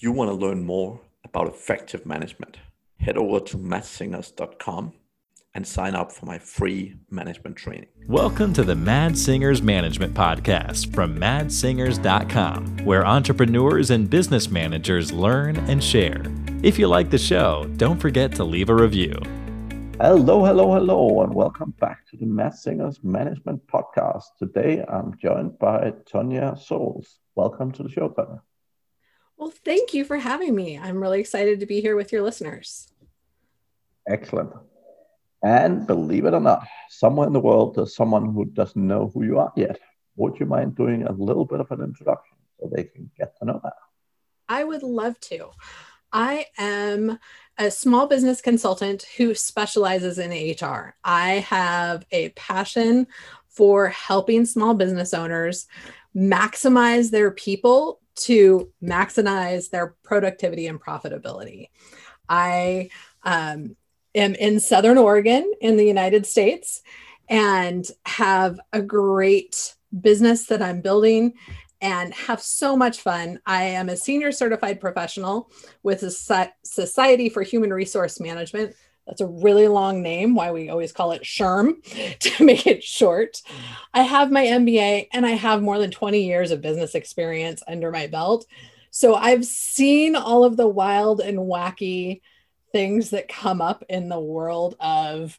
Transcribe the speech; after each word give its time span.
If 0.00 0.04
you 0.04 0.12
want 0.12 0.30
to 0.30 0.34
learn 0.34 0.64
more 0.64 0.98
about 1.26 1.48
effective 1.48 2.06
management, 2.06 2.56
head 3.00 3.18
over 3.18 3.38
to 3.38 3.58
madssingers.com 3.58 4.94
and 5.54 5.66
sign 5.66 5.94
up 5.94 6.10
for 6.10 6.24
my 6.24 6.38
free 6.38 6.96
management 7.10 7.56
training. 7.56 7.88
Welcome 8.08 8.54
to 8.54 8.64
the 8.64 8.74
Mads 8.74 9.22
Singers 9.22 9.60
Management 9.60 10.14
Podcast 10.14 10.94
from 10.94 11.18
madssingers.com, 11.18 12.78
where 12.86 13.06
entrepreneurs 13.06 13.90
and 13.90 14.08
business 14.08 14.48
managers 14.48 15.12
learn 15.12 15.58
and 15.68 15.84
share. 15.84 16.24
If 16.62 16.78
you 16.78 16.86
like 16.86 17.10
the 17.10 17.18
show, 17.18 17.70
don't 17.76 18.00
forget 18.00 18.34
to 18.36 18.44
leave 18.44 18.70
a 18.70 18.74
review. 18.74 19.20
Hello, 20.00 20.46
hello, 20.46 20.72
hello, 20.72 21.20
and 21.24 21.34
welcome 21.34 21.74
back 21.78 22.08
to 22.08 22.16
the 22.16 22.24
Mads 22.24 22.62
Singers 22.62 23.00
Management 23.04 23.66
Podcast. 23.66 24.24
Today 24.38 24.82
I'm 24.88 25.18
joined 25.18 25.58
by 25.58 25.92
Tonya 26.10 26.58
Souls. 26.58 27.18
Welcome 27.34 27.70
to 27.72 27.82
the 27.82 27.90
show, 27.90 28.08
Tonya. 28.08 28.40
Well, 29.40 29.50
thank 29.64 29.94
you 29.94 30.04
for 30.04 30.18
having 30.18 30.54
me. 30.54 30.78
I'm 30.78 31.00
really 31.00 31.18
excited 31.18 31.60
to 31.60 31.66
be 31.66 31.80
here 31.80 31.96
with 31.96 32.12
your 32.12 32.20
listeners. 32.20 32.88
Excellent. 34.06 34.52
And 35.42 35.86
believe 35.86 36.26
it 36.26 36.34
or 36.34 36.40
not, 36.40 36.68
somewhere 36.90 37.26
in 37.26 37.32
the 37.32 37.40
world 37.40 37.74
there's 37.74 37.96
someone 37.96 38.34
who 38.34 38.44
doesn't 38.44 38.86
know 38.86 39.10
who 39.14 39.24
you 39.24 39.38
are 39.38 39.50
yet. 39.56 39.80
Would 40.16 40.38
you 40.38 40.44
mind 40.44 40.76
doing 40.76 41.04
a 41.04 41.12
little 41.12 41.46
bit 41.46 41.60
of 41.60 41.70
an 41.70 41.80
introduction 41.80 42.36
so 42.58 42.70
they 42.70 42.84
can 42.84 43.10
get 43.18 43.34
to 43.38 43.46
know 43.46 43.58
that? 43.64 43.72
I 44.46 44.62
would 44.62 44.82
love 44.82 45.18
to. 45.20 45.48
I 46.12 46.44
am 46.58 47.18
a 47.56 47.70
small 47.70 48.06
business 48.06 48.42
consultant 48.42 49.06
who 49.16 49.34
specializes 49.34 50.18
in 50.18 50.32
HR. 50.32 50.96
I 51.02 51.46
have 51.48 52.04
a 52.10 52.28
passion 52.30 53.06
for 53.48 53.88
helping 53.88 54.44
small 54.44 54.74
business 54.74 55.14
owners 55.14 55.66
maximize 56.14 57.10
their 57.10 57.30
people 57.30 58.00
to 58.20 58.70
maximize 58.82 59.70
their 59.70 59.94
productivity 60.02 60.66
and 60.66 60.80
profitability. 60.80 61.68
I 62.28 62.90
um, 63.22 63.76
am 64.14 64.34
in 64.34 64.60
Southern 64.60 64.98
Oregon 64.98 65.50
in 65.60 65.76
the 65.76 65.84
United 65.84 66.26
States 66.26 66.82
and 67.28 67.88
have 68.06 68.60
a 68.72 68.82
great 68.82 69.74
business 70.00 70.46
that 70.46 70.62
I'm 70.62 70.80
building 70.80 71.34
and 71.80 72.12
have 72.12 72.42
so 72.42 72.76
much 72.76 73.00
fun. 73.00 73.40
I 73.46 73.64
am 73.64 73.88
a 73.88 73.96
senior 73.96 74.32
certified 74.32 74.80
professional 74.80 75.50
with 75.82 76.00
the 76.00 76.50
Society 76.62 77.28
for 77.28 77.42
Human 77.42 77.72
Resource 77.72 78.20
Management, 78.20 78.74
that's 79.10 79.20
a 79.20 79.26
really 79.26 79.66
long 79.66 80.02
name, 80.02 80.36
why 80.36 80.52
we 80.52 80.68
always 80.68 80.92
call 80.92 81.10
it 81.10 81.22
SHRM 81.22 82.18
to 82.20 82.44
make 82.44 82.64
it 82.68 82.84
short. 82.84 83.42
I 83.92 84.02
have 84.02 84.30
my 84.30 84.44
MBA 84.44 85.08
and 85.12 85.26
I 85.26 85.30
have 85.30 85.62
more 85.62 85.80
than 85.80 85.90
20 85.90 86.22
years 86.22 86.52
of 86.52 86.60
business 86.60 86.94
experience 86.94 87.60
under 87.66 87.90
my 87.90 88.06
belt. 88.06 88.46
So 88.92 89.16
I've 89.16 89.44
seen 89.44 90.14
all 90.14 90.44
of 90.44 90.56
the 90.56 90.68
wild 90.68 91.20
and 91.20 91.38
wacky 91.38 92.20
things 92.70 93.10
that 93.10 93.26
come 93.26 93.60
up 93.60 93.82
in 93.88 94.08
the 94.08 94.20
world 94.20 94.76
of 94.78 95.36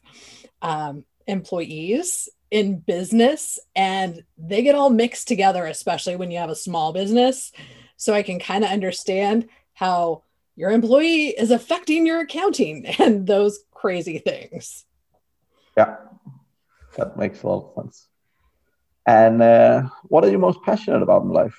um, 0.60 1.06
employees 1.26 2.28
in 2.50 2.78
business 2.78 3.58
and 3.74 4.22
they 4.36 4.60
get 4.60 4.74
all 4.74 4.90
mixed 4.90 5.28
together, 5.28 5.64
especially 5.64 6.16
when 6.16 6.30
you 6.30 6.36
have 6.36 6.50
a 6.50 6.54
small 6.54 6.92
business. 6.92 7.52
So 7.96 8.12
I 8.12 8.22
can 8.22 8.38
kind 8.38 8.64
of 8.64 8.70
understand 8.70 9.48
how 9.72 10.24
your 10.56 10.70
employee 10.70 11.28
is 11.28 11.50
affecting 11.50 12.06
your 12.06 12.20
accounting 12.20 12.86
and 12.98 13.26
those 13.26 13.60
crazy 13.72 14.18
things. 14.18 14.84
Yeah, 15.76 15.96
that 16.96 17.16
makes 17.16 17.42
a 17.42 17.48
lot 17.48 17.64
of 17.64 17.84
sense. 17.84 18.08
And 19.06 19.42
uh, 19.42 19.82
what 20.04 20.24
are 20.24 20.30
you 20.30 20.38
most 20.38 20.62
passionate 20.62 21.02
about 21.02 21.22
in 21.22 21.30
life? 21.30 21.58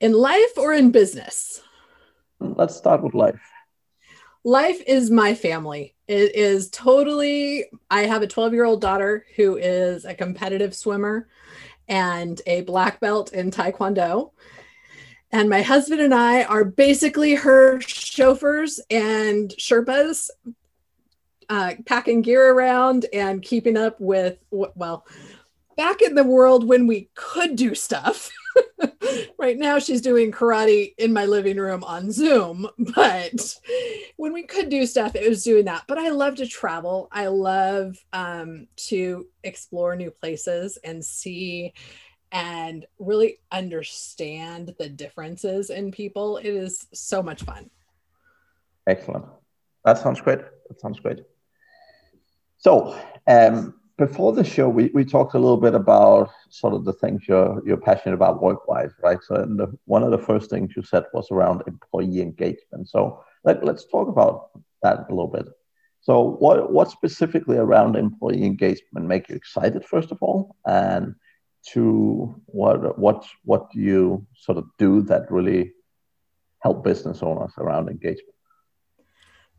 In 0.00 0.12
life 0.12 0.58
or 0.58 0.74
in 0.74 0.90
business? 0.90 1.62
Let's 2.40 2.76
start 2.76 3.02
with 3.02 3.14
life. 3.14 3.40
Life 4.44 4.82
is 4.88 5.10
my 5.10 5.34
family. 5.34 5.94
It 6.08 6.34
is 6.34 6.68
totally, 6.70 7.66
I 7.90 8.02
have 8.02 8.22
a 8.22 8.26
12 8.26 8.52
year 8.52 8.64
old 8.64 8.80
daughter 8.80 9.24
who 9.36 9.56
is 9.56 10.04
a 10.04 10.14
competitive 10.14 10.74
swimmer 10.74 11.28
and 11.86 12.42
a 12.46 12.62
black 12.62 12.98
belt 12.98 13.32
in 13.32 13.52
Taekwondo. 13.52 14.32
And 15.32 15.48
my 15.48 15.62
husband 15.62 16.02
and 16.02 16.12
I 16.12 16.44
are 16.44 16.64
basically 16.64 17.34
her 17.34 17.80
chauffeurs 17.80 18.80
and 18.90 19.50
Sherpas, 19.58 20.28
uh, 21.48 21.74
packing 21.86 22.20
gear 22.20 22.52
around 22.52 23.06
and 23.14 23.42
keeping 23.42 23.78
up 23.78 23.98
with, 23.98 24.36
well, 24.50 25.06
back 25.76 26.02
in 26.02 26.14
the 26.14 26.24
world 26.24 26.68
when 26.68 26.86
we 26.86 27.08
could 27.14 27.56
do 27.56 27.74
stuff. 27.74 28.30
right 29.38 29.56
now, 29.58 29.78
she's 29.78 30.02
doing 30.02 30.32
karate 30.32 30.94
in 30.98 31.12
my 31.12 31.24
living 31.24 31.56
room 31.56 31.82
on 31.84 32.10
Zoom. 32.12 32.68
But 32.94 33.58
when 34.16 34.34
we 34.34 34.42
could 34.42 34.68
do 34.68 34.84
stuff, 34.84 35.16
it 35.16 35.28
was 35.28 35.44
doing 35.44 35.64
that. 35.64 35.84
But 35.88 35.98
I 35.98 36.10
love 36.10 36.36
to 36.36 36.46
travel. 36.46 37.08
I 37.10 37.28
love 37.28 37.96
um, 38.12 38.66
to 38.88 39.26
explore 39.42 39.96
new 39.96 40.10
places 40.10 40.78
and 40.84 41.02
see 41.02 41.72
and 42.32 42.86
really 42.98 43.38
understand 43.52 44.74
the 44.78 44.88
differences 44.88 45.70
in 45.70 45.92
people. 45.92 46.38
It 46.38 46.46
is 46.46 46.86
so 46.92 47.22
much 47.22 47.42
fun. 47.42 47.70
Excellent. 48.86 49.26
That 49.84 49.98
sounds 49.98 50.20
great. 50.20 50.40
That 50.68 50.80
sounds 50.80 50.98
great. 50.98 51.20
So, 52.56 52.98
um, 53.26 53.74
before 53.98 54.32
the 54.32 54.42
show, 54.42 54.68
we, 54.68 54.90
we 54.94 55.04
talked 55.04 55.34
a 55.34 55.38
little 55.38 55.58
bit 55.58 55.74
about 55.74 56.30
sort 56.48 56.74
of 56.74 56.84
the 56.84 56.92
things 56.94 57.22
you're 57.28 57.62
you're 57.66 57.76
passionate 57.76 58.14
about 58.14 58.42
work 58.42 58.66
wise, 58.66 58.92
right? 59.02 59.18
So, 59.22 59.34
the, 59.34 59.76
one 59.84 60.02
of 60.02 60.10
the 60.10 60.18
first 60.18 60.48
things 60.48 60.72
you 60.74 60.82
said 60.82 61.04
was 61.12 61.30
around 61.30 61.62
employee 61.66 62.20
engagement. 62.20 62.88
So, 62.88 63.22
let, 63.44 63.64
let's 63.64 63.84
talk 63.86 64.08
about 64.08 64.50
that 64.82 65.06
a 65.08 65.10
little 65.10 65.28
bit. 65.28 65.46
So, 66.00 66.20
what 66.22 66.72
what 66.72 66.90
specifically 66.90 67.58
around 67.58 67.96
employee 67.96 68.44
engagement 68.44 69.06
make 69.06 69.28
you 69.28 69.36
excited, 69.36 69.84
first 69.84 70.10
of 70.10 70.18
all, 70.22 70.56
and 70.64 71.14
to 71.70 72.40
what 72.46 72.98
what 72.98 73.24
what 73.44 73.70
do 73.70 73.80
you 73.80 74.26
sort 74.34 74.58
of 74.58 74.64
do 74.78 75.02
that 75.02 75.30
really 75.30 75.72
help 76.60 76.84
business 76.84 77.22
owners 77.22 77.52
around 77.58 77.88
engagement? 77.88 78.34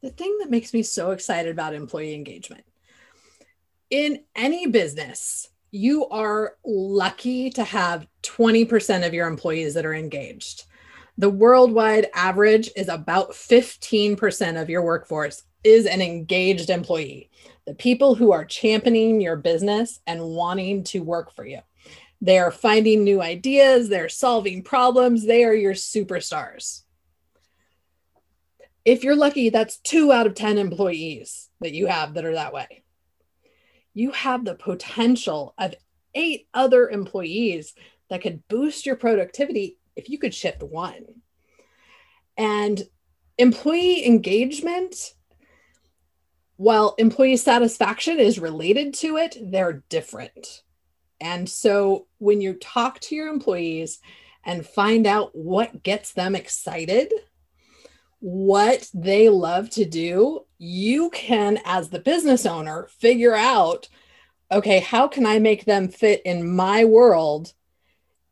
The 0.02 0.10
thing 0.10 0.38
that 0.40 0.50
makes 0.50 0.74
me 0.74 0.84
so 0.84 1.12
excited 1.12 1.52
about 1.52 1.74
employee 1.74 2.14
engagement 2.14 2.66
in 3.94 4.24
any 4.36 4.66
business, 4.66 5.50
you 5.70 6.08
are 6.10 6.56
lucky 6.66 7.52
to 7.52 7.64
have 7.64 8.08
20% 8.24 9.06
of 9.06 9.14
your 9.14 9.28
employees 9.28 9.76
that 9.76 9.86
are 9.86 9.94
engaged. 9.94 10.64
The 11.20 11.30
worldwide 11.30 12.08
average 12.16 12.72
is 12.76 12.90
about 12.90 13.34
15% 13.34 14.60
of 14.60 14.68
your 14.68 14.82
workforce 14.82 15.44
is 15.64 15.86
an 15.86 16.02
engaged 16.02 16.72
employee, 16.72 17.30
the 17.68 17.76
people 17.76 18.16
who 18.16 18.32
are 18.32 18.46
championing 18.46 19.22
your 19.22 19.36
business 19.36 20.00
and 20.08 20.24
wanting 20.24 20.84
to 20.86 21.04
work 21.04 21.32
for 21.32 21.46
you. 21.46 21.60
They 22.24 22.40
are 22.40 22.52
finding 22.52 23.04
new 23.04 23.22
ideas, 23.22 23.90
they're 23.90 24.08
solving 24.08 24.64
problems, 24.64 25.26
they 25.26 25.44
are 25.44 25.54
your 25.54 25.74
superstars. 25.74 26.84
If 28.86 29.04
you're 29.04 29.18
lucky, 29.18 29.50
that's 29.50 29.80
two 29.80 30.14
out 30.14 30.26
of 30.26 30.34
10 30.34 30.58
employees 30.58 31.50
that 31.60 31.74
you 31.74 31.88
have 31.88 32.14
that 32.14 32.24
are 32.24 32.36
that 32.36 32.54
way. 32.54 32.86
You 33.94 34.12
have 34.12 34.46
the 34.46 34.56
potential 34.56 35.54
of 35.58 35.76
eight 36.16 36.48
other 36.54 36.90
employees 36.90 37.74
that 38.10 38.22
could 38.22 38.48
boost 38.48 38.86
your 38.86 38.96
productivity 38.96 39.78
if 39.98 40.10
you 40.10 40.18
could 40.18 40.34
shift 40.34 40.64
one. 40.64 41.04
And 42.38 42.84
employee 43.38 44.06
engagement, 44.06 45.14
while 46.56 46.96
employee 46.98 47.36
satisfaction 47.36 48.18
is 48.18 48.40
related 48.40 48.94
to 48.94 49.18
it, 49.18 49.36
they're 49.42 49.84
different. 49.90 50.64
And 51.24 51.50
so 51.50 52.08
when 52.18 52.42
you 52.42 52.54
talk 52.56 53.00
to 53.00 53.16
your 53.16 53.30
employees 53.30 54.00
and 54.44 54.68
find 54.68 55.08
out 55.08 55.34
what 55.34 55.82
gets 55.82 56.12
them 56.12 56.36
excited, 56.36 57.14
what 58.20 58.90
they 58.94 59.30
love 59.30 59.70
to 59.72 59.86
do, 59.86 60.42
you 60.58 61.10
can, 61.12 61.60
as 61.64 61.90
the 61.90 62.00
business 62.00 62.46
owner, 62.46 62.90
figure 63.00 63.36
out 63.36 63.88
okay, 64.52 64.82
how 64.82 65.08
can 65.08 65.26
I 65.26 65.40
make 65.40 65.66
them 65.66 65.88
fit 65.88 66.22
in 66.26 66.56
my 66.56 66.86
world 66.86 67.54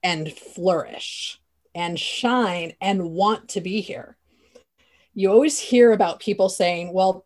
and 0.04 0.32
flourish 0.32 1.42
and 1.74 2.00
shine 2.00 2.74
and 2.80 3.10
want 3.10 3.50
to 3.50 3.62
be 3.62 3.82
here? 3.82 4.18
You 5.16 5.32
always 5.32 5.58
hear 5.58 5.94
about 5.94 6.20
people 6.20 6.48
saying, 6.48 6.94
well, 6.94 7.26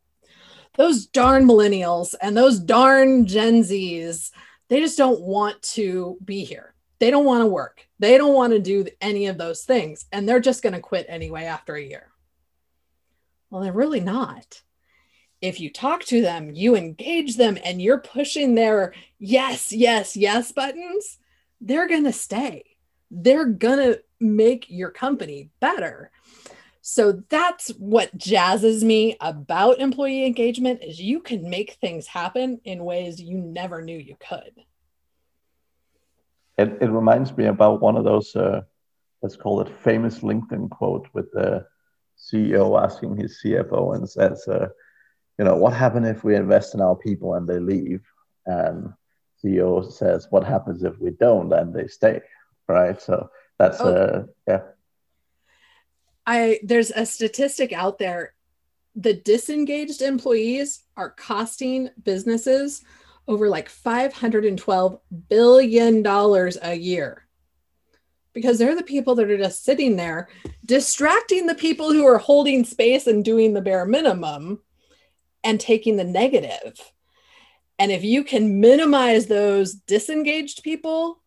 those 0.75 1.07
darn 1.07 1.45
millennials 1.45 2.15
and 2.21 2.37
those 2.37 2.57
darn 2.57 3.25
Gen 3.25 3.63
Zs, 3.63 4.31
they 4.67 4.79
just 4.79 4.97
don't 4.97 5.21
want 5.21 5.61
to 5.61 6.17
be 6.23 6.43
here. 6.43 6.73
They 6.99 7.11
don't 7.11 7.25
want 7.25 7.41
to 7.41 7.47
work. 7.47 7.87
They 7.99 8.17
don't 8.17 8.33
want 8.33 8.53
to 8.53 8.59
do 8.59 8.87
any 9.01 9.27
of 9.27 9.37
those 9.37 9.63
things. 9.63 10.05
And 10.11 10.27
they're 10.27 10.39
just 10.39 10.63
going 10.63 10.73
to 10.73 10.79
quit 10.79 11.05
anyway 11.09 11.43
after 11.43 11.75
a 11.75 11.83
year. 11.83 12.11
Well, 13.49 13.61
they're 13.61 13.73
really 13.73 13.99
not. 13.99 14.61
If 15.41 15.59
you 15.59 15.69
talk 15.71 16.03
to 16.05 16.21
them, 16.21 16.51
you 16.53 16.75
engage 16.75 17.35
them, 17.37 17.57
and 17.63 17.81
you're 17.81 17.99
pushing 17.99 18.55
their 18.55 18.93
yes, 19.19 19.71
yes, 19.71 20.15
yes 20.17 20.51
buttons, 20.51 21.19
they're 21.61 21.87
going 21.87 22.05
to 22.05 22.13
stay. 22.13 22.63
they're 23.11 23.45
going 23.45 23.77
to 23.77 24.01
make 24.19 24.65
your 24.69 24.89
company 24.89 25.49
better. 25.59 26.11
So 26.87 27.23
that's 27.29 27.69
what 27.79 28.15
jazzes 28.15 28.83
me 28.83 29.17
about 29.19 29.79
employee 29.79 30.23
engagement 30.23 30.83
is 30.83 31.01
you 31.01 31.19
can 31.19 31.49
make 31.49 31.71
things 31.81 32.05
happen 32.05 32.61
in 32.63 32.85
ways 32.85 33.19
you 33.19 33.39
never 33.39 33.81
knew 33.81 33.97
you 33.97 34.15
could. 34.19 34.51
It, 36.59 36.77
it 36.81 36.91
reminds 36.91 37.35
me 37.35 37.47
about 37.47 37.81
one 37.81 37.97
of 37.97 38.03
those, 38.03 38.35
uh, 38.35 38.61
let's 39.23 39.35
call 39.35 39.61
it 39.61 39.79
famous 39.79 40.19
LinkedIn 40.19 40.69
quote 40.69 41.07
with 41.11 41.31
the 41.31 41.65
CEO 42.19 42.79
asking 42.79 43.17
his 43.17 43.41
CFO 43.43 43.95
and 43.95 44.07
says, 44.07 44.47
uh, 44.47 44.67
you 45.39 45.45
know, 45.45 45.55
what 45.55 45.73
happens 45.73 46.07
if 46.07 46.23
we 46.23 46.35
invest 46.35 46.75
in 46.75 46.81
our 46.81 46.95
people 46.95 47.33
and 47.33 47.47
they 47.47 47.57
leave? 47.57 48.03
And 48.45 48.93
CEO 49.43 49.91
says, 49.91 50.27
what 50.29 50.43
happens 50.43 50.83
if 50.83 50.99
we 50.99 51.09
don't 51.09 51.51
and 51.51 51.73
they 51.73 51.87
stay? 51.87 52.21
Right. 52.67 53.01
So 53.01 53.31
that's, 53.57 53.81
oh. 53.81 53.91
uh, 53.91 54.23
yeah. 54.47 54.61
I, 56.25 56.59
there's 56.63 56.91
a 56.91 57.05
statistic 57.05 57.73
out 57.73 57.99
there. 57.99 58.33
The 58.95 59.13
disengaged 59.13 60.01
employees 60.01 60.83
are 60.97 61.11
costing 61.11 61.89
businesses 62.03 62.83
over 63.27 63.49
like 63.49 63.69
$512 63.69 64.99
billion 65.29 66.05
a 66.05 66.75
year 66.75 67.25
because 68.33 68.59
they're 68.59 68.75
the 68.75 68.83
people 68.83 69.15
that 69.15 69.31
are 69.31 69.37
just 69.37 69.63
sitting 69.63 69.95
there 69.95 70.27
distracting 70.65 71.47
the 71.47 71.55
people 71.55 71.91
who 71.91 72.05
are 72.05 72.17
holding 72.17 72.63
space 72.63 73.07
and 73.07 73.25
doing 73.25 73.53
the 73.53 73.61
bare 73.61 73.85
minimum 73.85 74.61
and 75.43 75.59
taking 75.59 75.95
the 75.95 76.03
negative. 76.03 76.79
And 77.79 77.91
if 77.91 78.03
you 78.03 78.23
can 78.23 78.59
minimize 78.59 79.27
those 79.27 79.73
disengaged 79.73 80.63
people, 80.63 81.21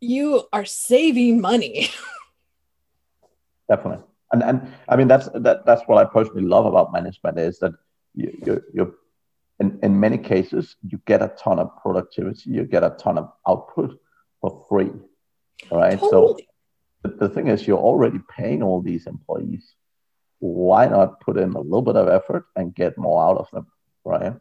you 0.00 0.44
are 0.52 0.64
saving 0.64 1.40
money. 1.40 1.90
Definitely. 3.68 4.04
And 4.32 4.42
and 4.42 4.74
I 4.88 4.96
mean 4.96 5.08
that's 5.08 5.28
that 5.34 5.64
that's 5.64 5.82
what 5.86 5.98
I 5.98 6.04
personally 6.04 6.42
love 6.42 6.66
about 6.66 6.92
management 6.92 7.38
is 7.38 7.58
that 7.60 7.72
you 8.14 8.36
you 8.44 8.62
you 8.74 8.94
in, 9.60 9.78
in 9.82 9.98
many 9.98 10.18
cases 10.18 10.76
you 10.86 11.00
get 11.06 11.22
a 11.22 11.32
ton 11.38 11.58
of 11.58 11.70
productivity, 11.82 12.50
you 12.50 12.64
get 12.64 12.84
a 12.84 12.90
ton 12.90 13.18
of 13.18 13.32
output 13.46 13.98
for 14.40 14.64
free. 14.68 14.92
Right. 15.70 15.98
Totally. 15.98 16.10
So 16.10 16.38
the, 17.02 17.28
the 17.28 17.28
thing 17.28 17.48
is 17.48 17.66
you're 17.66 17.78
already 17.78 18.20
paying 18.36 18.62
all 18.62 18.82
these 18.82 19.06
employees 19.06 19.74
why 20.40 20.86
not 20.86 21.20
put 21.20 21.36
in 21.36 21.52
a 21.52 21.60
little 21.60 21.82
bit 21.82 21.96
of 21.96 22.08
effort 22.08 22.46
and 22.56 22.74
get 22.74 22.96
more 22.96 23.22
out 23.22 23.38
of 23.38 23.50
them, 23.50 23.66
right? 24.04 24.34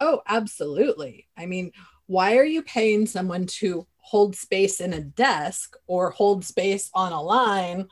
Oh, 0.00 0.22
absolutely. 0.26 1.28
I 1.36 1.46
mean, 1.46 1.72
why 2.06 2.36
are 2.36 2.44
you 2.44 2.62
paying 2.62 3.06
someone 3.06 3.46
to 3.46 3.86
hold 3.98 4.34
space 4.34 4.80
in 4.80 4.92
a 4.92 5.00
desk 5.00 5.76
or 5.86 6.10
hold 6.10 6.44
space 6.44 6.90
on 6.94 7.12
a 7.12 7.22
line 7.22 7.88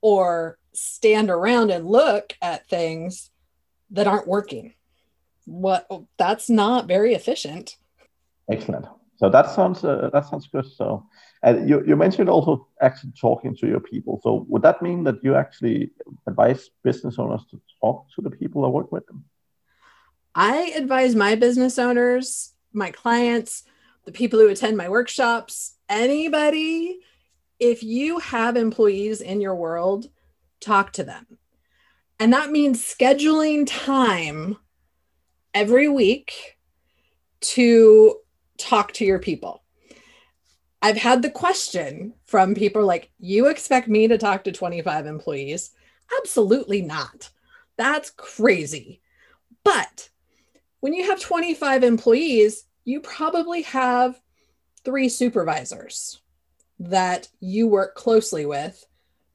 or 0.00 0.58
stand 0.72 1.30
around 1.30 1.70
and 1.70 1.86
look 1.86 2.34
at 2.40 2.68
things 2.68 3.30
that 3.90 4.06
aren't 4.06 4.28
working? 4.28 4.74
What 5.46 5.88
that's 6.16 6.48
not 6.48 6.86
very 6.86 7.14
efficient. 7.14 7.76
Excellent. 8.50 8.86
So 9.16 9.28
that 9.28 9.50
sounds 9.50 9.84
uh, 9.84 10.10
that 10.12 10.26
sounds 10.26 10.46
good. 10.46 10.66
So, 10.66 11.06
and 11.42 11.68
you, 11.68 11.84
you 11.86 11.94
mentioned 11.94 12.30
also 12.30 12.66
actually 12.80 13.12
talking 13.20 13.54
to 13.56 13.66
your 13.66 13.80
people. 13.80 14.20
So 14.22 14.46
would 14.48 14.62
that 14.62 14.80
mean 14.80 15.04
that 15.04 15.22
you 15.22 15.34
actually 15.34 15.90
advise 16.26 16.70
business 16.82 17.18
owners 17.18 17.44
to 17.50 17.60
talk 17.80 18.06
to 18.14 18.22
the 18.22 18.30
people 18.30 18.62
that 18.62 18.70
work 18.70 18.90
with 18.90 19.06
them? 19.06 19.24
I 20.34 20.72
advise 20.76 21.14
my 21.14 21.34
business 21.34 21.78
owners, 21.78 22.54
my 22.72 22.90
clients, 22.90 23.64
the 24.04 24.12
people 24.12 24.38
who 24.38 24.48
attend 24.48 24.76
my 24.76 24.88
workshops, 24.88 25.74
anybody. 25.88 27.00
If 27.60 27.82
you 27.82 28.18
have 28.18 28.56
employees 28.56 29.20
in 29.20 29.42
your 29.42 29.54
world, 29.54 30.08
talk 30.60 30.92
to 30.94 31.04
them. 31.04 31.26
And 32.18 32.32
that 32.32 32.50
means 32.50 32.82
scheduling 32.82 33.64
time 33.66 34.56
every 35.52 35.88
week 35.88 36.58
to 37.40 38.16
talk 38.58 38.92
to 38.92 39.04
your 39.04 39.18
people. 39.18 39.62
I've 40.82 40.96
had 40.96 41.20
the 41.20 41.30
question 41.30 42.14
from 42.24 42.54
people 42.54 42.84
like, 42.84 43.10
you 43.18 43.48
expect 43.48 43.88
me 43.88 44.08
to 44.08 44.16
talk 44.16 44.44
to 44.44 44.52
25 44.52 45.06
employees? 45.06 45.72
Absolutely 46.18 46.80
not. 46.80 47.30
That's 47.76 48.10
crazy. 48.10 49.02
But 49.64 50.08
when 50.80 50.94
you 50.94 51.04
have 51.10 51.20
25 51.20 51.84
employees, 51.84 52.64
you 52.84 53.00
probably 53.00 53.62
have 53.62 54.18
three 54.84 55.10
supervisors 55.10 56.19
that 56.80 57.28
you 57.38 57.68
work 57.68 57.94
closely 57.94 58.44
with 58.44 58.84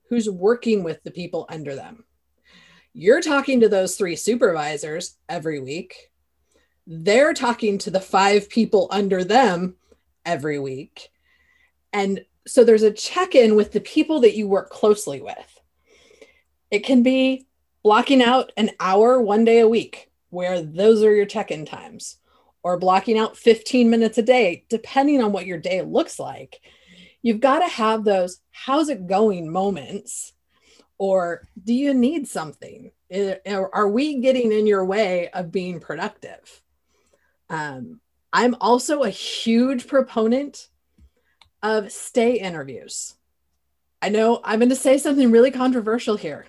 who's 0.09 0.29
working 0.29 0.83
with 0.83 1.01
the 1.03 1.11
people 1.11 1.45
under 1.49 1.75
them. 1.75 2.03
You're 2.93 3.21
talking 3.21 3.61
to 3.61 3.69
those 3.69 3.95
three 3.95 4.15
supervisors 4.15 5.17
every 5.29 5.59
week 5.59 6.11
they're 6.87 7.33
talking 7.33 7.77
to 7.79 7.91
the 7.91 7.99
five 7.99 8.49
people 8.49 8.87
under 8.91 9.23
them 9.23 9.75
every 10.25 10.59
week. 10.59 11.09
And 11.93 12.23
so 12.45 12.63
there's 12.63 12.83
a 12.83 12.91
check 12.91 13.33
in 13.35 13.55
with 13.55 13.71
the 13.71 13.81
people 13.81 14.21
that 14.21 14.35
you 14.35 14.47
work 14.47 14.69
closely 14.69 15.21
with. 15.21 15.59
It 16.69 16.79
can 16.79 17.01
be 17.01 17.47
blocking 17.83 18.21
out 18.21 18.51
an 18.57 18.71
hour 18.79 19.21
one 19.21 19.45
day 19.45 19.59
a 19.59 19.67
week, 19.67 20.11
where 20.29 20.61
those 20.61 21.03
are 21.03 21.15
your 21.15 21.25
check 21.25 21.51
in 21.51 21.65
times, 21.65 22.17
or 22.63 22.77
blocking 22.77 23.17
out 23.17 23.37
15 23.37 23.89
minutes 23.89 24.17
a 24.17 24.23
day, 24.23 24.65
depending 24.69 25.23
on 25.23 25.31
what 25.31 25.45
your 25.45 25.59
day 25.59 25.81
looks 25.81 26.19
like. 26.19 26.61
You've 27.25 27.39
got 27.39 27.59
to 27.61 27.67
have 27.67 28.03
those 28.03 28.39
how's 28.51 28.87
it 28.87 29.07
going 29.07 29.51
moments, 29.51 30.33
or 30.99 31.41
do 31.63 31.73
you 31.73 31.91
need 31.91 32.27
something? 32.27 32.91
Are 33.47 33.89
we 33.89 34.21
getting 34.21 34.51
in 34.51 34.67
your 34.67 34.85
way 34.85 35.29
of 35.29 35.51
being 35.51 35.79
productive? 35.79 36.61
Um, 37.49 37.99
I'm 38.31 38.55
also 38.61 39.01
a 39.01 39.09
huge 39.09 39.87
proponent 39.87 40.69
of 41.63 41.91
stay 41.91 42.37
interviews. 42.39 43.15
I 44.03 44.09
know 44.09 44.39
I'm 44.43 44.59
going 44.59 44.69
to 44.69 44.75
say 44.75 44.99
something 44.99 45.31
really 45.31 45.49
controversial 45.49 46.17
here. 46.17 46.45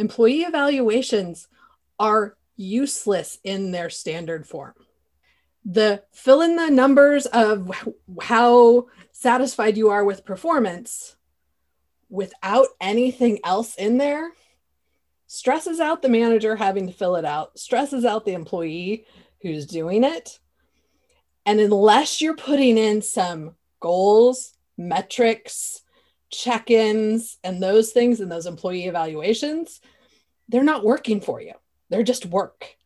Employee 0.00 0.40
evaluations 0.40 1.46
are 2.00 2.36
useless 2.56 3.38
in 3.44 3.70
their 3.70 3.90
standard 3.90 4.48
form. 4.48 4.74
The 5.64 6.02
fill 6.12 6.42
in 6.42 6.56
the 6.56 6.70
numbers 6.70 7.26
of 7.26 7.70
how 8.20 8.86
satisfied 9.12 9.76
you 9.76 9.90
are 9.90 10.04
with 10.04 10.24
performance 10.24 11.16
without 12.10 12.68
anything 12.80 13.38
else 13.44 13.74
in 13.76 13.98
there 13.98 14.30
stresses 15.26 15.80
out 15.80 16.02
the 16.02 16.08
manager 16.08 16.54
having 16.54 16.86
to 16.86 16.92
fill 16.92 17.16
it 17.16 17.24
out, 17.24 17.58
stresses 17.58 18.04
out 18.04 18.24
the 18.24 18.34
employee 18.34 19.04
who's 19.42 19.66
doing 19.66 20.04
it. 20.04 20.38
And 21.46 21.60
unless 21.60 22.20
you're 22.20 22.36
putting 22.36 22.78
in 22.78 23.02
some 23.02 23.56
goals, 23.80 24.54
metrics, 24.78 25.82
check 26.30 26.70
ins, 26.70 27.38
and 27.42 27.62
those 27.62 27.90
things 27.90 28.20
in 28.20 28.28
those 28.28 28.46
employee 28.46 28.86
evaluations, 28.86 29.80
they're 30.48 30.62
not 30.62 30.84
working 30.84 31.20
for 31.20 31.40
you. 31.40 31.54
They're 31.90 32.02
just 32.02 32.26
work. 32.26 32.76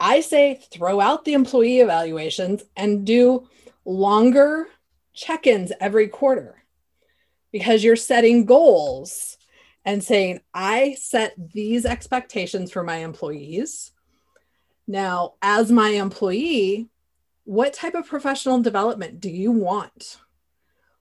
I 0.00 0.20
say 0.20 0.60
throw 0.72 1.00
out 1.00 1.24
the 1.24 1.34
employee 1.34 1.80
evaluations 1.80 2.62
and 2.76 3.04
do 3.04 3.48
longer 3.84 4.68
check 5.12 5.46
ins 5.46 5.72
every 5.80 6.08
quarter 6.08 6.62
because 7.50 7.82
you're 7.82 7.96
setting 7.96 8.44
goals 8.44 9.36
and 9.84 10.04
saying, 10.04 10.40
I 10.52 10.94
set 11.00 11.34
these 11.52 11.86
expectations 11.86 12.70
for 12.70 12.82
my 12.82 12.98
employees. 12.98 13.92
Now, 14.86 15.34
as 15.42 15.72
my 15.72 15.90
employee, 15.90 16.88
what 17.44 17.72
type 17.72 17.94
of 17.94 18.06
professional 18.06 18.60
development 18.60 19.20
do 19.20 19.30
you 19.30 19.50
want? 19.50 20.18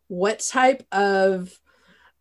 What 0.08 0.40
type 0.40 0.86
of 0.92 1.60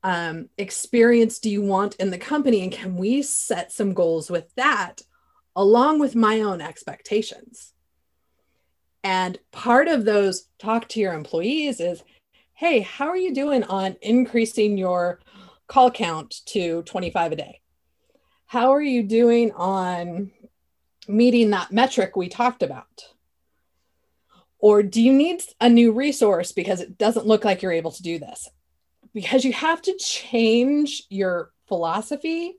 um, 0.02 0.48
experience 0.58 1.38
do 1.38 1.48
you 1.48 1.62
want 1.62 1.94
in 1.96 2.10
the 2.10 2.18
company? 2.18 2.62
And 2.62 2.72
can 2.72 2.96
we 2.96 3.22
set 3.22 3.72
some 3.72 3.94
goals 3.94 4.28
with 4.30 4.52
that 4.56 5.02
along 5.56 5.98
with 5.98 6.14
my 6.14 6.42
own 6.42 6.60
expectations? 6.60 7.72
And 9.02 9.38
part 9.50 9.88
of 9.88 10.04
those 10.04 10.48
talk 10.58 10.88
to 10.88 11.00
your 11.00 11.14
employees 11.14 11.80
is 11.80 12.04
hey, 12.54 12.80
how 12.80 13.06
are 13.08 13.16
you 13.16 13.34
doing 13.34 13.62
on 13.64 13.96
increasing 14.00 14.78
your 14.78 15.20
call 15.66 15.90
count 15.90 16.40
to 16.46 16.82
25 16.84 17.32
a 17.32 17.36
day? 17.36 17.60
How 18.46 18.72
are 18.72 18.80
you 18.80 19.02
doing 19.02 19.52
on 19.52 20.30
meeting 21.06 21.50
that 21.50 21.70
metric 21.70 22.16
we 22.16 22.28
talked 22.28 22.62
about? 22.62 23.08
Or 24.58 24.82
do 24.82 25.02
you 25.02 25.12
need 25.12 25.42
a 25.60 25.68
new 25.68 25.92
resource 25.92 26.52
because 26.52 26.80
it 26.80 26.96
doesn't 26.96 27.26
look 27.26 27.44
like 27.44 27.60
you're 27.60 27.72
able 27.72 27.92
to 27.92 28.02
do 28.02 28.18
this? 28.18 28.48
Because 29.12 29.44
you 29.44 29.52
have 29.52 29.82
to 29.82 29.96
change 29.98 31.04
your 31.10 31.50
philosophy 31.68 32.56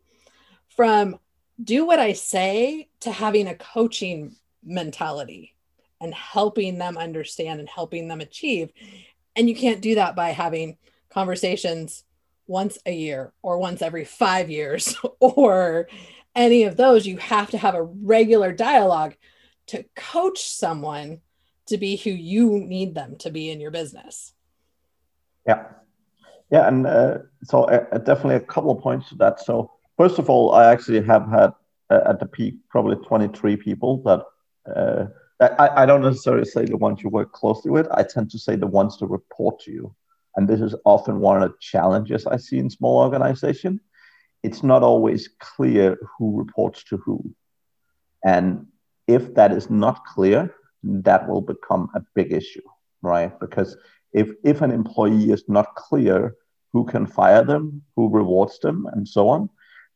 from 0.75 1.19
do 1.61 1.85
what 1.85 1.99
I 1.99 2.13
say 2.13 2.89
to 3.01 3.11
having 3.11 3.47
a 3.47 3.55
coaching 3.55 4.35
mentality 4.63 5.55
and 5.99 6.13
helping 6.13 6.77
them 6.77 6.97
understand 6.97 7.59
and 7.59 7.69
helping 7.69 8.07
them 8.07 8.21
achieve. 8.21 8.71
And 9.35 9.49
you 9.49 9.55
can't 9.55 9.81
do 9.81 9.95
that 9.95 10.15
by 10.15 10.29
having 10.29 10.77
conversations 11.09 12.03
once 12.47 12.77
a 12.85 12.93
year 12.93 13.33
or 13.41 13.57
once 13.57 13.81
every 13.81 14.05
five 14.05 14.49
years 14.49 14.95
or 15.19 15.87
any 16.35 16.63
of 16.63 16.77
those. 16.77 17.05
You 17.05 17.17
have 17.17 17.49
to 17.51 17.57
have 17.57 17.75
a 17.75 17.83
regular 17.83 18.51
dialogue 18.51 19.15
to 19.67 19.85
coach 19.95 20.43
someone 20.43 21.21
to 21.67 21.77
be 21.77 21.97
who 21.97 22.09
you 22.09 22.59
need 22.59 22.95
them 22.95 23.17
to 23.17 23.29
be 23.29 23.49
in 23.49 23.59
your 23.59 23.71
business. 23.71 24.33
Yeah. 25.45 25.65
Yeah. 26.49 26.67
And 26.67 26.87
uh, 26.87 27.17
so 27.43 27.65
uh, 27.65 27.97
definitely 27.97 28.35
a 28.35 28.39
couple 28.39 28.71
of 28.71 28.81
points 28.81 29.09
to 29.09 29.15
that. 29.15 29.41
So, 29.41 29.71
first 29.97 30.19
of 30.19 30.29
all, 30.29 30.53
I 30.53 30.71
actually 30.71 31.03
have 31.03 31.27
had 31.29 31.51
uh, 31.89 32.01
at 32.05 32.19
the 32.19 32.25
peak 32.25 32.55
probably 32.69 32.97
23 33.05 33.57
people 33.57 34.01
that 34.03 34.23
uh, 34.75 35.07
I, 35.39 35.83
I 35.83 35.85
don't 35.85 36.01
necessarily 36.01 36.45
say 36.45 36.65
the 36.65 36.77
ones 36.77 37.01
you 37.01 37.09
work 37.09 37.31
closely 37.31 37.71
with. 37.71 37.87
I 37.91 38.03
tend 38.03 38.31
to 38.31 38.39
say 38.39 38.55
the 38.55 38.67
ones 38.67 38.97
that 38.97 39.07
report 39.07 39.59
to 39.61 39.71
you. 39.71 39.95
And 40.35 40.47
this 40.47 40.61
is 40.61 40.75
often 40.85 41.19
one 41.19 41.41
of 41.41 41.49
the 41.49 41.57
challenges 41.59 42.27
I 42.27 42.37
see 42.37 42.59
in 42.59 42.69
small 42.69 42.99
organizations. 42.99 43.81
It's 44.43 44.63
not 44.63 44.83
always 44.83 45.29
clear 45.39 45.97
who 46.17 46.37
reports 46.37 46.83
to 46.85 46.97
who. 46.97 47.33
And 48.23 48.67
if 49.07 49.33
that 49.35 49.51
is 49.51 49.69
not 49.69 50.05
clear, 50.05 50.53
that 50.83 51.27
will 51.27 51.41
become 51.41 51.89
a 51.95 52.01
big 52.13 52.31
issue, 52.31 52.61
right? 53.01 53.37
Because 53.39 53.77
if, 54.13 54.29
if 54.43 54.61
an 54.61 54.71
employee 54.71 55.31
is 55.31 55.43
not 55.47 55.75
clear 55.75 56.35
who 56.73 56.85
can 56.85 57.07
fire 57.07 57.43
them, 57.43 57.81
who 57.95 58.09
rewards 58.09 58.59
them, 58.59 58.87
and 58.93 59.07
so 59.07 59.29
on, 59.29 59.49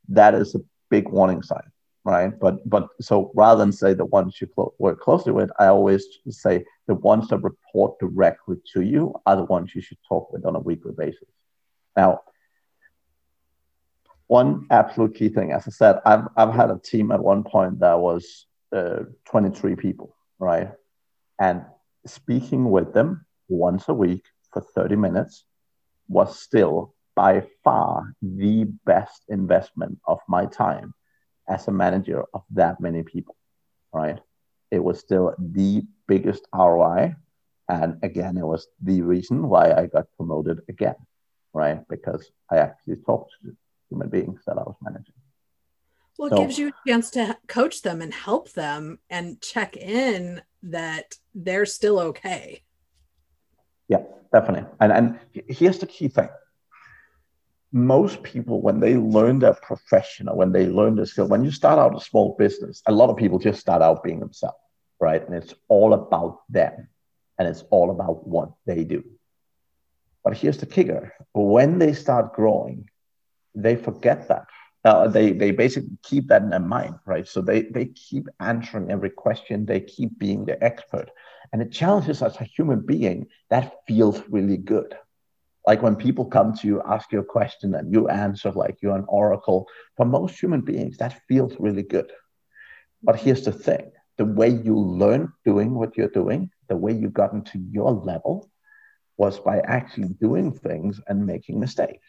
that 0.09 0.33
is 0.33 0.55
a 0.55 0.59
big 0.89 1.07
warning 1.09 1.41
sign 1.41 1.71
right? 2.03 2.37
But 2.39 2.67
but 2.69 2.89
so 2.99 3.31
rather 3.35 3.59
than 3.59 3.71
say 3.71 3.93
the 3.93 4.05
ones 4.05 4.39
you 4.41 4.47
clo- 4.47 4.73
work 4.79 4.99
closely 4.99 5.31
with, 5.31 5.51
I 5.59 5.67
always 5.67 6.05
say 6.29 6.65
the 6.87 6.95
ones 6.95 7.27
that 7.29 7.43
report 7.43 7.99
directly 7.99 8.57
to 8.73 8.81
you 8.81 9.13
are 9.25 9.35
the 9.35 9.43
ones 9.43 9.75
you 9.75 9.81
should 9.81 9.99
talk 10.07 10.31
with 10.31 10.45
on 10.45 10.55
a 10.55 10.59
weekly 10.59 10.93
basis. 10.97 11.29
Now, 11.95 12.21
one 14.27 14.65
absolute 14.71 15.15
key 15.15 15.29
thing, 15.29 15.51
as 15.51 15.67
I 15.67 15.71
said, 15.71 15.99
I've 16.05 16.27
I've 16.35 16.53
had 16.53 16.71
a 16.71 16.79
team 16.79 17.11
at 17.11 17.21
one 17.21 17.43
point 17.43 17.79
that 17.79 17.99
was 17.99 18.47
uh, 18.75 19.03
23 19.25 19.75
people, 19.75 20.15
right? 20.39 20.71
And 21.39 21.65
speaking 22.05 22.71
with 22.71 22.93
them 22.93 23.25
once 23.49 23.89
a 23.89 23.93
week 23.93 24.25
for 24.53 24.61
30 24.61 24.95
minutes 24.95 25.45
was 26.07 26.39
still 26.39 26.95
by 27.15 27.45
far 27.63 28.15
the 28.21 28.65
best 28.85 29.23
investment 29.29 29.99
of 30.07 30.19
my 30.27 30.45
time 30.45 30.93
as 31.47 31.67
a 31.67 31.71
manager 31.71 32.23
of 32.33 32.43
that 32.51 32.79
many 32.79 33.03
people, 33.03 33.35
right? 33.93 34.19
It 34.69 34.83
was 34.83 34.99
still 34.99 35.35
the 35.37 35.83
biggest 36.07 36.47
ROI. 36.53 37.15
And 37.67 37.97
again, 38.03 38.37
it 38.37 38.45
was 38.45 38.67
the 38.81 39.01
reason 39.01 39.47
why 39.47 39.73
I 39.73 39.87
got 39.87 40.07
promoted 40.17 40.61
again, 40.69 40.95
right? 41.53 41.81
Because 41.89 42.31
I 42.49 42.57
actually 42.57 42.97
talked 42.97 43.33
to 43.43 43.55
human 43.89 44.09
beings 44.09 44.41
that 44.47 44.57
I 44.57 44.63
was 44.63 44.75
managing. 44.81 45.13
Well, 46.17 46.27
it 46.27 46.31
so, 46.31 46.37
gives 46.37 46.57
you 46.57 46.69
a 46.69 46.89
chance 46.89 47.09
to 47.11 47.37
coach 47.47 47.81
them 47.81 48.01
and 48.01 48.13
help 48.13 48.51
them 48.51 48.99
and 49.09 49.41
check 49.41 49.75
in 49.75 50.41
that 50.63 51.15
they're 51.33 51.65
still 51.65 51.99
okay. 51.99 52.61
Yeah, 53.87 54.03
definitely. 54.31 54.69
And 54.79 54.91
and 54.91 55.19
here's 55.47 55.79
the 55.79 55.87
key 55.87 56.07
thing 56.07 56.29
most 57.71 58.23
people, 58.23 58.61
when 58.61 58.79
they 58.79 58.95
learn 58.95 59.39
their 59.39 59.53
profession 59.53 60.27
or 60.27 60.35
when 60.35 60.51
they 60.51 60.67
learn 60.67 60.95
their 60.95 61.05
skill, 61.05 61.27
when 61.27 61.43
you 61.43 61.51
start 61.51 61.79
out 61.79 61.95
a 61.95 62.03
small 62.03 62.35
business, 62.37 62.81
a 62.87 62.91
lot 62.91 63.09
of 63.09 63.17
people 63.17 63.39
just 63.39 63.59
start 63.59 63.81
out 63.81 64.03
being 64.03 64.19
themselves, 64.19 64.57
right? 64.99 65.25
And 65.25 65.35
it's 65.35 65.53
all 65.69 65.93
about 65.93 66.41
them 66.49 66.87
and 67.37 67.47
it's 67.47 67.63
all 67.71 67.91
about 67.91 68.27
what 68.27 68.51
they 68.65 68.83
do. 68.83 69.03
But 70.23 70.37
here's 70.37 70.57
the 70.57 70.65
kicker 70.65 71.13
when 71.33 71.79
they 71.79 71.93
start 71.93 72.33
growing, 72.33 72.89
they 73.55 73.75
forget 73.75 74.27
that. 74.27 74.45
Uh, 74.83 75.07
they, 75.07 75.31
they 75.31 75.51
basically 75.51 75.97
keep 76.03 76.27
that 76.27 76.41
in 76.41 76.49
their 76.49 76.59
mind, 76.59 76.95
right? 77.05 77.27
So 77.27 77.41
they, 77.41 77.63
they 77.63 77.85
keep 77.85 78.27
answering 78.39 78.89
every 78.91 79.11
question, 79.11 79.65
they 79.65 79.79
keep 79.79 80.17
being 80.17 80.45
the 80.45 80.61
expert. 80.63 81.09
And 81.53 81.61
it 81.61 81.71
challenges 81.71 82.21
us 82.21 82.35
as 82.35 82.41
a 82.41 82.45
human 82.45 82.81
being 82.85 83.27
that 83.49 83.75
feels 83.87 84.21
really 84.29 84.57
good, 84.57 84.95
like 85.67 85.81
when 85.81 85.95
people 85.95 86.25
come 86.25 86.53
to 86.55 86.67
you, 86.67 86.81
ask 86.85 87.11
you 87.11 87.19
a 87.19 87.23
question, 87.23 87.75
and 87.75 87.91
you 87.93 88.07
answer 88.07 88.51
like 88.51 88.77
you're 88.81 88.95
an 88.95 89.05
oracle, 89.07 89.67
for 89.95 90.05
most 90.05 90.39
human 90.39 90.61
beings, 90.61 90.97
that 90.97 91.21
feels 91.27 91.55
really 91.59 91.83
good. 91.83 92.11
But 93.03 93.17
here's 93.17 93.45
the 93.45 93.51
thing 93.51 93.91
the 94.17 94.25
way 94.25 94.49
you 94.49 94.77
learn 94.77 95.31
doing 95.45 95.73
what 95.73 95.97
you're 95.97 96.07
doing, 96.07 96.49
the 96.67 96.75
way 96.75 96.93
you 96.93 97.09
got 97.09 97.33
into 97.33 97.59
your 97.71 97.91
level, 97.91 98.49
was 99.17 99.39
by 99.39 99.59
actually 99.59 100.09
doing 100.19 100.51
things 100.51 100.99
and 101.07 101.25
making 101.25 101.59
mistakes. 101.59 102.07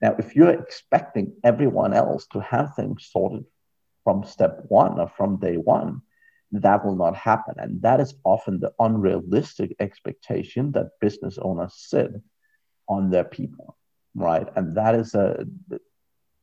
Now, 0.00 0.16
if 0.18 0.34
you're 0.34 0.50
expecting 0.50 1.34
everyone 1.44 1.94
else 1.94 2.26
to 2.32 2.40
have 2.40 2.74
things 2.74 3.08
sorted 3.10 3.44
from 4.02 4.24
step 4.24 4.60
one 4.68 4.98
or 4.98 5.08
from 5.08 5.38
day 5.38 5.56
one, 5.56 6.02
that 6.52 6.84
will 6.84 6.96
not 6.96 7.16
happen. 7.16 7.54
And 7.58 7.82
that 7.82 8.00
is 8.00 8.14
often 8.24 8.60
the 8.60 8.72
unrealistic 8.78 9.74
expectation 9.80 10.72
that 10.72 10.90
business 11.00 11.38
owners 11.38 11.74
set 11.76 12.10
on 12.88 13.10
their 13.10 13.24
people, 13.24 13.76
right? 14.14 14.48
And 14.56 14.76
that 14.76 14.94
is 14.94 15.14
a 15.14 15.46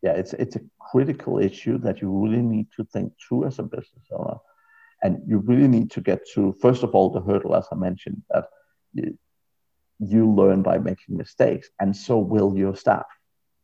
yeah, 0.02 0.14
it's 0.14 0.34
it's 0.34 0.56
a 0.56 0.62
critical 0.80 1.38
issue 1.38 1.78
that 1.80 2.02
you 2.02 2.10
really 2.10 2.42
need 2.42 2.68
to 2.76 2.84
think 2.86 3.14
through 3.20 3.46
as 3.46 3.60
a 3.60 3.64
business 3.64 4.06
owner, 4.12 4.38
and 5.04 5.22
you 5.28 5.40
really 5.40 5.68
need 5.68 5.92
to 5.92 6.02
get 6.02 6.22
through 6.28 6.56
first 6.62 6.84
of 6.84 6.96
all 6.96 7.10
the 7.10 7.22
hurdle, 7.22 7.56
as 7.56 7.68
I 7.72 7.76
mentioned, 7.76 8.24
that 8.32 8.46
you, 8.94 9.18
you 10.00 10.32
learn 10.32 10.64
by 10.64 10.80
making 10.80 11.18
mistakes, 11.18 11.70
and 11.80 11.96
so 11.96 12.18
will 12.18 12.58
your 12.58 12.76
staff. 12.76 13.06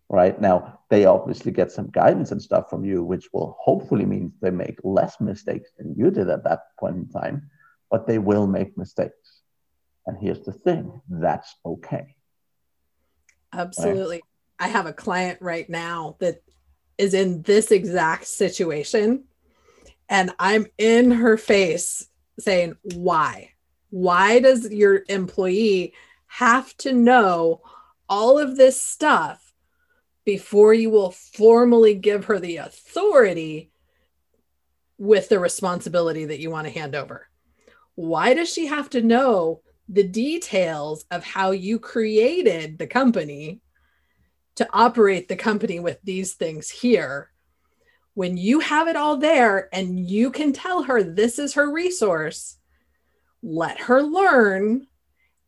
Right 0.10 0.40
now, 0.40 0.80
they 0.90 1.06
obviously 1.06 1.52
get 1.52 1.72
some 1.72 1.90
guidance 1.90 2.32
and 2.32 2.42
stuff 2.42 2.70
from 2.70 2.86
you, 2.86 3.04
which 3.04 3.28
will 3.34 3.58
hopefully 3.60 4.06
mean 4.06 4.32
they 4.42 4.52
make 4.52 4.80
less 4.84 5.20
mistakes 5.20 5.72
than 5.78 5.96
you 5.98 6.12
did 6.12 6.30
at 6.30 6.46
that 6.46 6.62
point 6.80 6.96
in 6.96 7.10
time, 7.10 7.50
but 7.92 8.08
they 8.08 8.18
will 8.18 8.48
make 8.48 8.78
mistakes. 8.78 9.42
And 10.06 10.18
here's 10.18 10.46
the 10.46 10.54
thing 10.54 11.02
that's 11.10 11.54
okay 11.66 12.16
Absolutely. 13.58 14.22
I 14.60 14.68
have 14.68 14.86
a 14.86 14.94
client 14.94 15.42
right 15.42 15.70
now 15.70 16.16
that 16.20 16.42
is 16.98 17.14
in 17.14 17.42
this 17.42 17.72
exact 17.72 18.26
situation. 18.28 19.26
And 20.10 20.32
I'm 20.40 20.68
in 20.78 21.12
her 21.12 21.38
face 21.38 22.08
saying, 22.40 22.78
Why? 22.96 23.52
Why 23.90 24.40
does 24.40 24.72
your 24.72 25.04
employee 25.10 25.94
have 26.28 26.76
to 26.78 26.94
know 26.94 27.62
all 28.10 28.38
of 28.38 28.58
this 28.58 28.82
stuff 28.82 29.54
before 30.24 30.74
you 30.74 30.90
will 30.90 31.12
formally 31.12 31.94
give 31.94 32.26
her 32.26 32.40
the 32.40 32.58
authority 32.58 33.72
with 34.98 35.30
the 35.30 35.40
responsibility 35.40 36.26
that 36.26 36.40
you 36.40 36.50
want 36.50 36.68
to 36.68 36.74
hand 36.74 36.96
over? 36.96 37.28
Why 37.96 38.34
does 38.34 38.52
she 38.52 38.68
have 38.68 38.90
to 38.92 39.02
know 39.02 39.62
the 39.90 40.04
details 40.04 41.06
of 41.12 41.24
how 41.24 41.52
you 41.52 41.80
created 41.80 42.78
the 42.78 42.88
company 42.88 43.62
to 44.56 44.68
operate 44.74 45.28
the 45.28 45.36
company 45.36 45.80
with 45.80 46.00
these 46.04 46.34
things 46.34 46.70
here. 46.70 47.32
When 48.16 48.36
you 48.36 48.60
have 48.60 48.88
it 48.88 48.96
all 48.96 49.18
there 49.18 49.70
and 49.72 50.00
you 50.00 50.32
can 50.32 50.52
tell 50.52 50.84
her 50.84 51.04
this 51.04 51.38
is 51.40 51.54
her 51.54 51.72
resource, 51.72 52.58
let 53.44 53.80
her 53.82 54.02
learn. 54.02 54.88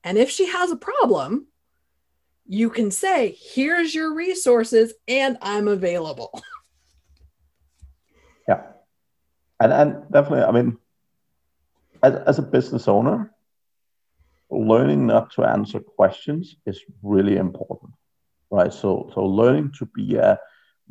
And 0.04 0.18
if 0.18 0.30
she 0.30 0.48
has 0.48 0.72
a 0.72 0.78
problem, 0.78 1.48
you 2.46 2.70
can 2.70 2.92
say, 2.92 3.36
here's 3.40 3.94
your 3.94 4.14
resources 4.14 4.94
and 5.08 5.38
I'm 5.42 5.68
available. 5.68 6.42
Yeah. 8.48 8.64
And, 9.60 9.72
and 9.72 10.12
definitely, 10.12 10.42
I 10.42 10.52
mean, 10.52 10.80
as, 12.02 12.16
as 12.16 12.40
a 12.40 12.42
business 12.42 12.88
owner, 12.88 13.32
learning 14.52 15.06
not 15.06 15.32
to 15.32 15.44
answer 15.44 15.80
questions 15.80 16.56
is 16.66 16.82
really 17.04 17.38
important, 17.38 17.92
right? 18.50 18.74
So, 18.74 19.12
so 19.14 19.24
learning 19.26 19.74
to 19.80 19.86
be 19.86 20.16
a 20.16 20.40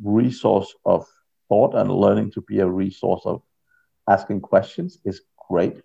resource 0.01 0.73
of 0.85 1.05
thought 1.49 1.75
and 1.75 1.91
learning 1.91 2.31
to 2.31 2.41
be 2.41 2.59
a 2.59 2.67
resource 2.67 3.21
of 3.25 3.41
asking 4.07 4.41
questions 4.41 4.99
is 5.03 5.21
great, 5.49 5.81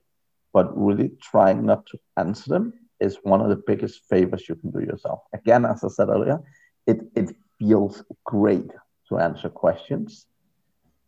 but 0.52 0.76
really 0.76 1.10
trying 1.20 1.66
not 1.66 1.86
to 1.86 1.98
answer 2.16 2.48
them 2.50 2.72
is 3.00 3.18
one 3.22 3.40
of 3.40 3.48
the 3.48 3.62
biggest 3.66 4.02
favors 4.08 4.48
you 4.48 4.54
can 4.54 4.70
do 4.70 4.80
yourself. 4.80 5.22
Again, 5.32 5.64
as 5.64 5.82
I 5.82 5.88
said 5.88 6.08
earlier, 6.08 6.40
it, 6.86 7.00
it 7.16 7.34
feels 7.58 8.04
great 8.24 8.70
to 9.08 9.18
answer 9.18 9.48
questions, 9.48 10.26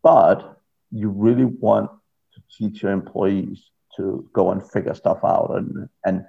but 0.03 0.61
you 0.91 1.11
really 1.11 1.45
want 1.45 1.91
to 2.35 2.43
teach 2.57 2.83
your 2.83 2.93
employees 2.93 3.71
to 3.97 4.29
go 4.33 4.51
and 4.51 4.69
figure 4.69 4.95
stuff 4.95 5.21
out 5.25 5.53
and, 5.57 5.89
and 6.05 6.25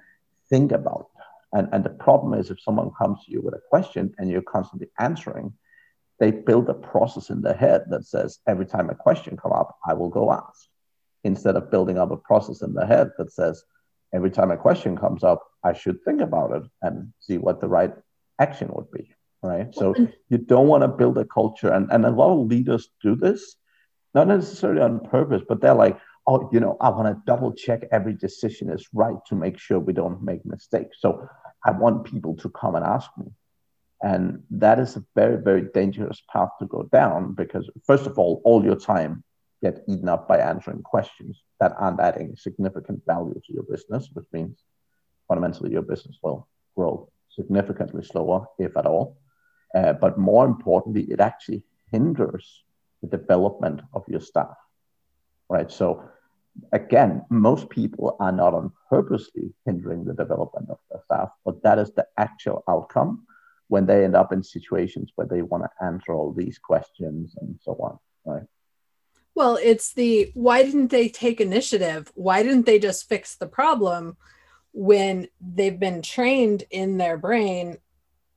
think 0.50 0.72
about. 0.72 1.08
And, 1.52 1.68
and 1.72 1.84
the 1.84 1.90
problem 1.90 2.38
is 2.38 2.50
if 2.50 2.60
someone 2.60 2.90
comes 2.98 3.24
to 3.24 3.32
you 3.32 3.40
with 3.40 3.54
a 3.54 3.60
question 3.70 4.14
and 4.18 4.30
you're 4.30 4.42
constantly 4.42 4.88
answering, 4.98 5.52
they 6.20 6.30
build 6.30 6.68
a 6.68 6.74
process 6.74 7.30
in 7.30 7.42
their 7.42 7.54
head 7.54 7.84
that 7.90 8.04
says 8.04 8.38
every 8.46 8.66
time 8.66 8.90
a 8.90 8.94
question 8.94 9.36
come 9.36 9.52
up, 9.52 9.78
I 9.86 9.94
will 9.94 10.10
go 10.10 10.32
ask. 10.32 10.68
Instead 11.24 11.56
of 11.56 11.70
building 11.70 11.98
up 11.98 12.10
a 12.10 12.16
process 12.16 12.62
in 12.62 12.74
their 12.74 12.86
head 12.86 13.10
that 13.18 13.32
says 13.32 13.62
every 14.12 14.30
time 14.30 14.50
a 14.50 14.56
question 14.56 14.96
comes 14.96 15.24
up, 15.24 15.42
I 15.64 15.72
should 15.72 16.02
think 16.04 16.20
about 16.20 16.52
it 16.52 16.62
and 16.82 17.12
see 17.20 17.38
what 17.38 17.60
the 17.60 17.68
right 17.68 17.92
action 18.38 18.68
would 18.72 18.90
be, 18.90 19.10
right? 19.42 19.74
So 19.74 19.94
you 20.28 20.38
don't 20.38 20.68
want 20.68 20.82
to 20.82 20.88
build 20.88 21.18
a 21.18 21.24
culture, 21.24 21.72
and, 21.72 21.90
and 21.90 22.04
a 22.04 22.10
lot 22.10 22.32
of 22.32 22.46
leaders 22.46 22.88
do 23.02 23.16
this, 23.16 23.56
not 24.14 24.28
necessarily 24.28 24.80
on 24.80 25.00
purpose, 25.00 25.42
but 25.48 25.60
they're 25.60 25.74
like, 25.74 25.98
oh, 26.28 26.48
you 26.52 26.60
know, 26.60 26.76
I 26.78 26.90
want 26.90 27.08
to 27.08 27.22
double 27.26 27.52
check 27.54 27.88
every 27.90 28.12
decision 28.12 28.70
is 28.70 28.86
right 28.92 29.16
to 29.28 29.34
make 29.34 29.58
sure 29.58 29.80
we 29.80 29.94
don't 29.94 30.22
make 30.22 30.44
mistakes. 30.44 30.98
So 31.00 31.26
I 31.64 31.70
want 31.70 32.04
people 32.04 32.36
to 32.36 32.50
come 32.50 32.74
and 32.74 32.84
ask 32.84 33.10
me. 33.16 33.26
And 34.02 34.42
that 34.50 34.78
is 34.78 34.96
a 34.96 35.04
very, 35.16 35.42
very 35.42 35.62
dangerous 35.72 36.22
path 36.30 36.50
to 36.60 36.66
go 36.66 36.82
down 36.92 37.32
because, 37.32 37.68
first 37.84 38.06
of 38.06 38.18
all, 38.18 38.42
all 38.44 38.62
your 38.62 38.76
time 38.76 39.24
get 39.62 39.82
eaten 39.88 40.08
up 40.08 40.28
by 40.28 40.38
answering 40.38 40.82
questions 40.82 41.42
that 41.60 41.72
aren't 41.78 41.98
adding 41.98 42.36
significant 42.36 43.04
value 43.06 43.40
to 43.46 43.52
your 43.52 43.64
business, 43.64 44.08
which 44.12 44.26
means 44.30 44.62
fundamentally 45.26 45.72
your 45.72 45.82
business 45.82 46.18
will 46.22 46.46
grow 46.76 47.10
significantly 47.30 48.04
slower, 48.04 48.46
if 48.58 48.76
at 48.76 48.86
all. 48.86 49.16
Uh, 49.74 49.94
but 49.94 50.18
more 50.18 50.44
importantly, 50.46 51.04
it 51.10 51.20
actually 51.20 51.62
hinders 51.90 52.62
the 53.02 53.08
development 53.08 53.80
of 53.94 54.04
your 54.08 54.20
staff, 54.20 54.56
right? 55.48 55.72
So 55.72 56.08
again, 56.72 57.24
most 57.30 57.68
people 57.70 58.16
are 58.20 58.32
not 58.32 58.54
on 58.54 58.72
purposely 58.88 59.52
hindering 59.64 60.04
the 60.04 60.14
development 60.14 60.70
of 60.70 60.78
their 60.90 61.00
staff, 61.04 61.30
but 61.44 61.62
that 61.62 61.78
is 61.78 61.92
the 61.92 62.06
actual 62.16 62.62
outcome 62.68 63.26
when 63.68 63.86
they 63.86 64.04
end 64.04 64.16
up 64.16 64.32
in 64.32 64.42
situations 64.42 65.12
where 65.14 65.26
they 65.26 65.42
want 65.42 65.64
to 65.64 65.84
answer 65.84 66.12
all 66.12 66.32
these 66.32 66.58
questions 66.58 67.34
and 67.40 67.58
so 67.62 67.72
on, 67.74 67.98
right? 68.24 68.46
Well, 69.34 69.58
it's 69.62 69.92
the 69.92 70.32
why 70.34 70.62
didn't 70.64 70.88
they 70.88 71.08
take 71.08 71.40
initiative? 71.40 72.10
Why 72.14 72.42
didn't 72.42 72.66
they 72.66 72.78
just 72.78 73.08
fix 73.08 73.36
the 73.36 73.46
problem 73.46 74.16
when 74.72 75.28
they've 75.40 75.78
been 75.78 76.02
trained 76.02 76.64
in 76.70 76.96
their 76.96 77.16
brain? 77.16 77.78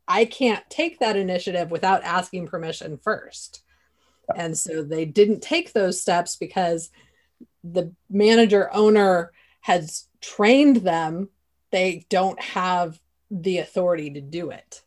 I 0.07 0.25
can't 0.25 0.63
take 0.69 0.99
that 0.99 1.15
initiative 1.15 1.71
without 1.71 2.03
asking 2.03 2.47
permission 2.47 2.97
first. 2.97 3.63
And 4.35 4.57
so 4.57 4.83
they 4.83 5.05
didn't 5.05 5.41
take 5.41 5.73
those 5.73 6.01
steps 6.01 6.35
because 6.35 6.89
the 7.63 7.93
manager 8.09 8.69
owner 8.73 9.31
has 9.61 10.07
trained 10.21 10.77
them. 10.77 11.29
They 11.71 12.05
don't 12.09 12.41
have 12.41 12.99
the 13.29 13.59
authority 13.59 14.09
to 14.11 14.21
do 14.21 14.51
it. 14.51 14.81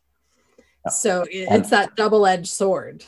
So 0.91 1.25
it's 1.29 1.71
that 1.71 1.95
double 1.95 2.27
edged 2.27 2.47
sword. 2.47 3.03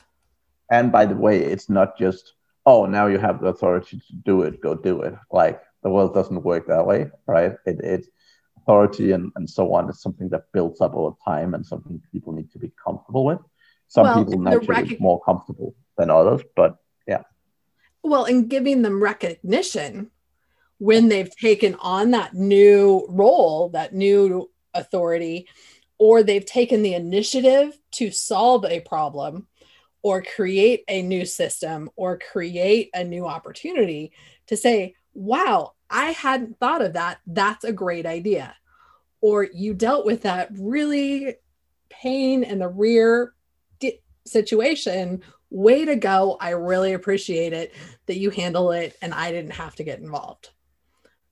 And 0.72 0.92
by 0.92 1.06
the 1.06 1.16
way, 1.16 1.44
it's 1.44 1.70
not 1.70 1.98
just, 1.98 2.34
oh, 2.66 2.86
now 2.86 3.08
you 3.08 3.20
have 3.20 3.40
the 3.40 3.48
authority 3.48 4.00
to 4.00 4.16
do 4.26 4.42
it, 4.42 4.62
go 4.62 4.74
do 4.74 5.02
it. 5.02 5.14
Like 5.32 5.62
the 5.84 5.90
world 5.90 6.14
doesn't 6.14 6.44
work 6.44 6.68
that 6.68 6.86
way, 6.86 7.12
right? 7.28 7.54
It, 7.66 7.80
it 7.82 8.08
authority 8.58 9.12
and, 9.12 9.32
and 9.36 9.50
so 9.50 9.74
on 9.74 9.90
is 9.90 10.02
something 10.02 10.28
that 10.30 10.52
builds 10.52 10.82
up 10.82 10.94
over 10.94 11.16
time 11.24 11.54
and 11.54 11.66
something 11.66 12.02
people 12.12 12.34
need 12.34 12.52
to 12.52 12.60
be 12.60 12.72
comfortable 12.84 13.24
with. 13.24 13.40
Some 13.88 14.04
well, 14.04 14.26
people 14.26 14.42
naturally 14.42 14.90
rec- 14.90 15.00
more 15.00 15.22
comfortable 15.22 15.76
than 15.98 16.10
others, 16.10 16.42
but 16.56 16.78
yeah. 17.08 17.24
Well, 18.08 18.24
and 18.24 18.50
giving 18.50 18.84
them 18.84 19.04
recognition 19.04 20.12
when 20.78 21.10
they've 21.10 21.36
taken 21.36 21.76
on 21.76 22.12
that 22.12 22.34
new 22.34 23.06
role, 23.10 23.68
that 23.70 23.94
new 23.94 24.50
authority, 24.74 25.46
or 25.98 26.24
they've 26.24 26.46
taken 26.46 26.84
the 26.84 26.94
initiative 26.94 27.78
to 27.92 28.10
solve 28.12 28.64
a 28.64 28.80
problem 28.80 29.48
or 30.04 30.22
create 30.22 30.86
a 30.88 31.02
new 31.02 31.26
system 31.26 31.90
or 31.98 32.18
create 32.18 32.92
a 32.94 33.04
new 33.04 33.26
opportunity 33.26 34.14
to 34.46 34.56
say, 34.56 34.96
wow, 35.14 35.74
I 35.90 36.12
hadn't 36.12 36.60
thought 36.60 36.82
of 36.82 36.94
that. 36.94 37.20
That's 37.28 37.66
a 37.66 37.74
great 37.74 38.06
idea. 38.06 38.56
Or 39.20 39.44
you 39.44 39.74
dealt 39.74 40.06
with 40.06 40.22
that 40.22 40.48
really 40.54 41.36
pain 41.90 42.44
in 42.44 42.60
the 42.60 42.70
rear 42.70 43.34
situation. 44.26 45.24
Way 45.50 45.86
to 45.86 45.96
go. 45.96 46.38
I 46.40 46.52
really 46.52 46.94
appreciate 46.94 47.54
it 47.54 47.74
that 48.06 48.18
you 48.18 48.30
handle 48.30 48.72
it 48.72 48.96
and 49.02 49.14
I 49.14 49.32
didn't 49.32 49.52
have 49.52 49.76
to 49.76 49.84
get 49.84 50.00
involved. 50.00 50.50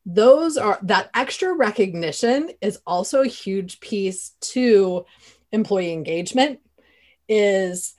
Those 0.05 0.57
are 0.57 0.79
that 0.83 1.09
extra 1.15 1.53
recognition 1.53 2.51
is 2.61 2.79
also 2.85 3.21
a 3.21 3.27
huge 3.27 3.79
piece 3.79 4.31
to 4.41 5.05
employee 5.51 5.93
engagement 5.93 6.59
is 7.27 7.95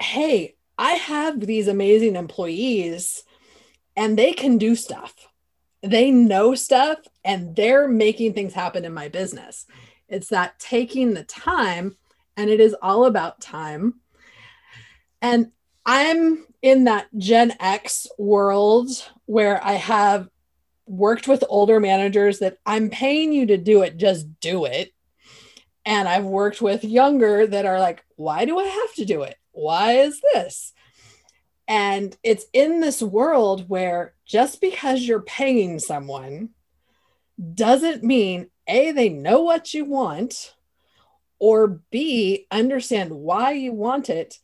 hey 0.00 0.54
i 0.76 0.92
have 0.92 1.40
these 1.40 1.66
amazing 1.66 2.14
employees 2.14 3.24
and 3.96 4.18
they 4.18 4.32
can 4.32 4.58
do 4.58 4.74
stuff. 4.74 5.14
They 5.82 6.10
know 6.10 6.54
stuff 6.54 6.98
and 7.24 7.54
they're 7.54 7.88
making 7.88 8.32
things 8.32 8.54
happen 8.54 8.84
in 8.84 8.94
my 8.94 9.08
business. 9.08 9.66
It's 10.08 10.28
that 10.28 10.58
taking 10.58 11.14
the 11.14 11.24
time 11.24 11.96
and 12.36 12.50
it 12.50 12.60
is 12.60 12.74
all 12.82 13.04
about 13.04 13.40
time 13.40 14.00
and 15.22 15.50
i'm 15.86 16.44
in 16.62 16.84
that 16.84 17.06
gen 17.16 17.52
x 17.60 18.06
world 18.18 18.88
where 19.26 19.62
i 19.64 19.72
have 19.72 20.28
worked 20.86 21.26
with 21.28 21.44
older 21.48 21.80
managers 21.80 22.38
that 22.40 22.58
I'm 22.66 22.90
paying 22.90 23.32
you 23.32 23.46
to 23.46 23.56
do 23.56 23.82
it, 23.82 23.96
just 23.96 24.40
do 24.40 24.64
it. 24.64 24.92
And 25.86 26.08
I've 26.08 26.24
worked 26.24 26.62
with 26.62 26.84
younger 26.84 27.46
that 27.46 27.66
are 27.66 27.78
like, 27.78 28.04
why 28.16 28.44
do 28.44 28.58
I 28.58 28.64
have 28.64 28.94
to 28.94 29.04
do 29.04 29.22
it? 29.22 29.36
Why 29.52 29.92
is 29.92 30.20
this? 30.32 30.72
And 31.68 32.16
it's 32.22 32.46
in 32.52 32.80
this 32.80 33.02
world 33.02 33.68
where 33.68 34.14
just 34.26 34.60
because 34.60 35.02
you're 35.02 35.20
paying 35.20 35.78
someone 35.78 36.50
doesn't 37.54 38.02
mean 38.02 38.50
A, 38.66 38.92
they 38.92 39.08
know 39.08 39.40
what 39.40 39.74
you 39.74 39.84
want, 39.84 40.54
or 41.38 41.80
B, 41.90 42.46
understand 42.50 43.12
why 43.12 43.52
you 43.52 43.72
want 43.72 44.08
it. 44.08 44.38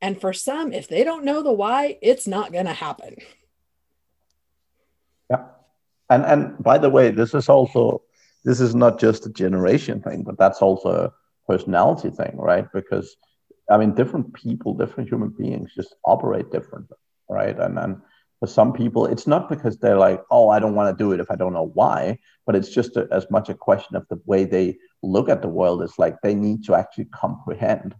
And 0.00 0.20
for 0.20 0.32
some, 0.32 0.72
if 0.72 0.88
they 0.88 1.04
don't 1.04 1.24
know 1.24 1.42
the 1.42 1.52
why, 1.52 1.98
it's 2.02 2.26
not 2.26 2.52
going 2.52 2.66
to 2.66 2.72
happen. 2.72 3.16
Yeah 5.30 5.46
and 6.10 6.24
and 6.24 6.62
by 6.62 6.78
the 6.78 6.90
way, 6.90 7.10
this 7.10 7.34
is 7.34 7.48
also 7.48 8.02
this 8.44 8.60
is 8.60 8.74
not 8.74 9.00
just 9.00 9.26
a 9.26 9.30
generation 9.30 10.00
thing, 10.00 10.22
but 10.22 10.38
that's 10.38 10.62
also 10.62 10.88
a 10.90 11.12
personality 11.50 12.10
thing, 12.10 12.36
right? 12.36 12.66
Because 12.72 13.16
I 13.70 13.76
mean, 13.76 13.94
different 13.94 14.32
people, 14.34 14.74
different 14.74 15.08
human 15.08 15.30
beings 15.30 15.72
just 15.74 15.94
operate 16.04 16.52
differently, 16.52 16.96
right? 17.28 17.58
And 17.58 17.76
then 17.76 18.02
for 18.38 18.46
some 18.46 18.72
people, 18.72 19.06
it's 19.06 19.26
not 19.26 19.48
because 19.48 19.78
they're 19.78 19.98
like, 19.98 20.22
oh, 20.30 20.48
I 20.50 20.60
don't 20.60 20.76
want 20.76 20.96
to 20.96 21.04
do 21.04 21.12
it 21.12 21.20
if 21.20 21.30
I 21.30 21.36
don't 21.36 21.54
know 21.54 21.70
why, 21.74 22.18
but 22.44 22.54
it's 22.54 22.68
just 22.68 22.96
a, 22.96 23.08
as 23.10 23.28
much 23.30 23.48
a 23.48 23.54
question 23.54 23.96
of 23.96 24.06
the 24.08 24.20
way 24.26 24.44
they 24.44 24.78
look 25.02 25.28
at 25.28 25.42
the 25.42 25.48
world. 25.48 25.82
It's 25.82 25.98
like 25.98 26.16
they 26.22 26.34
need 26.34 26.64
to 26.64 26.74
actually 26.76 27.06
comprehend 27.06 27.96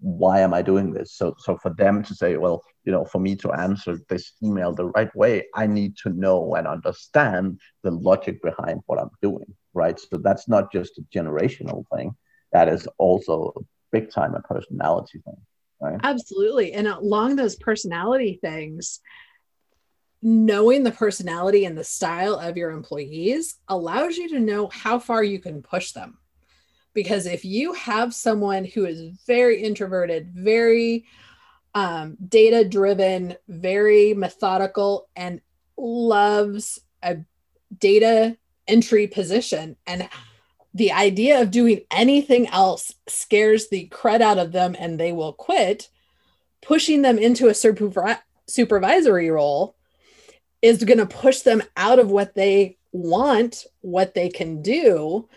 why 0.00 0.40
am 0.40 0.54
I 0.54 0.62
doing 0.62 0.92
this? 0.92 1.14
So, 1.14 1.34
so 1.38 1.56
for 1.58 1.74
them 1.74 2.02
to 2.04 2.14
say, 2.14 2.36
well, 2.36 2.62
you 2.84 2.92
know, 2.92 3.04
for 3.04 3.18
me 3.18 3.36
to 3.36 3.52
answer 3.52 3.98
this 4.08 4.32
email 4.42 4.72
the 4.72 4.86
right 4.86 5.14
way, 5.14 5.46
I 5.54 5.66
need 5.66 5.96
to 5.98 6.10
know 6.10 6.54
and 6.54 6.66
understand 6.66 7.60
the 7.82 7.90
logic 7.90 8.42
behind 8.42 8.80
what 8.86 9.00
I'm 9.00 9.10
doing, 9.22 9.54
right? 9.74 9.98
So 9.98 10.18
that's 10.18 10.48
not 10.48 10.72
just 10.72 10.98
a 10.98 11.02
generational 11.16 11.84
thing. 11.94 12.14
That 12.52 12.68
is 12.68 12.88
also 12.98 13.52
big 13.92 14.10
time 14.10 14.34
a 14.34 14.40
personality 14.40 15.20
thing, 15.24 15.36
right? 15.80 16.00
Absolutely. 16.02 16.72
And 16.72 16.88
along 16.88 17.36
those 17.36 17.56
personality 17.56 18.38
things, 18.40 19.00
knowing 20.22 20.84
the 20.84 20.92
personality 20.92 21.64
and 21.64 21.76
the 21.76 21.84
style 21.84 22.34
of 22.34 22.56
your 22.56 22.70
employees 22.70 23.56
allows 23.68 24.16
you 24.16 24.28
to 24.28 24.40
know 24.40 24.68
how 24.68 24.98
far 24.98 25.24
you 25.24 25.38
can 25.38 25.62
push 25.62 25.92
them 25.92 26.19
because 26.94 27.26
if 27.26 27.44
you 27.44 27.72
have 27.74 28.14
someone 28.14 28.64
who 28.64 28.84
is 28.84 29.02
very 29.26 29.62
introverted 29.62 30.30
very 30.34 31.04
um, 31.74 32.16
data 32.28 32.68
driven 32.68 33.36
very 33.48 34.14
methodical 34.14 35.08
and 35.14 35.40
loves 35.76 36.80
a 37.02 37.18
data 37.78 38.36
entry 38.66 39.06
position 39.06 39.76
and 39.86 40.08
the 40.74 40.92
idea 40.92 41.40
of 41.40 41.50
doing 41.50 41.80
anything 41.90 42.46
else 42.48 42.94
scares 43.08 43.68
the 43.68 43.88
crud 43.88 44.20
out 44.20 44.38
of 44.38 44.52
them 44.52 44.76
and 44.78 44.98
they 44.98 45.12
will 45.12 45.32
quit 45.32 45.88
pushing 46.62 47.02
them 47.02 47.18
into 47.18 47.48
a 47.48 47.52
supervi- 47.52 48.20
supervisory 48.46 49.30
role 49.30 49.76
is 50.62 50.84
going 50.84 50.98
to 50.98 51.06
push 51.06 51.40
them 51.40 51.62
out 51.76 51.98
of 51.98 52.10
what 52.10 52.34
they 52.34 52.76
want 52.92 53.66
what 53.80 54.14
they 54.14 54.28
can 54.28 54.62
do 54.62 55.28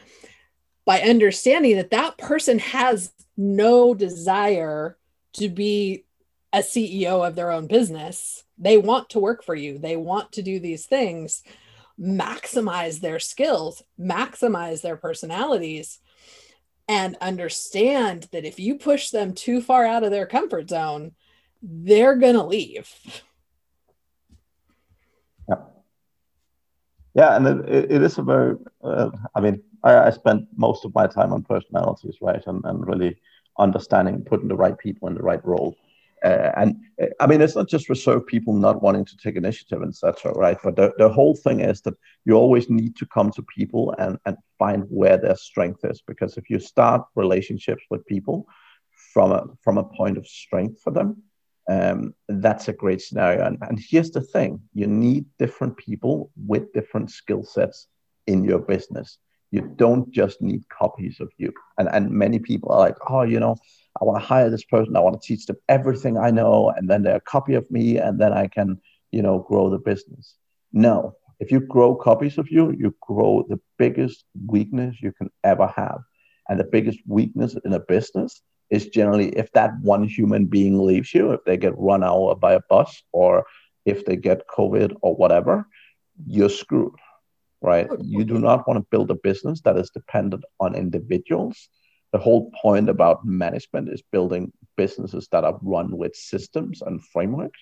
by 0.86 1.02
understanding 1.02 1.78
that 1.78 1.92
that 1.92 2.18
person 2.18 2.60
has 2.60 3.12
no 3.38 3.94
desire 3.94 4.98
to 5.34 5.50
be 5.50 6.06
a 6.52 6.60
CEO 6.60 7.28
of 7.28 7.36
their 7.36 7.52
own 7.52 7.68
business. 7.68 8.44
They 8.58 8.78
want 8.78 9.10
to 9.10 9.20
work 9.20 9.44
for 9.44 9.56
you, 9.56 9.80
they 9.80 9.96
want 9.96 10.32
to 10.34 10.44
do 10.44 10.60
these 10.60 10.86
things, 10.86 11.44
maximize 12.00 13.00
their 13.00 13.20
skills, 13.20 13.84
maximize 14.00 14.82
their 14.82 14.98
personalities, 14.98 16.00
and 16.88 17.16
understand 17.22 18.28
that 18.32 18.46
if 18.46 18.60
you 18.60 18.76
push 18.76 19.10
them 19.10 19.34
too 19.34 19.62
far 19.62 19.86
out 19.86 20.04
of 20.04 20.12
their 20.12 20.28
comfort 20.28 20.70
zone, 20.70 21.14
they're 21.62 22.16
going 22.16 22.36
to 22.36 22.44
leave. 22.44 22.94
Yeah, 27.14 27.36
and 27.36 27.48
it, 27.48 27.92
it 27.92 28.02
is 28.02 28.18
a 28.18 28.24
very. 28.24 28.56
Uh, 28.84 29.12
I 29.36 29.42
mean, 29.42 29.62
I, 29.84 30.08
I 30.08 30.10
spent 30.10 30.48
most 30.56 30.86
of 30.86 30.96
my 30.96 31.08
time 31.08 31.32
on 31.32 31.44
personalities, 31.44 32.18
right, 32.22 32.42
and 32.48 32.64
and 32.66 32.88
really 32.88 33.18
understanding 33.60 34.24
putting 34.24 34.48
the 34.48 34.56
right 34.56 34.78
people 34.78 35.08
in 35.08 35.16
the 35.16 35.22
right 35.22 35.44
role. 35.46 35.76
Uh, 36.24 36.52
and 36.56 36.78
uh, 37.02 37.08
I 37.20 37.28
mean, 37.28 37.42
it's 37.42 37.56
not 37.56 37.68
just 37.68 37.90
reserved 37.90 38.28
people 38.28 38.54
not 38.54 38.82
wanting 38.82 39.06
to 39.06 39.18
take 39.18 39.36
initiative, 39.36 39.84
etc., 39.84 40.32
right? 40.32 40.58
But 40.64 40.78
the, 40.78 40.94
the 40.98 41.10
whole 41.10 41.36
thing 41.36 41.60
is 41.60 41.82
that 41.82 41.96
you 42.26 42.36
always 42.36 42.70
need 42.70 42.96
to 42.96 43.06
come 43.06 43.30
to 43.32 43.44
people 43.44 43.94
and, 44.00 44.18
and 44.26 44.38
find 44.58 44.86
where 44.90 45.18
their 45.18 45.36
strength 45.36 45.84
is. 45.84 46.02
Because 46.08 46.38
if 46.38 46.50
you 46.50 46.60
start 46.60 47.06
relationships 47.16 47.84
with 47.90 48.06
people 48.06 48.48
from 49.14 49.34
a, 49.34 49.46
from 49.62 49.78
a 49.78 49.84
point 49.84 50.18
of 50.18 50.26
strength 50.26 50.82
for 50.82 50.92
them, 50.92 51.22
um, 51.70 52.14
that's 52.28 52.68
a 52.68 52.74
great 52.74 53.02
scenario. 53.02 53.46
And, 53.46 53.58
and 53.62 53.80
here's 53.80 54.12
the 54.12 54.22
thing 54.22 54.62
you 54.74 54.88
need 54.88 55.26
different 55.40 55.78
people 55.78 56.32
with 56.46 56.74
different 56.74 57.12
skill 57.12 57.44
sets 57.44 57.88
in 58.28 58.44
your 58.44 58.60
business. 58.60 59.18
You 59.52 59.62
don't 59.76 60.12
just 60.12 60.42
need 60.42 60.68
copies 60.70 61.20
of 61.20 61.32
you. 61.38 61.54
And, 61.78 61.88
and 61.90 62.10
many 62.10 62.40
people 62.40 62.72
are 62.72 62.80
like, 62.80 62.98
oh, 63.08 63.22
you 63.22 63.40
know, 63.40 63.56
I 64.02 64.04
want 64.04 64.20
to 64.20 64.26
hire 64.26 64.50
this 64.50 64.64
person. 64.64 64.98
I 64.98 65.00
want 65.00 65.22
to 65.22 65.28
teach 65.28 65.46
them 65.46 65.58
everything 65.70 66.18
I 66.18 66.32
know, 66.32 66.72
and 66.76 66.90
then 66.90 67.04
they're 67.04 67.18
a 67.18 67.22
copy 67.22 67.54
of 67.54 67.70
me, 67.70 67.98
and 67.98 68.20
then 68.20 68.34
I 68.34 68.48
can, 68.48 68.82
you 69.12 69.22
know, 69.22 69.40
grow 69.40 69.70
the 69.70 69.78
business. 69.78 70.36
No, 70.72 71.16
if 71.40 71.52
you 71.52 71.60
grow 71.60 71.96
copies 71.96 72.38
of 72.38 72.50
you, 72.50 72.72
you 72.72 72.96
grow 73.02 73.46
the 73.48 73.60
biggest 73.78 74.26
weakness 74.48 74.98
you 75.02 75.12
can 75.12 75.30
ever 75.44 75.68
have. 75.68 76.00
And 76.50 76.60
the 76.60 76.64
biggest 76.66 77.00
weakness 77.08 77.56
in 77.64 77.74
a 77.74 77.80
business 77.80 78.42
is 78.74 78.88
generally 78.88 79.30
if 79.38 79.52
that 79.52 79.72
one 79.82 80.04
human 80.04 80.46
being 80.46 80.84
leaves 80.84 81.14
you, 81.14 81.32
if 81.32 81.44
they 81.46 81.58
get 81.58 81.78
run 81.78 82.04
over 82.04 82.34
by 82.34 82.54
a 82.54 82.60
bus 82.70 83.04
or 83.12 83.46
if 83.86 84.04
they 84.06 84.16
get 84.16 84.48
COVID 84.48 84.96
or 85.04 85.16
whatever, 85.16 85.68
you're 86.26 86.50
screwed, 86.50 86.96
right? 87.62 87.88
You 88.02 88.24
do 88.24 88.40
not 88.40 88.68
want 88.68 88.80
to 88.80 88.88
build 88.90 89.12
a 89.12 89.16
business 89.30 89.62
that 89.62 89.78
is 89.78 89.92
dependent 89.92 90.44
on 90.60 90.74
individuals. 90.74 91.70
The 92.14 92.18
whole 92.18 92.52
point 92.62 92.90
about 92.90 93.24
management 93.26 93.90
is 93.90 94.02
building 94.12 94.52
businesses 94.76 95.28
that 95.32 95.44
are 95.44 95.60
run 95.62 95.96
with 95.96 96.16
systems 96.16 96.82
and 96.82 97.06
frameworks 97.14 97.60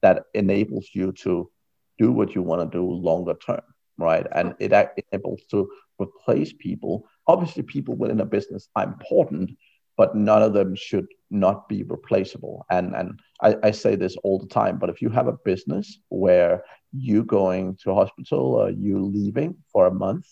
that 0.00 0.24
enables 0.32 0.88
you 0.94 1.12
to 1.24 1.50
do 1.98 2.10
what 2.10 2.34
you 2.34 2.42
want 2.42 2.60
to 2.62 2.78
do 2.78 2.84
longer 2.90 3.34
term 3.34 3.62
right? 3.98 4.26
And 4.32 4.54
it 4.58 4.72
enables 5.12 5.42
to 5.50 5.68
replace 6.00 6.52
people. 6.52 7.06
Obviously 7.26 7.62
people 7.62 7.94
within 7.94 8.20
a 8.20 8.26
business 8.26 8.68
are 8.74 8.84
important 8.84 9.52
but 9.96 10.16
none 10.16 10.42
of 10.42 10.52
them 10.52 10.74
should 10.74 11.06
not 11.30 11.68
be 11.68 11.82
replaceable. 11.82 12.64
And 12.70 12.94
and 12.94 13.20
I, 13.40 13.56
I 13.62 13.70
say 13.72 13.96
this 13.96 14.16
all 14.24 14.38
the 14.38 14.46
time 14.46 14.78
but 14.78 14.90
if 14.90 15.02
you 15.02 15.10
have 15.10 15.28
a 15.28 15.38
business 15.44 15.98
where 16.08 16.64
you 16.92 17.24
going 17.24 17.76
to 17.82 17.94
hospital 17.94 18.54
or 18.54 18.70
you 18.70 19.04
leaving 19.04 19.56
for 19.72 19.86
a 19.86 19.94
month 19.94 20.28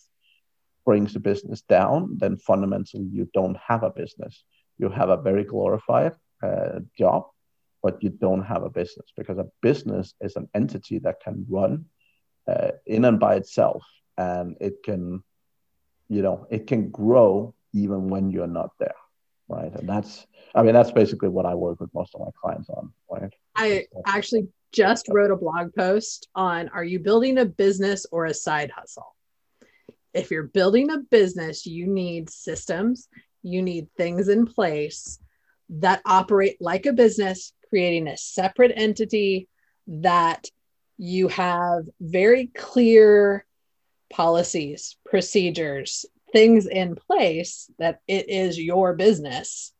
brings 0.84 1.12
the 1.12 1.20
business 1.20 1.62
down, 1.62 2.16
then 2.18 2.36
fundamentally 2.36 3.08
you 3.12 3.28
don't 3.32 3.56
have 3.56 3.82
a 3.82 3.90
business. 3.90 4.44
You 4.78 4.88
have 4.88 5.10
a 5.10 5.16
very 5.16 5.44
glorified 5.44 6.14
uh, 6.42 6.80
job, 6.98 7.26
but 7.82 8.02
you 8.02 8.10
don't 8.10 8.42
have 8.42 8.62
a 8.62 8.70
business 8.70 9.06
because 9.16 9.38
a 9.38 9.48
business 9.60 10.14
is 10.20 10.36
an 10.36 10.48
entity 10.54 10.98
that 11.00 11.20
can 11.20 11.46
run 11.48 11.86
uh, 12.48 12.72
in 12.86 13.04
and 13.04 13.20
by 13.20 13.36
itself, 13.36 13.84
and 14.18 14.56
it 14.60 14.82
can, 14.84 15.22
you 16.08 16.22
know, 16.22 16.46
it 16.50 16.66
can 16.66 16.90
grow 16.90 17.54
even 17.72 18.08
when 18.08 18.30
you're 18.30 18.46
not 18.46 18.70
there, 18.78 18.94
right? 19.52 19.72
And 19.74 19.88
that's, 19.88 20.26
I 20.54 20.62
mean, 20.62 20.74
that's 20.74 20.92
basically 20.92 21.28
what 21.28 21.46
I 21.46 21.54
work 21.54 21.80
with 21.80 21.92
most 21.94 22.14
of 22.14 22.20
my 22.20 22.30
clients 22.40 22.68
on, 22.70 22.92
right? 23.10 23.32
I 23.56 23.86
actually 24.06 24.48
just 24.72 25.06
wrote 25.08 25.30
a 25.30 25.36
blog 25.36 25.74
post 25.74 26.28
on: 26.34 26.68
Are 26.70 26.84
you 26.84 26.98
building 26.98 27.38
a 27.38 27.44
business 27.44 28.06
or 28.10 28.24
a 28.24 28.34
side 28.34 28.70
hustle? 28.70 29.14
if 30.14 30.30
you're 30.30 30.44
building 30.44 30.90
a 30.90 30.98
business, 30.98 31.66
you 31.66 31.86
need 31.86 32.30
systems, 32.30 33.08
you 33.42 33.62
need 33.62 33.88
things 33.96 34.28
in 34.28 34.46
place 34.46 35.18
that 35.68 36.02
operate 36.04 36.56
like 36.60 36.86
a 36.86 36.92
business, 36.92 37.52
creating 37.68 38.08
a 38.08 38.16
separate 38.16 38.72
entity 38.74 39.48
that 39.86 40.48
you 40.98 41.28
have 41.28 41.84
very 42.00 42.46
clear 42.48 43.46
policies, 44.10 44.96
procedures, 45.06 46.04
things 46.32 46.66
in 46.66 46.94
place 46.94 47.70
that 47.78 48.00
it 48.08 48.28
is 48.28 48.58
your 48.58 48.94
business, 48.94 49.72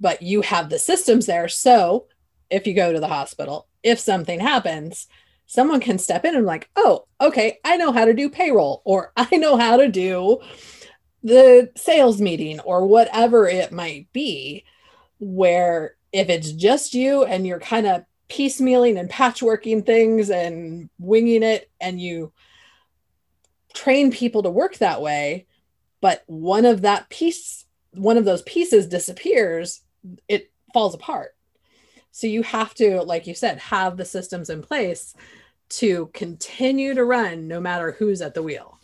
but 0.00 0.22
you 0.22 0.42
have 0.42 0.68
the 0.68 0.78
systems 0.78 1.26
there. 1.26 1.48
So 1.48 2.06
if 2.50 2.66
you 2.66 2.74
go 2.74 2.92
to 2.92 3.00
the 3.00 3.08
hospital, 3.08 3.66
if 3.82 3.98
something 3.98 4.40
happens, 4.40 5.06
someone 5.46 5.80
can 5.80 5.98
step 5.98 6.24
in 6.24 6.36
and 6.36 6.46
like, 6.46 6.68
oh, 6.76 7.06
okay, 7.20 7.58
I 7.64 7.76
know 7.76 7.90
how 7.90 8.04
to 8.04 8.14
do 8.14 8.28
payroll, 8.28 8.82
or 8.84 9.12
I 9.16 9.36
know 9.36 9.56
how 9.56 9.76
to 9.78 9.88
do 9.88 10.38
the 11.24 11.70
sales 11.76 12.20
meeting, 12.20 12.60
or 12.60 12.86
whatever 12.86 13.48
it 13.48 13.72
might 13.72 14.06
be. 14.12 14.64
Where 15.18 15.96
if 16.12 16.28
it's 16.28 16.52
just 16.52 16.94
you 16.94 17.24
and 17.24 17.44
you're 17.44 17.58
kind 17.58 17.86
of 17.88 18.04
piecemealing 18.28 19.00
and 19.00 19.10
patchworking 19.10 19.84
things 19.84 20.30
and 20.30 20.88
winging 20.98 21.42
it, 21.42 21.70
and 21.80 22.00
you 22.00 22.32
train 23.78 24.10
people 24.10 24.42
to 24.42 24.50
work 24.50 24.78
that 24.78 25.00
way, 25.00 25.46
but 26.00 26.24
one 26.26 26.64
of 26.64 26.82
that 26.82 27.08
piece, 27.10 27.64
one 27.92 28.16
of 28.16 28.24
those 28.24 28.42
pieces 28.42 28.88
disappears, 28.88 29.82
it 30.26 30.50
falls 30.74 30.96
apart. 30.96 31.36
So 32.10 32.26
you 32.26 32.42
have 32.42 32.74
to, 32.74 33.02
like 33.02 33.28
you 33.28 33.34
said, 33.34 33.58
have 33.60 33.96
the 33.96 34.04
systems 34.04 34.50
in 34.50 34.62
place 34.62 35.14
to 35.80 36.10
continue 36.12 36.92
to 36.94 37.04
run 37.04 37.46
no 37.46 37.60
matter 37.60 37.92
who's 37.92 38.20
at 38.20 38.34
the 38.34 38.42
wheel. 38.42 38.80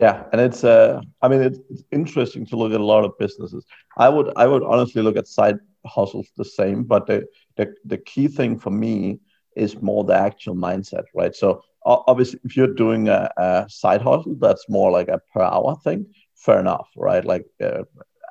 Yeah, 0.00 0.24
and 0.32 0.40
it's 0.40 0.64
uh, 0.64 1.00
I 1.22 1.28
mean 1.28 1.42
it's, 1.42 1.58
it's 1.70 1.84
interesting 1.92 2.46
to 2.46 2.56
look 2.56 2.72
at 2.72 2.80
a 2.80 2.84
lot 2.84 3.04
of 3.04 3.18
businesses. 3.18 3.64
I 3.96 4.08
would 4.08 4.32
I 4.36 4.46
would 4.46 4.62
honestly 4.62 5.02
look 5.02 5.16
at 5.16 5.28
side 5.28 5.58
hustles 5.86 6.28
the 6.36 6.44
same, 6.44 6.82
but 6.82 7.06
the 7.06 7.26
the, 7.56 7.74
the 7.84 7.98
key 7.98 8.26
thing 8.28 8.58
for 8.58 8.70
me 8.70 9.20
is 9.58 9.80
more 9.82 10.04
the 10.04 10.14
actual 10.14 10.54
mindset, 10.54 11.04
right? 11.14 11.34
So 11.34 11.62
obviously, 11.84 12.40
if 12.44 12.56
you're 12.56 12.74
doing 12.74 13.08
a, 13.08 13.30
a 13.36 13.66
side 13.68 14.02
hustle, 14.02 14.36
that's 14.38 14.68
more 14.68 14.90
like 14.90 15.08
a 15.08 15.20
per 15.32 15.42
hour 15.42 15.76
thing. 15.84 16.06
Fair 16.36 16.60
enough, 16.60 16.88
right? 16.96 17.24
Like 17.24 17.46
uh, 17.62 17.82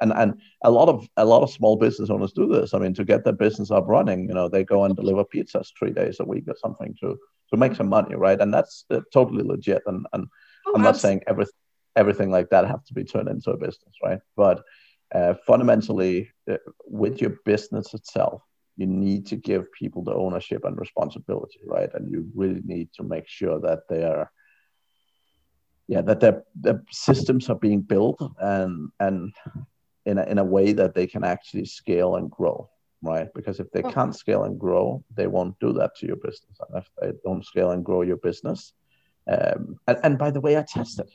and 0.02 0.14
and 0.14 0.40
a 0.64 0.72
lot 0.72 0.90
of 0.90 1.08
a 1.18 1.26
lot 1.26 1.44
of 1.44 1.50
small 1.50 1.76
business 1.76 2.10
owners 2.10 2.32
do 2.34 2.48
this. 2.48 2.74
I 2.74 2.80
mean, 2.80 2.94
to 2.96 3.04
get 3.04 3.24
their 3.24 3.34
business 3.34 3.72
up 3.72 3.86
running, 3.88 4.28
you 4.28 4.34
know, 4.34 4.48
they 4.48 4.64
go 4.64 4.84
and 4.84 4.96
deliver 4.96 5.24
pizzas 5.24 5.72
three 5.78 5.92
days 5.92 6.20
a 6.20 6.26
week 6.26 6.46
or 6.48 6.56
something 6.58 6.96
to 7.02 7.18
to 7.50 7.58
make 7.58 7.76
some 7.76 7.90
money, 7.90 8.16
right? 8.16 8.40
And 8.40 8.54
that's 8.54 8.86
uh, 8.90 9.02
totally 9.12 9.44
legit. 9.44 9.82
And 9.86 10.06
and 10.14 10.28
oh, 10.68 10.74
I'm 10.76 10.82
not 10.82 10.96
absolutely. 10.96 11.00
saying 11.00 11.22
everything 11.28 11.54
everything 11.96 12.30
like 12.30 12.50
that 12.52 12.68
have 12.68 12.84
to 12.86 12.94
be 12.94 13.04
turned 13.04 13.28
into 13.28 13.52
a 13.52 13.58
business, 13.58 13.96
right? 14.04 14.20
But 14.36 14.64
uh, 15.14 15.34
fundamentally, 15.46 16.30
uh, 16.50 16.58
with 16.86 17.22
your 17.22 17.32
business 17.44 17.94
itself, 17.94 18.44
you 18.78 18.86
need 18.86 19.26
to 19.28 19.36
give 19.36 19.72
people 19.74 20.04
the 20.04 20.14
ownership 20.14 20.64
and 20.64 20.78
responsibility, 20.78 21.60
right? 21.66 21.90
And 21.94 22.12
you 22.12 22.30
really 22.36 22.62
need 22.64 22.90
to 22.94 23.04
make 23.04 23.28
sure 23.28 23.60
that 23.62 23.82
they 23.90 24.04
are 24.04 24.32
yeah 25.88 26.02
that 26.02 26.20
their, 26.20 26.44
their 26.56 26.84
systems 26.92 27.50
are 27.50 27.56
being 27.56 27.82
built 27.82 28.22
and 28.40 28.90
and 29.00 29.34
in 30.06 30.18
a, 30.18 30.24
in 30.24 30.38
a 30.38 30.44
way 30.44 30.72
that 30.74 30.94
they 30.94 31.08
can 31.08 31.24
actually 31.24 31.66
scale 31.66 32.16
and 32.16 32.30
grow 32.30 32.70
right? 33.04 33.28
Because 33.36 33.60
if 33.60 33.70
they 33.72 33.84
can't 33.84 34.16
scale 34.16 34.44
and 34.44 34.60
grow 34.60 35.04
they 35.16 35.28
won't 35.28 35.60
do 35.60 35.72
that 35.74 35.96
to 35.98 36.08
your 36.08 36.16
business. 36.16 36.58
And 36.68 36.82
if 36.82 36.90
they 37.00 37.12
don't 37.24 37.46
scale 37.46 37.72
and 37.72 37.86
grow 37.86 38.02
your 38.02 38.18
business 38.18 38.74
um, 39.32 39.78
and, 39.88 39.98
and 40.04 40.18
by 40.18 40.32
the 40.32 40.42
way 40.42 40.58
i 40.58 40.66
test 40.68 41.00
it. 41.00 41.12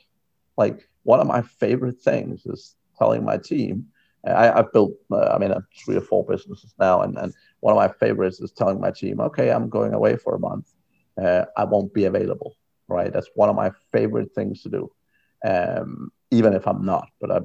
Like 0.57 0.89
one 1.03 1.19
of 1.19 1.27
my 1.27 1.41
favorite 1.41 1.99
things 1.99 2.45
is 2.45 2.75
telling 2.97 3.23
my 3.23 3.37
team 3.37 3.87
I, 4.25 4.45
have 4.45 4.71
built, 4.71 4.93
uh, 5.11 5.31
I 5.33 5.37
mean, 5.37 5.51
uh, 5.51 5.61
three 5.83 5.97
or 5.97 6.01
four 6.01 6.25
businesses 6.25 6.73
now, 6.79 7.01
and, 7.01 7.17
and 7.17 7.33
one 7.59 7.73
of 7.73 7.77
my 7.77 7.89
favorites 7.89 8.39
is 8.39 8.51
telling 8.51 8.79
my 8.79 8.91
team, 8.91 9.19
okay, 9.19 9.51
I'm 9.51 9.69
going 9.69 9.93
away 9.93 10.15
for 10.15 10.35
a 10.35 10.39
month. 10.39 10.71
Uh, 11.21 11.45
I 11.57 11.65
won't 11.65 11.93
be 11.93 12.05
available, 12.05 12.55
right? 12.87 13.11
That's 13.11 13.29
one 13.35 13.49
of 13.49 13.55
my 13.55 13.71
favorite 13.91 14.33
things 14.33 14.61
to 14.63 14.69
do, 14.69 14.91
um, 15.45 16.11
even 16.31 16.53
if 16.53 16.67
I'm 16.67 16.85
not. 16.85 17.09
But 17.19 17.31
I 17.31 17.39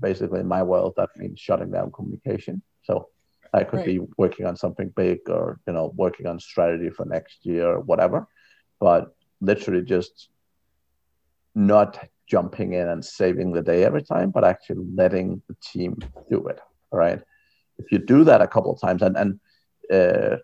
basically 0.00 0.40
in 0.40 0.48
my 0.48 0.62
world 0.62 0.92
that 0.96 1.10
means 1.16 1.38
shutting 1.38 1.70
down 1.70 1.90
communication 1.92 2.60
so 2.82 3.08
i 3.52 3.62
could 3.62 3.78
right. 3.78 3.86
be 3.86 4.00
working 4.16 4.46
on 4.46 4.56
something 4.56 4.88
big 4.90 5.18
or 5.28 5.60
you 5.66 5.72
know 5.72 5.92
working 5.96 6.26
on 6.26 6.38
strategy 6.38 6.90
for 6.90 7.04
next 7.06 7.46
year 7.46 7.66
or 7.74 7.80
whatever 7.80 8.26
but 8.80 9.14
literally 9.40 9.82
just 9.82 10.28
not 11.54 12.08
jumping 12.26 12.72
in 12.72 12.88
and 12.88 13.04
saving 13.04 13.52
the 13.52 13.62
day 13.62 13.84
every 13.84 14.02
time 14.02 14.30
but 14.30 14.44
actually 14.44 14.84
letting 14.94 15.42
the 15.48 15.56
team 15.62 15.96
do 16.30 16.46
it 16.48 16.60
right 16.92 17.20
if 17.78 17.90
you 17.92 17.98
do 17.98 18.24
that 18.24 18.40
a 18.40 18.48
couple 18.48 18.72
of 18.72 18.80
times 18.80 19.02
and 19.02 19.16
and 19.16 19.40
uh, 19.92 20.36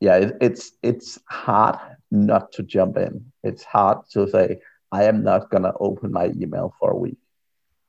yeah 0.00 0.16
it, 0.16 0.36
it's 0.40 0.72
it's 0.82 1.18
hard 1.28 1.78
not 2.10 2.52
to 2.52 2.62
jump 2.62 2.96
in 2.96 3.32
it's 3.42 3.62
hard 3.62 3.98
to 4.10 4.28
say 4.28 4.58
i 4.92 5.04
am 5.04 5.22
not 5.22 5.50
to 5.50 5.72
open 5.80 6.10
my 6.10 6.26
email 6.40 6.74
for 6.78 6.90
a 6.90 6.96
week 6.96 7.18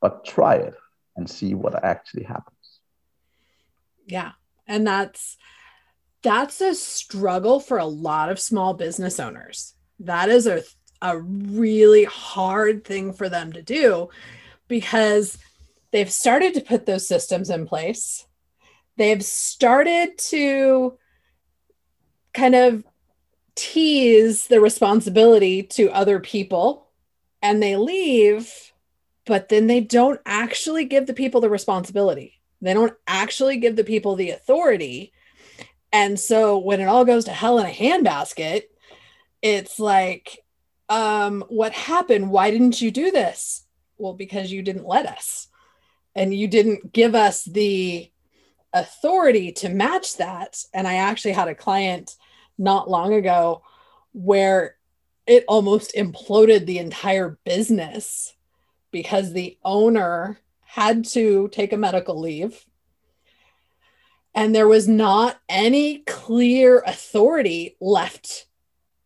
but 0.02 0.24
try 0.24 0.56
it 0.56 0.76
and 1.16 1.30
see 1.30 1.54
what 1.54 1.84
actually 1.84 2.24
happens. 2.24 2.80
Yeah. 4.06 4.32
And 4.68 4.86
that's 4.86 5.38
that's 6.22 6.60
a 6.62 6.74
struggle 6.74 7.60
for 7.60 7.78
a 7.78 7.86
lot 7.86 8.30
of 8.30 8.40
small 8.40 8.74
business 8.74 9.20
owners. 9.20 9.76
That 10.00 10.30
is 10.30 10.48
a 10.48 10.64
a 11.06 11.20
really 11.20 12.04
hard 12.04 12.84
thing 12.84 13.14
for 13.14 13.30
them 13.30 13.54
to 13.54 13.62
do 13.62 14.10
because 14.68 15.38
they've 15.92 16.12
started 16.12 16.54
to 16.56 16.62
put 16.62 16.86
those 16.86 17.08
systems 17.08 17.50
in 17.50 17.68
place. 17.68 18.26
They've 18.98 19.24
started 19.24 20.18
to 20.30 20.98
kind 22.34 22.56
of 22.56 22.84
tease 23.56 24.48
the 24.48 24.60
responsibility 24.60 25.64
to 25.64 25.92
other 25.92 26.20
people 26.20 26.88
and 27.42 27.62
they 27.62 27.76
leave, 27.76 28.52
but 29.26 29.50
then 29.50 29.68
they 29.68 29.80
don't 29.80 30.20
actually 30.26 30.86
give 30.86 31.06
the 31.06 31.14
people 31.14 31.40
the 31.40 31.50
responsibility. 31.50 32.42
They 32.62 32.74
don't 32.74 32.96
actually 33.06 33.58
give 33.58 33.76
the 33.76 33.84
people 33.84 34.16
the 34.16 34.32
authority. 34.32 35.14
And 35.94 36.20
so 36.20 36.58
when 36.58 36.82
it 36.82 36.86
all 36.86 37.06
goes 37.06 37.26
to 37.26 37.32
hell 37.32 37.60
in 37.60 37.66
a 37.66 37.70
handbasket, 37.70 38.64
it's 39.42 39.80
like, 39.80 40.40
um, 40.90 41.44
what 41.48 41.74
happened? 41.74 42.30
Why 42.30 42.52
didn't 42.52 42.82
you 42.82 42.92
do 42.92 43.12
this? 43.12 43.64
Well, 43.98 44.14
because 44.14 44.52
you 44.52 44.62
didn't 44.62 44.88
let 44.88 45.06
us 45.06 45.48
and 46.16 46.34
you 46.34 46.48
didn't 46.48 46.94
give 46.94 47.16
us 47.16 47.44
the 47.44 48.12
authority 48.74 49.52
to 49.54 49.70
match 49.70 50.18
that. 50.18 50.64
And 50.74 50.88
I 50.88 50.96
actually 50.96 51.32
had 51.32 51.48
a 51.48 51.56
client 51.56 52.16
not 52.58 52.90
long 52.90 53.14
ago 53.14 53.64
where 54.14 54.76
it 55.28 55.44
almost 55.48 55.96
imploded 55.96 56.66
the 56.66 56.80
entire 56.80 57.38
business 57.44 58.34
because 58.92 59.34
the 59.34 59.58
owner 59.64 60.40
had 60.62 61.06
to 61.06 61.50
take 61.50 61.74
a 61.74 61.78
medical 61.78 62.20
leave 62.20 62.66
and 64.36 64.54
there 64.54 64.68
was 64.68 64.88
not 64.88 65.40
any 65.48 66.00
clear 66.00 66.84
authority 66.86 67.78
left 67.80 68.46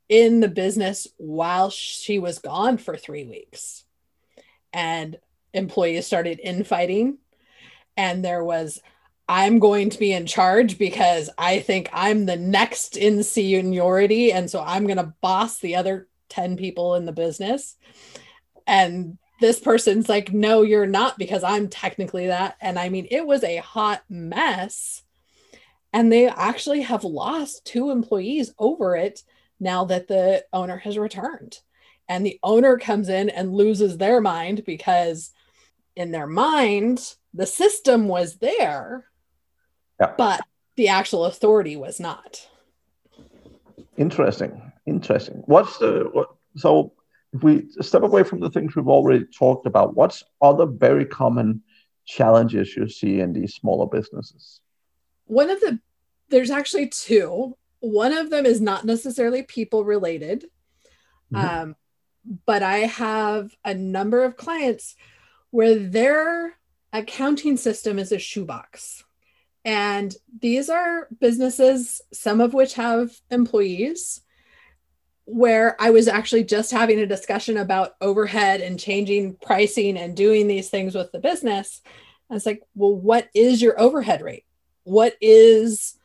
in 0.10 0.40
the 0.40 0.48
business 0.48 1.08
while 1.18 1.70
she 1.70 2.18
was 2.20 2.40
gone 2.40 2.78
for 2.78 2.98
three 2.98 3.26
weeks. 3.26 3.86
And 4.74 5.18
employees 5.54 6.08
started 6.08 6.40
infighting. 6.44 7.20
And 7.96 8.26
there 8.26 8.44
was, 8.44 8.82
I'm 9.28 9.60
going 9.60 9.92
to 9.92 10.00
be 10.00 10.12
in 10.12 10.26
charge 10.26 10.80
because 10.80 11.30
I 11.38 11.60
think 11.60 11.90
I'm 11.94 12.26
the 12.26 12.36
next 12.36 12.98
in 12.98 13.24
seniority. 13.24 14.32
And 14.32 14.50
so 14.50 14.64
I'm 14.66 14.86
going 14.86 14.98
to 14.98 15.14
boss 15.22 15.60
the 15.60 15.76
other 15.76 16.08
10 16.30 16.58
people 16.58 16.96
in 16.96 17.06
the 17.06 17.12
business. 17.12 17.76
And 18.66 19.18
this 19.40 19.60
person's 19.60 20.10
like, 20.10 20.34
no, 20.34 20.64
you're 20.64 20.88
not 20.88 21.18
because 21.18 21.44
I'm 21.44 21.70
technically 21.70 22.28
that. 22.28 22.58
And 22.60 22.78
I 22.78 22.90
mean, 22.90 23.08
it 23.10 23.26
was 23.26 23.44
a 23.44 23.58
hot 23.58 24.04
mess. 24.10 25.04
And 25.94 26.12
they 26.12 26.28
actually 26.28 26.82
have 26.82 27.04
lost 27.04 27.66
two 27.66 27.90
employees 27.90 28.54
over 28.60 28.96
it 28.96 29.24
now 29.60 29.86
that 29.86 30.08
the 30.08 30.46
owner 30.54 30.78
has 30.78 30.98
returned. 30.98 31.60
And 32.08 32.26
the 32.26 32.40
owner 32.42 32.78
comes 32.78 33.10
in 33.10 33.30
and 33.30 33.54
loses 33.54 33.98
their 33.98 34.20
mind 34.20 34.66
because, 34.66 35.32
in 35.96 36.12
their 36.12 36.28
mind, 36.28 37.16
the 37.34 37.46
system 37.46 38.08
was 38.08 38.38
there, 38.38 39.06
Yeah. 40.00 40.14
but 40.18 40.42
the 40.76 40.88
actual 40.88 41.26
authority 41.26 41.76
was 41.78 42.00
not. 42.00 42.48
Interesting. 43.98 44.72
Interesting. 44.86 45.44
What's 45.46 45.78
the 45.78 46.10
what? 46.12 46.30
So 46.56 46.94
if 47.34 47.44
we 47.44 47.70
step 47.82 48.02
away 48.02 48.24
from 48.24 48.40
the 48.40 48.50
things 48.50 48.76
we've 48.76 48.88
already 48.88 49.26
talked 49.26 49.68
about, 49.68 49.96
what's 49.96 50.24
other 50.42 50.66
very 50.66 51.06
common 51.06 51.62
challenges 52.06 52.76
you 52.76 52.90
see 52.90 53.20
in 53.20 53.34
these 53.34 53.54
smaller 53.54 53.86
businesses? 53.86 54.62
One 55.26 55.52
of 55.52 55.60
the, 55.60 55.80
there's 56.30 56.50
actually 56.50 56.88
two. 56.88 57.56
One 57.80 58.14
of 58.14 58.30
them 58.30 58.46
is 58.46 58.62
not 58.62 58.86
necessarily 58.86 59.44
people 59.44 59.84
related. 59.84 60.50
Mhm. 61.34 61.44
Um, 61.44 61.76
but 62.46 62.64
I 62.64 62.80
have 62.80 63.56
a 63.64 63.74
number 63.74 64.24
of 64.24 64.38
clients 64.38 64.96
where 65.52 65.76
their 65.76 66.58
accounting 66.94 67.58
system 67.58 67.98
is 68.00 68.12
a 68.12 68.20
shoebox. 68.20 69.04
And 69.66 70.16
these 70.42 70.70
are 70.70 71.08
businesses, 71.20 72.02
some 72.14 72.42
of 72.42 72.54
which 72.54 72.74
have 72.76 73.12
employees, 73.30 74.22
where 75.26 75.76
I 75.80 75.92
was 75.92 76.08
actually 76.08 76.44
just 76.44 76.72
having 76.72 77.00
a 77.00 77.06
discussion 77.06 77.58
about 77.58 77.96
overhead 78.02 78.62
and 78.62 78.80
changing 78.80 79.36
pricing 79.36 79.98
and 79.98 80.16
doing 80.16 80.48
these 80.48 80.70
things 80.70 80.96
with 80.96 81.12
the 81.12 81.20
business. 81.20 81.82
I 82.30 82.34
was 82.34 82.46
like, 82.46 82.64
well, 82.74 82.96
what 82.96 83.30
is 83.36 83.62
your 83.62 83.80
overhead 83.80 84.22
rate? 84.22 84.46
What 84.84 85.16
is, 85.22 85.99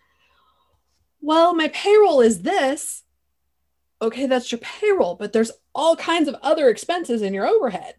well, 1.25 1.55
my 1.55 1.69
payroll 1.69 2.21
is 2.21 2.43
this. 2.43 3.03
Okay, 4.03 4.27
that's 4.27 4.53
your 4.53 4.59
payroll, 4.59 5.15
but 5.15 5.33
there's 5.33 5.53
all 5.75 5.97
kinds 5.97 6.29
of 6.29 6.37
other 6.43 6.69
expenses 6.69 7.23
in 7.23 7.33
your 7.33 7.47
overhead. 7.47 7.95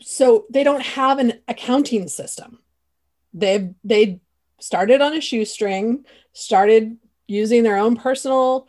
So 0.00 0.44
they 0.50 0.62
don't 0.62 0.82
have 0.82 1.18
an 1.18 1.40
accounting 1.48 2.08
system. 2.08 2.58
They 3.32 3.70
they 3.82 4.20
started 4.58 5.00
on 5.00 5.14
a 5.14 5.20
shoestring, 5.22 6.04
started 6.34 6.98
using 7.26 7.62
their 7.62 7.78
own 7.78 7.96
personal 7.96 8.68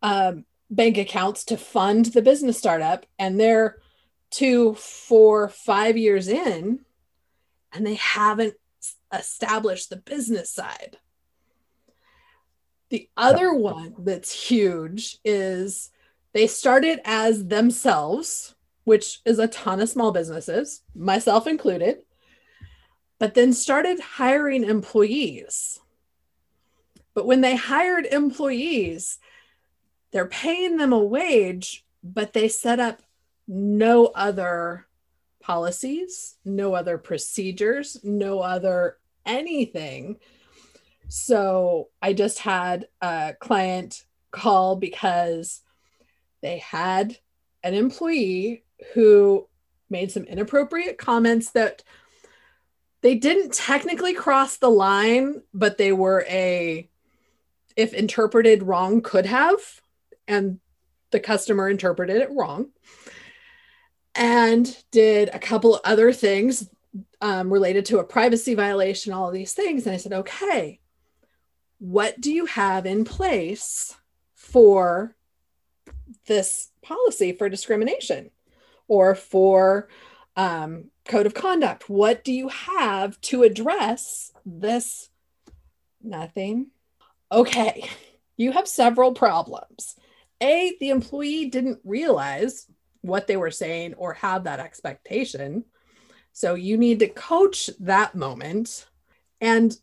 um, 0.00 0.46
bank 0.70 0.96
accounts 0.96 1.44
to 1.46 1.58
fund 1.58 2.06
the 2.06 2.22
business 2.22 2.56
startup, 2.56 3.04
and 3.18 3.38
they're 3.38 3.82
two, 4.30 4.74
four, 4.74 5.50
five 5.50 5.98
years 5.98 6.28
in, 6.28 6.80
and 7.70 7.86
they 7.86 7.96
haven't 7.96 8.54
established 9.12 9.90
the 9.90 9.96
business 9.96 10.50
side. 10.50 10.96
The 12.90 13.08
other 13.16 13.52
one 13.52 13.94
that's 13.98 14.48
huge 14.48 15.18
is 15.24 15.90
they 16.32 16.46
started 16.46 17.00
as 17.04 17.46
themselves, 17.46 18.54
which 18.84 19.20
is 19.24 19.38
a 19.38 19.48
ton 19.48 19.80
of 19.80 19.88
small 19.88 20.12
businesses, 20.12 20.82
myself 20.94 21.46
included, 21.46 21.98
but 23.18 23.34
then 23.34 23.52
started 23.52 24.00
hiring 24.00 24.64
employees. 24.64 25.80
But 27.14 27.26
when 27.26 27.40
they 27.40 27.56
hired 27.56 28.06
employees, 28.06 29.18
they're 30.12 30.26
paying 30.26 30.76
them 30.76 30.92
a 30.92 30.98
wage, 30.98 31.84
but 32.02 32.32
they 32.32 32.48
set 32.48 32.80
up 32.80 33.02
no 33.46 34.06
other 34.06 34.86
policies, 35.40 36.36
no 36.44 36.74
other 36.74 36.96
procedures, 36.96 37.98
no 38.02 38.40
other 38.40 38.98
anything. 39.26 40.18
So 41.08 41.88
I 42.02 42.12
just 42.12 42.38
had 42.38 42.86
a 43.00 43.34
client 43.40 44.04
call 44.30 44.76
because 44.76 45.62
they 46.42 46.58
had 46.58 47.18
an 47.62 47.74
employee 47.74 48.64
who 48.94 49.48
made 49.90 50.12
some 50.12 50.24
inappropriate 50.24 50.98
comments 50.98 51.50
that 51.50 51.82
they 53.00 53.14
didn't 53.14 53.54
technically 53.54 54.12
cross 54.12 54.58
the 54.58 54.70
line, 54.70 55.42
but 55.54 55.78
they 55.78 55.92
were 55.92 56.26
a, 56.28 56.88
if 57.76 57.94
interpreted 57.94 58.62
wrong, 58.62 59.00
could 59.00 59.26
have. 59.26 59.58
And 60.26 60.60
the 61.10 61.20
customer 61.20 61.70
interpreted 61.70 62.16
it 62.16 62.30
wrong 62.32 62.68
and 64.14 64.76
did 64.90 65.30
a 65.32 65.38
couple 65.38 65.80
other 65.84 66.12
things 66.12 66.68
um, 67.20 67.50
related 67.50 67.86
to 67.86 67.98
a 67.98 68.04
privacy 68.04 68.54
violation, 68.54 69.12
all 69.12 69.28
of 69.28 69.34
these 69.34 69.54
things. 69.54 69.86
And 69.86 69.94
I 69.94 69.98
said, 69.98 70.12
okay, 70.12 70.80
what 71.78 72.20
do 72.20 72.32
you 72.32 72.46
have 72.46 72.86
in 72.86 73.04
place 73.04 73.94
for 74.34 75.16
this 76.26 76.70
policy 76.82 77.32
for 77.32 77.48
discrimination 77.48 78.30
or 78.86 79.14
for 79.14 79.88
um, 80.36 80.90
code 81.06 81.26
of 81.26 81.34
conduct? 81.34 81.88
What 81.88 82.24
do 82.24 82.32
you 82.32 82.48
have 82.48 83.20
to 83.22 83.42
address 83.42 84.32
this? 84.44 85.10
Nothing. 86.02 86.68
Okay, 87.30 87.88
you 88.36 88.52
have 88.52 88.66
several 88.66 89.12
problems. 89.12 89.96
A, 90.40 90.76
the 90.80 90.90
employee 90.90 91.46
didn't 91.46 91.80
realize 91.84 92.66
what 93.02 93.26
they 93.26 93.36
were 93.36 93.50
saying 93.50 93.94
or 93.94 94.14
have 94.14 94.44
that 94.44 94.60
expectation. 94.60 95.64
So 96.32 96.54
you 96.54 96.76
need 96.78 97.00
to 97.00 97.08
coach 97.08 97.68
that 97.80 98.14
moment. 98.14 98.86
And 99.40 99.76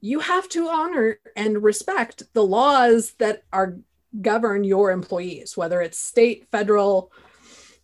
you 0.00 0.20
have 0.20 0.48
to 0.50 0.68
honor 0.68 1.18
and 1.34 1.62
respect 1.62 2.22
the 2.32 2.44
laws 2.44 3.14
that 3.18 3.42
are 3.52 3.78
govern 4.20 4.64
your 4.64 4.90
employees, 4.90 5.56
whether 5.56 5.80
it's 5.80 5.98
state, 5.98 6.46
federal, 6.50 7.12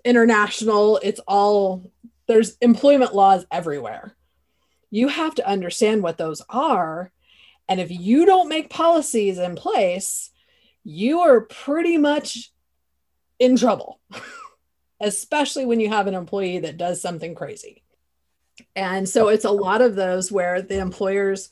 international, 0.05 0.98
it's 1.03 1.20
all 1.27 1.90
there's 2.27 2.57
employment 2.59 3.14
laws 3.14 3.44
everywhere. 3.51 4.14
You 4.90 5.09
have 5.09 5.35
to 5.37 5.48
understand 5.48 6.03
what 6.03 6.18
those 6.18 6.42
are. 6.48 7.11
And 7.68 7.81
if 7.81 7.90
you 7.90 8.27
don't 8.27 8.48
make 8.48 8.70
policies 8.70 9.38
in 9.38 9.57
place, 9.57 10.31
you 10.85 11.20
are 11.20 11.42
pretty 11.42 11.98
much 11.98 12.53
in 13.38 13.57
trouble, 13.57 14.01
especially 15.01 15.64
when 15.64 15.81
you 15.81 15.88
have 15.88 16.07
an 16.07 16.14
employee 16.14 16.61
that 16.61 16.77
does 16.77 17.01
something 17.01 17.35
crazy. 17.35 17.83
And 18.77 19.09
so 19.09 19.29
it's 19.29 19.44
a 19.44 19.51
lot 19.51 19.81
of 19.81 19.94
those 19.94 20.31
where 20.31 20.62
the 20.62 20.79
employers 20.79 21.48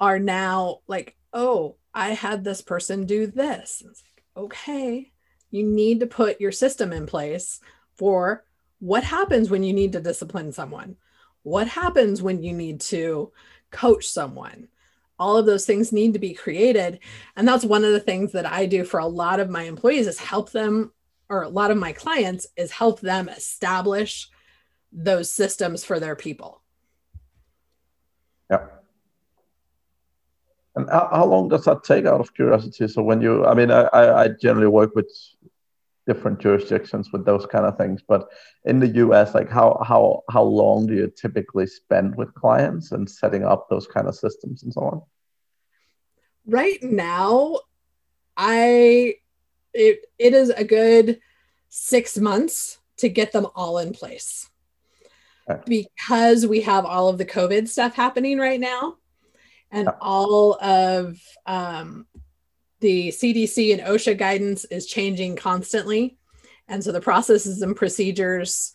are 0.00 0.18
now 0.18 0.80
like, 0.86 1.16
oh, 1.32 1.76
I 1.92 2.10
had 2.10 2.42
this 2.42 2.62
person 2.62 3.04
do 3.04 3.26
this. 3.26 3.82
Like, 3.84 4.24
okay, 4.36 5.12
you 5.50 5.64
need 5.64 6.00
to 6.00 6.06
put 6.06 6.40
your 6.40 6.52
system 6.52 6.92
in 6.92 7.06
place 7.06 7.60
for 7.96 8.44
what 8.78 9.04
happens 9.04 9.50
when 9.50 9.62
you 9.62 9.72
need 9.72 9.92
to 9.92 10.00
discipline 10.00 10.52
someone. 10.52 10.96
What 11.42 11.68
happens 11.68 12.22
when 12.22 12.42
you 12.42 12.52
need 12.52 12.80
to 12.82 13.32
coach 13.70 14.06
someone. 14.06 14.68
All 15.18 15.36
of 15.36 15.44
those 15.44 15.66
things 15.66 15.92
need 15.92 16.14
to 16.14 16.18
be 16.18 16.32
created. 16.32 17.00
And 17.36 17.46
that's 17.46 17.64
one 17.64 17.84
of 17.84 17.92
the 17.92 18.00
things 18.00 18.32
that 18.32 18.46
i 18.46 18.66
do 18.66 18.84
for 18.84 19.00
a 19.00 19.06
lot 19.06 19.38
of 19.38 19.50
my 19.50 19.64
employees 19.64 20.06
is 20.06 20.18
help 20.18 20.50
them 20.50 20.92
or 21.28 21.42
a 21.42 21.48
lot 21.48 21.70
of 21.70 21.76
my 21.76 21.92
clients 21.92 22.46
is 22.56 22.72
help 22.72 23.00
them 23.00 23.28
establish 23.28 24.28
those 24.92 25.30
systems 25.30 25.84
for 25.84 26.00
their 26.00 26.16
people. 26.16 26.62
Yeah 28.50 28.66
and 30.76 30.88
how, 30.90 31.08
how 31.12 31.24
long 31.24 31.48
does 31.48 31.64
that 31.64 31.82
take 31.84 32.06
out 32.06 32.20
of 32.20 32.34
curiosity 32.34 32.86
so 32.86 33.02
when 33.02 33.20
you 33.20 33.44
i 33.46 33.54
mean 33.54 33.70
i 33.70 33.88
i 33.92 34.28
generally 34.28 34.68
work 34.68 34.94
with 34.94 35.10
different 36.06 36.40
jurisdictions 36.40 37.12
with 37.12 37.24
those 37.24 37.46
kind 37.46 37.66
of 37.66 37.76
things. 37.76 38.02
But 38.06 38.28
in 38.64 38.80
the 38.80 38.88
US, 39.04 39.34
like 39.34 39.48
how 39.48 39.80
how 39.86 40.22
how 40.30 40.42
long 40.42 40.86
do 40.86 40.94
you 40.94 41.12
typically 41.24 41.66
spend 41.66 42.16
with 42.16 42.34
clients 42.34 42.92
and 42.92 43.08
setting 43.08 43.44
up 43.44 43.68
those 43.68 43.86
kind 43.86 44.08
of 44.08 44.14
systems 44.14 44.62
and 44.62 44.72
so 44.72 44.80
on? 44.82 45.02
Right 46.46 46.82
now, 46.82 47.60
I 48.36 49.16
it 49.72 50.06
it 50.18 50.34
is 50.34 50.50
a 50.50 50.64
good 50.64 51.20
six 51.68 52.18
months 52.18 52.78
to 52.96 53.08
get 53.08 53.32
them 53.32 53.46
all 53.54 53.78
in 53.78 53.92
place. 53.92 54.48
Because 55.66 56.46
we 56.46 56.60
have 56.60 56.84
all 56.84 57.08
of 57.08 57.18
the 57.18 57.24
COVID 57.24 57.66
stuff 57.66 57.96
happening 57.96 58.38
right 58.38 58.60
now 58.60 58.98
and 59.70 59.88
all 60.00 60.62
of 60.62 61.18
um, 61.46 62.06
the 62.80 63.08
CDC 63.08 63.72
and 63.72 63.82
OSHA 63.82 64.18
guidance 64.18 64.64
is 64.66 64.86
changing 64.86 65.36
constantly. 65.36 66.16
And 66.68 66.82
so 66.82 66.92
the 66.92 67.00
processes 67.00 67.62
and 67.62 67.76
procedures 67.76 68.72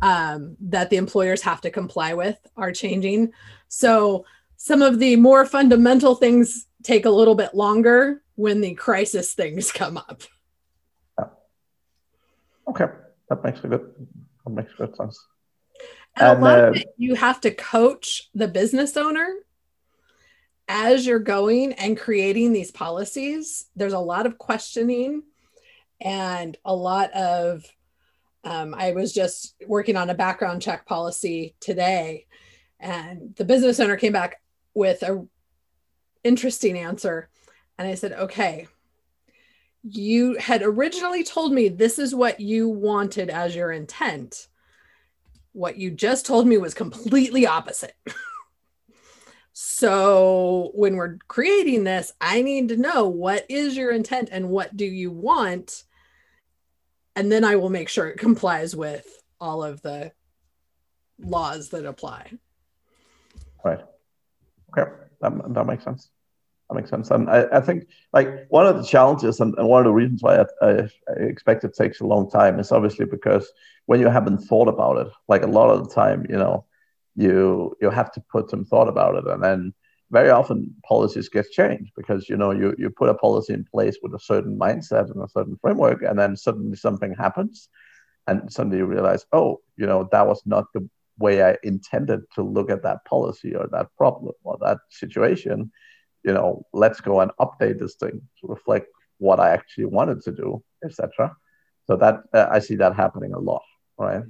um, 0.00 0.56
that 0.60 0.90
the 0.90 0.96
employers 0.96 1.42
have 1.42 1.60
to 1.62 1.70
comply 1.70 2.14
with 2.14 2.38
are 2.56 2.72
changing. 2.72 3.32
So 3.68 4.24
some 4.56 4.82
of 4.82 4.98
the 4.98 5.16
more 5.16 5.44
fundamental 5.44 6.14
things 6.14 6.66
take 6.82 7.04
a 7.04 7.10
little 7.10 7.34
bit 7.34 7.54
longer 7.54 8.22
when 8.36 8.60
the 8.60 8.74
crisis 8.74 9.34
things 9.34 9.72
come 9.72 9.96
up. 9.96 10.22
Yeah. 11.18 11.26
Okay, 12.68 12.86
that 13.28 13.44
makes 13.44 13.62
a 13.64 13.68
good 13.68 13.92
that 14.44 14.50
makes 14.50 14.72
good 14.74 14.94
sense. 14.96 15.18
And, 16.16 16.28
and 16.28 16.38
a 16.38 16.44
lot 16.44 16.58
uh, 16.58 16.62
of 16.68 16.76
it, 16.76 16.94
you 16.96 17.14
have 17.14 17.40
to 17.42 17.50
coach 17.50 18.30
the 18.34 18.48
business 18.48 18.96
owner 18.96 19.34
as 20.68 21.06
you're 21.06 21.18
going 21.18 21.72
and 21.74 21.98
creating 21.98 22.52
these 22.52 22.70
policies, 22.70 23.66
there's 23.76 23.92
a 23.92 23.98
lot 23.98 24.26
of 24.26 24.38
questioning 24.38 25.22
and 26.00 26.56
a 26.64 26.74
lot 26.74 27.12
of. 27.12 27.64
Um, 28.44 28.74
I 28.76 28.90
was 28.90 29.12
just 29.12 29.54
working 29.68 29.96
on 29.96 30.10
a 30.10 30.14
background 30.14 30.62
check 30.62 30.84
policy 30.84 31.54
today, 31.60 32.26
and 32.80 33.36
the 33.36 33.44
business 33.44 33.78
owner 33.78 33.96
came 33.96 34.12
back 34.12 34.40
with 34.74 35.02
a 35.04 35.24
interesting 36.24 36.76
answer, 36.76 37.28
and 37.78 37.86
I 37.86 37.94
said, 37.94 38.12
"Okay, 38.12 38.66
you 39.84 40.34
had 40.38 40.62
originally 40.62 41.22
told 41.22 41.52
me 41.52 41.68
this 41.68 42.00
is 42.00 42.16
what 42.16 42.40
you 42.40 42.68
wanted 42.68 43.30
as 43.30 43.54
your 43.54 43.70
intent. 43.70 44.48
What 45.52 45.76
you 45.76 45.92
just 45.92 46.26
told 46.26 46.48
me 46.48 46.58
was 46.58 46.74
completely 46.74 47.46
opposite." 47.46 47.94
So 49.64 50.72
when 50.74 50.96
we're 50.96 51.18
creating 51.28 51.84
this, 51.84 52.12
I 52.20 52.42
need 52.42 52.70
to 52.70 52.76
know 52.76 53.06
what 53.06 53.46
is 53.48 53.76
your 53.76 53.92
intent 53.92 54.28
and 54.32 54.48
what 54.48 54.76
do 54.76 54.84
you 54.84 55.12
want? 55.12 55.84
And 57.14 57.30
then 57.30 57.44
I 57.44 57.54
will 57.54 57.70
make 57.70 57.88
sure 57.88 58.08
it 58.08 58.18
complies 58.18 58.74
with 58.74 59.06
all 59.40 59.62
of 59.62 59.80
the 59.80 60.10
laws 61.20 61.68
that 61.68 61.86
apply. 61.86 62.32
Right. 63.64 63.78
Okay. 64.76 64.90
That, 65.20 65.54
that 65.54 65.66
makes 65.66 65.84
sense. 65.84 66.10
That 66.68 66.74
makes 66.74 66.90
sense. 66.90 67.12
And 67.12 67.30
I, 67.30 67.46
I 67.52 67.60
think 67.60 67.86
like 68.12 68.46
one 68.48 68.66
of 68.66 68.76
the 68.78 68.84
challenges 68.84 69.38
and, 69.38 69.54
and 69.56 69.68
one 69.68 69.82
of 69.82 69.86
the 69.86 69.92
reasons 69.92 70.24
why 70.24 70.38
I, 70.40 70.44
I, 70.60 70.72
I 71.08 71.12
expect 71.20 71.62
it 71.62 71.74
takes 71.74 72.00
a 72.00 72.06
long 72.06 72.28
time 72.28 72.58
is 72.58 72.72
obviously 72.72 73.06
because 73.06 73.48
when 73.86 74.00
you 74.00 74.08
haven't 74.08 74.38
thought 74.38 74.66
about 74.66 75.06
it, 75.06 75.12
like 75.28 75.44
a 75.44 75.46
lot 75.46 75.70
of 75.70 75.88
the 75.88 75.94
time, 75.94 76.26
you 76.28 76.36
know, 76.36 76.64
you 77.16 77.76
you 77.80 77.90
have 77.90 78.12
to 78.12 78.22
put 78.30 78.50
some 78.50 78.64
thought 78.64 78.88
about 78.88 79.16
it. 79.16 79.26
And 79.26 79.42
then 79.42 79.74
very 80.12 80.28
often 80.28 80.74
policies 80.86 81.28
get 81.30 81.50
changed 81.50 81.90
because 81.96 82.28
you 82.28 82.36
know 82.36 82.52
you, 82.52 82.74
you 82.78 82.90
put 82.90 83.08
a 83.08 83.14
policy 83.14 83.54
in 83.54 83.64
place 83.64 83.96
with 84.02 84.14
a 84.14 84.20
certain 84.20 84.58
mindset 84.58 85.10
and 85.10 85.22
a 85.22 85.28
certain 85.28 85.56
framework 85.60 86.02
and 86.02 86.18
then 86.18 86.36
suddenly 86.36 86.76
something 86.76 87.14
happens 87.14 87.68
and 88.26 88.52
suddenly 88.52 88.78
you 88.78 88.84
realize 88.84 89.24
oh 89.32 89.60
you 89.76 89.86
know 89.86 90.08
that 90.12 90.26
was 90.26 90.42
not 90.44 90.66
the 90.74 90.86
way 91.18 91.42
i 91.42 91.56
intended 91.62 92.20
to 92.34 92.42
look 92.42 92.70
at 92.70 92.82
that 92.82 93.04
policy 93.06 93.54
or 93.54 93.66
that 93.68 93.88
problem 93.96 94.32
or 94.44 94.56
that 94.60 94.78
situation. 94.90 95.70
You 96.24 96.34
know 96.34 96.64
let's 96.72 97.00
go 97.00 97.20
and 97.20 97.32
update 97.40 97.78
this 97.80 97.96
thing 97.96 98.20
to 98.40 98.46
reflect 98.46 98.86
what 99.18 99.40
i 99.40 99.50
actually 99.50 99.86
wanted 99.86 100.20
to 100.22 100.32
do 100.32 100.62
etc 100.84 101.34
so 101.86 101.96
that 101.96 102.22
uh, 102.32 102.46
i 102.50 102.58
see 102.60 102.76
that 102.76 102.94
happening 102.94 103.32
a 103.32 103.38
lot 103.38 103.62
right 103.98 104.22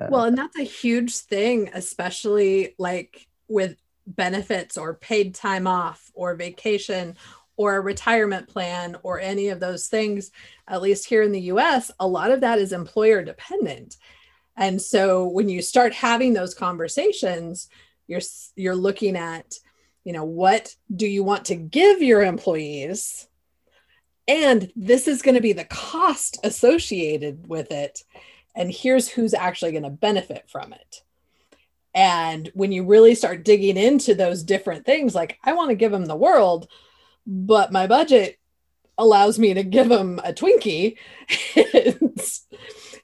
Uh, 0.00 0.08
well, 0.10 0.24
and 0.24 0.36
that's 0.36 0.58
a 0.58 0.64
huge 0.64 1.16
thing, 1.16 1.70
especially 1.72 2.74
like 2.78 3.26
with 3.48 3.76
benefits 4.06 4.76
or 4.78 4.94
paid 4.94 5.34
time 5.34 5.66
off 5.66 6.10
or 6.14 6.34
vacation 6.34 7.16
or 7.56 7.76
a 7.76 7.80
retirement 7.80 8.48
plan 8.48 8.96
or 9.02 9.18
any 9.18 9.48
of 9.48 9.60
those 9.60 9.88
things. 9.88 10.30
At 10.68 10.82
least 10.82 11.08
here 11.08 11.22
in 11.22 11.32
the 11.32 11.40
US, 11.42 11.90
a 11.98 12.06
lot 12.06 12.30
of 12.30 12.40
that 12.42 12.58
is 12.58 12.72
employer 12.72 13.22
dependent. 13.22 13.96
And 14.56 14.80
so 14.80 15.26
when 15.26 15.48
you 15.48 15.62
start 15.62 15.92
having 15.92 16.32
those 16.32 16.54
conversations, 16.54 17.68
you're 18.06 18.20
you're 18.54 18.76
looking 18.76 19.16
at, 19.16 19.54
you 20.04 20.12
know, 20.12 20.24
what 20.24 20.74
do 20.94 21.06
you 21.06 21.24
want 21.24 21.46
to 21.46 21.56
give 21.56 22.02
your 22.02 22.22
employees? 22.22 23.28
And 24.28 24.72
this 24.74 25.08
is 25.08 25.22
going 25.22 25.36
to 25.36 25.40
be 25.40 25.52
the 25.52 25.64
cost 25.64 26.38
associated 26.42 27.48
with 27.48 27.70
it 27.70 28.02
and 28.56 28.72
here's 28.72 29.08
who's 29.08 29.34
actually 29.34 29.72
going 29.72 29.84
to 29.84 29.90
benefit 29.90 30.48
from 30.48 30.72
it. 30.72 31.02
And 31.94 32.50
when 32.54 32.72
you 32.72 32.84
really 32.84 33.14
start 33.14 33.44
digging 33.44 33.76
into 33.76 34.14
those 34.14 34.42
different 34.42 34.84
things, 34.84 35.14
like 35.14 35.38
I 35.44 35.52
want 35.52 35.70
to 35.70 35.76
give 35.76 35.92
them 35.92 36.06
the 36.06 36.16
world, 36.16 36.68
but 37.26 37.70
my 37.70 37.86
budget 37.86 38.38
allows 38.98 39.38
me 39.38 39.54
to 39.54 39.62
give 39.62 39.88
them 39.88 40.18
a 40.24 40.32
Twinkie, 40.32 40.96
it's, 41.54 42.46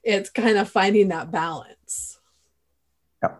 it's 0.03 0.29
kind 0.29 0.57
of 0.57 0.69
finding 0.69 1.09
that 1.09 1.31
balance. 1.31 2.19
Yeah. 3.21 3.35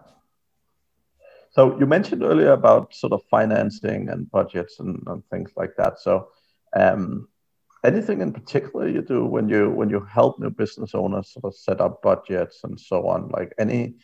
So 1.52 1.80
you 1.80 1.86
mentioned 1.86 2.24
earlier 2.24 2.52
about 2.52 2.94
sort 2.94 3.14
of 3.14 3.24
financing 3.30 4.10
and 4.10 4.30
budgets 4.30 4.80
and, 4.80 5.04
and 5.08 5.26
things 5.30 5.52
like 5.56 5.76
that. 5.78 6.00
So 6.00 6.30
um, 6.76 7.28
anything 7.84 8.22
in 8.22 8.32
particular 8.32 8.88
you 8.88 9.02
do 9.02 9.26
when 9.26 9.50
you 9.50 9.70
when 9.70 9.90
you 9.90 10.00
help 10.00 10.40
new 10.40 10.50
business 10.50 10.96
owners 10.96 11.34
sort 11.34 11.46
of 11.46 11.56
set 11.56 11.82
up 11.82 12.02
budgets 12.02 12.62
and 12.64 12.80
so 12.80 13.08
on? 13.08 13.30
Like 13.30 13.54
any 13.60 13.96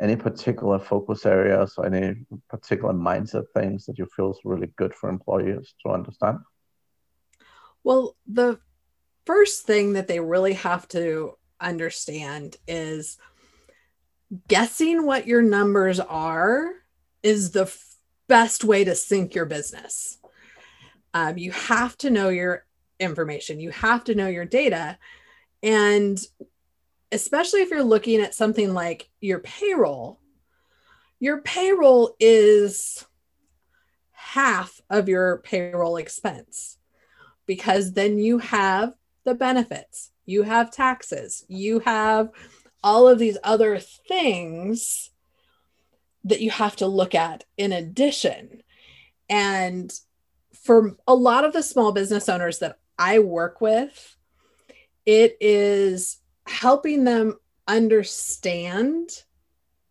any 0.00 0.16
particular 0.16 0.78
focus 0.78 1.26
areas 1.26 1.74
or 1.76 1.86
any 1.86 2.24
particular 2.48 2.94
mindset 2.94 3.44
things 3.54 3.84
that 3.84 3.98
you 3.98 4.06
feel 4.16 4.30
is 4.30 4.38
really 4.44 4.68
good 4.76 4.94
for 4.94 5.10
employees 5.10 5.74
to 5.84 5.92
understand? 5.92 6.38
Well 7.84 8.16
the 8.26 8.58
first 9.26 9.66
thing 9.66 9.92
that 9.92 10.08
they 10.08 10.20
really 10.20 10.54
have 10.54 10.88
to 10.88 11.36
understand 11.60 12.56
is 12.66 13.18
guessing 14.48 15.04
what 15.04 15.26
your 15.26 15.42
numbers 15.42 16.00
are 16.00 16.70
is 17.22 17.50
the 17.50 17.62
f- 17.62 17.96
best 18.28 18.64
way 18.64 18.84
to 18.84 18.94
sink 18.94 19.34
your 19.34 19.44
business. 19.44 20.18
Um, 21.12 21.36
you 21.36 21.52
have 21.52 21.98
to 21.98 22.10
know 22.10 22.28
your 22.28 22.64
information. 23.00 23.60
You 23.60 23.70
have 23.70 24.04
to 24.04 24.14
know 24.14 24.28
your 24.28 24.44
data. 24.44 24.98
And 25.62 26.20
especially 27.12 27.62
if 27.62 27.70
you're 27.70 27.82
looking 27.82 28.20
at 28.20 28.34
something 28.34 28.72
like 28.72 29.08
your 29.20 29.40
payroll, 29.40 30.20
your 31.18 31.40
payroll 31.42 32.14
is 32.20 33.04
half 34.12 34.80
of 34.88 35.08
your 35.08 35.38
payroll 35.38 35.96
expense 35.96 36.78
because 37.46 37.92
then 37.92 38.18
you 38.18 38.38
have 38.38 38.94
the 39.24 39.34
benefits, 39.34 40.12
you 40.24 40.42
have 40.42 40.70
taxes, 40.70 41.44
you 41.48 41.80
have 41.80 42.30
all 42.82 43.08
of 43.08 43.18
these 43.18 43.36
other 43.42 43.78
things 43.78 45.10
that 46.24 46.40
you 46.40 46.50
have 46.50 46.76
to 46.76 46.86
look 46.86 47.14
at 47.14 47.44
in 47.56 47.72
addition. 47.72 48.62
And 49.28 49.92
for 50.54 50.96
a 51.06 51.14
lot 51.14 51.44
of 51.44 51.52
the 51.52 51.62
small 51.62 51.92
business 51.92 52.28
owners 52.28 52.58
that 52.60 52.78
I 53.00 53.18
work 53.18 53.62
with, 53.62 54.16
it 55.06 55.38
is 55.40 56.18
helping 56.46 57.04
them 57.04 57.38
understand 57.66 59.08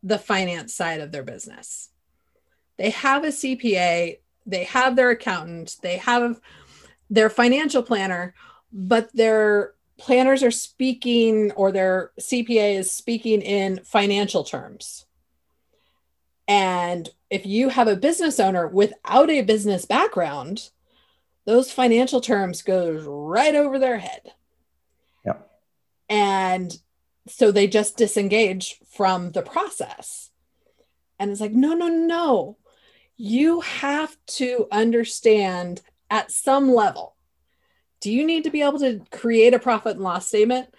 the 0.03 0.20
finance 0.20 0.76
side 0.76 1.01
of 1.01 1.12
their 1.12 1.24
business. 1.24 1.89
They 2.78 2.91
have 2.91 3.24
a 3.24 3.30
CPA, 3.30 4.20
they 4.45 4.64
have 4.66 4.95
their 4.95 5.10
accountant, 5.10 5.78
they 5.82 5.97
have 5.97 6.39
their 7.10 7.32
financial 7.32 7.82
planner, 7.82 8.36
but 8.72 9.12
their 9.14 9.74
planners 9.97 10.43
are 10.43 10.51
speaking 10.51 11.51
or 11.53 11.72
their 11.72 12.12
CPA 12.20 12.76
is 12.78 12.91
speaking 12.91 13.41
in 13.41 13.84
financial 13.84 14.43
terms. 14.43 15.05
And 16.47 17.10
if 17.30 17.45
you 17.45 17.70
have 17.70 17.88
a 17.88 17.95
business 17.95 18.39
owner 18.39 18.68
without 18.68 19.30
a 19.32 19.41
business 19.41 19.86
background, 19.86 20.70
those 21.50 21.72
financial 21.72 22.22
terms 22.22 22.62
goes 22.62 23.04
right 23.08 23.56
over 23.56 23.80
their 23.80 23.97
head. 23.97 24.34
Yeah. 25.26 25.38
And 26.08 26.72
so 27.28 27.52
they 27.52 27.66
just 27.66 27.97
disengage 27.97 28.78
from 28.91 29.32
the 29.32 29.41
process. 29.41 30.30
And 31.18 31.32
it's 31.32 31.41
like, 31.41 31.54
no, 31.54 31.74
no, 31.74 31.88
no. 31.88 32.58
You 33.18 33.62
have 33.62 34.16
to 34.38 34.68
understand 34.72 35.82
at 36.12 36.32
some 36.32 36.72
level. 36.72 37.16
Do 38.00 38.12
you 38.12 38.28
need 38.28 38.43
to 38.43 38.52
be 38.52 38.62
able 38.62 38.80
to 38.82 39.02
create 39.10 39.56
a 39.56 39.60
profit 39.60 39.95
and 39.95 40.04
loss 40.04 40.28
statement? 40.28 40.72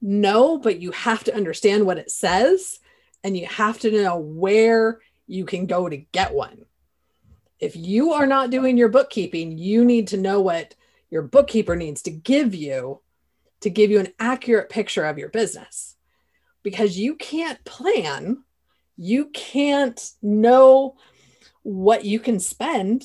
No, 0.00 0.58
but 0.58 0.80
you 0.80 0.92
have 0.92 1.24
to 1.24 1.34
understand 1.34 1.86
what 1.86 1.98
it 1.98 2.12
says 2.12 2.78
and 3.24 3.36
you 3.36 3.46
have 3.46 3.80
to 3.80 3.90
know 3.90 4.18
where 4.18 5.00
you 5.26 5.44
can 5.44 5.66
go 5.66 5.88
to 5.88 5.96
get 5.96 6.32
one. 6.32 6.66
If 7.64 7.76
you 7.76 8.12
are 8.12 8.26
not 8.26 8.50
doing 8.50 8.76
your 8.76 8.90
bookkeeping, 8.90 9.56
you 9.56 9.86
need 9.86 10.08
to 10.08 10.18
know 10.18 10.38
what 10.42 10.74
your 11.08 11.22
bookkeeper 11.22 11.74
needs 11.74 12.02
to 12.02 12.10
give 12.10 12.54
you 12.54 13.00
to 13.60 13.70
give 13.70 13.90
you 13.90 14.00
an 14.00 14.12
accurate 14.18 14.68
picture 14.68 15.06
of 15.06 15.16
your 15.16 15.30
business 15.30 15.96
because 16.62 16.98
you 16.98 17.14
can't 17.14 17.64
plan, 17.64 18.44
you 18.98 19.30
can't 19.32 20.10
know 20.20 20.96
what 21.62 22.04
you 22.04 22.20
can 22.20 22.38
spend, 22.38 23.04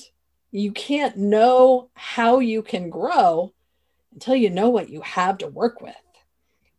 you 0.50 0.72
can't 0.72 1.16
know 1.16 1.88
how 1.94 2.40
you 2.40 2.60
can 2.60 2.90
grow 2.90 3.54
until 4.12 4.34
you 4.34 4.50
know 4.50 4.68
what 4.68 4.90
you 4.90 5.00
have 5.00 5.38
to 5.38 5.46
work 5.46 5.80
with. 5.80 5.94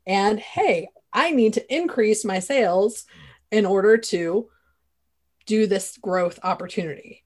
And 0.06 0.40
hey, 0.40 0.90
I 1.12 1.32
need 1.32 1.54
to 1.54 1.76
increase 1.76 2.24
my 2.24 2.38
sales 2.38 3.06
in 3.50 3.66
order 3.66 3.98
to 3.98 4.50
do 5.48 5.66
this 5.66 5.98
growth 5.98 6.38
opportunity. 6.44 7.24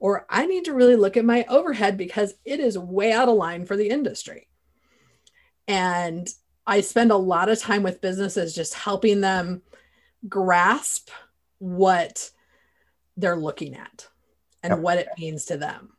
Or 0.00 0.26
I 0.30 0.46
need 0.46 0.64
to 0.66 0.74
really 0.74 0.96
look 0.96 1.16
at 1.16 1.24
my 1.24 1.44
overhead 1.48 1.96
because 1.96 2.34
it 2.44 2.60
is 2.60 2.78
way 2.78 3.12
out 3.12 3.28
of 3.28 3.36
line 3.36 3.66
for 3.66 3.76
the 3.76 3.88
industry. 3.88 4.48
And 5.66 6.28
I 6.66 6.82
spend 6.82 7.10
a 7.10 7.16
lot 7.16 7.48
of 7.48 7.58
time 7.58 7.82
with 7.82 8.00
businesses 8.00 8.54
just 8.54 8.74
helping 8.74 9.20
them 9.20 9.62
grasp 10.28 11.10
what 11.58 12.30
they're 13.16 13.36
looking 13.36 13.74
at 13.74 14.06
and 14.62 14.72
yep. 14.72 14.80
what 14.80 14.98
it 14.98 15.08
means 15.18 15.46
to 15.46 15.56
them. 15.56 15.90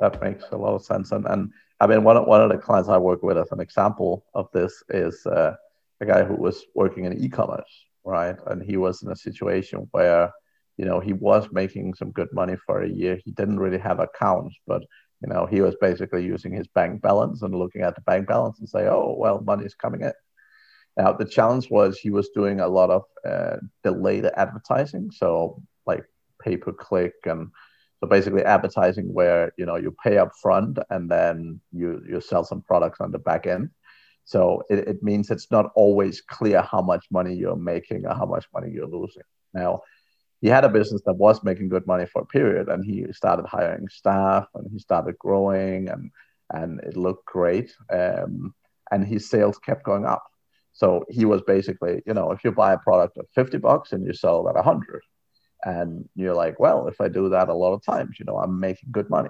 That 0.00 0.20
makes 0.22 0.44
a 0.50 0.56
lot 0.56 0.74
of 0.74 0.82
sense. 0.82 1.12
And, 1.12 1.26
and 1.26 1.50
I 1.80 1.86
mean, 1.86 2.02
one 2.02 2.16
of, 2.16 2.26
one 2.26 2.40
of 2.40 2.50
the 2.50 2.58
clients 2.58 2.88
I 2.88 2.98
work 2.98 3.22
with 3.22 3.38
as 3.38 3.52
an 3.52 3.60
example 3.60 4.24
of 4.34 4.48
this 4.52 4.82
is 4.88 5.24
uh, 5.26 5.54
a 6.00 6.06
guy 6.06 6.24
who 6.24 6.34
was 6.34 6.64
working 6.74 7.04
in 7.04 7.22
e-commerce, 7.22 7.84
right? 8.04 8.36
And 8.46 8.62
he 8.62 8.76
was 8.76 9.02
in 9.02 9.10
a 9.10 9.16
situation 9.16 9.88
where 9.92 10.32
you 10.80 10.86
know, 10.86 10.98
he 10.98 11.12
was 11.12 11.46
making 11.52 11.92
some 11.92 12.10
good 12.10 12.32
money 12.32 12.56
for 12.64 12.80
a 12.80 12.88
year. 12.88 13.20
He 13.22 13.32
didn't 13.32 13.60
really 13.60 13.76
have 13.78 14.00
accounts, 14.00 14.56
but 14.66 14.82
you 15.22 15.28
know, 15.28 15.44
he 15.44 15.60
was 15.60 15.76
basically 15.78 16.24
using 16.24 16.54
his 16.54 16.66
bank 16.68 17.02
balance 17.02 17.42
and 17.42 17.54
looking 17.54 17.82
at 17.82 17.94
the 17.96 18.00
bank 18.00 18.26
balance 18.26 18.60
and 18.60 18.66
say, 18.66 18.86
oh, 18.88 19.14
well, 19.18 19.42
money's 19.42 19.74
coming 19.74 20.00
in. 20.00 20.12
Now, 20.96 21.12
the 21.12 21.26
challenge 21.26 21.70
was 21.70 21.98
he 21.98 22.08
was 22.08 22.30
doing 22.30 22.60
a 22.60 22.66
lot 22.66 22.88
of 22.88 23.02
uh, 23.28 23.58
delayed 23.84 24.24
advertising. 24.24 25.10
So, 25.10 25.62
like 25.84 26.02
pay 26.42 26.56
per 26.56 26.72
click 26.72 27.12
and 27.26 27.50
so 28.00 28.08
basically 28.08 28.42
advertising 28.42 29.12
where, 29.12 29.52
you 29.58 29.66
know, 29.66 29.76
you 29.76 29.94
pay 30.02 30.16
up 30.16 30.30
front 30.40 30.78
and 30.88 31.10
then 31.10 31.60
you, 31.72 32.02
you 32.08 32.22
sell 32.22 32.42
some 32.42 32.62
products 32.62 33.02
on 33.02 33.12
the 33.12 33.18
back 33.18 33.46
end. 33.46 33.68
So 34.24 34.62
it, 34.70 34.78
it 34.88 35.02
means 35.02 35.30
it's 35.30 35.50
not 35.50 35.72
always 35.74 36.22
clear 36.22 36.62
how 36.62 36.80
much 36.80 37.04
money 37.10 37.34
you're 37.34 37.56
making 37.56 38.06
or 38.06 38.14
how 38.14 38.24
much 38.24 38.46
money 38.54 38.70
you're 38.70 38.86
losing. 38.86 39.24
Now, 39.52 39.82
he 40.40 40.48
had 40.48 40.64
a 40.64 40.68
business 40.68 41.02
that 41.04 41.14
was 41.14 41.44
making 41.44 41.68
good 41.68 41.86
money 41.86 42.06
for 42.06 42.22
a 42.22 42.26
period 42.26 42.68
and 42.68 42.84
he 42.84 43.06
started 43.12 43.46
hiring 43.46 43.88
staff 43.88 44.46
and 44.54 44.68
he 44.72 44.78
started 44.78 45.18
growing 45.18 45.88
and 45.88 46.10
and 46.52 46.80
it 46.80 46.96
looked 46.96 47.26
great 47.26 47.72
um, 47.92 48.54
and 48.90 49.06
his 49.06 49.30
sales 49.30 49.58
kept 49.58 49.84
going 49.84 50.04
up. 50.04 50.24
So 50.72 51.04
he 51.08 51.24
was 51.24 51.42
basically 51.42 52.02
you 52.06 52.14
know 52.14 52.32
if 52.32 52.42
you 52.42 52.52
buy 52.52 52.72
a 52.72 52.78
product 52.78 53.18
at 53.18 53.26
50 53.34 53.58
bucks 53.58 53.92
and 53.92 54.04
you 54.06 54.14
sell 54.14 54.46
it 54.46 54.50
at 54.50 54.54
100 54.56 55.02
and 55.64 56.08
you're 56.14 56.34
like 56.34 56.58
well 56.58 56.88
if 56.88 57.02
i 57.02 57.08
do 57.08 57.28
that 57.28 57.50
a 57.50 57.54
lot 57.54 57.74
of 57.74 57.84
times 57.84 58.16
you 58.18 58.24
know 58.24 58.38
i'm 58.38 58.58
making 58.58 58.88
good 58.90 59.10
money. 59.10 59.28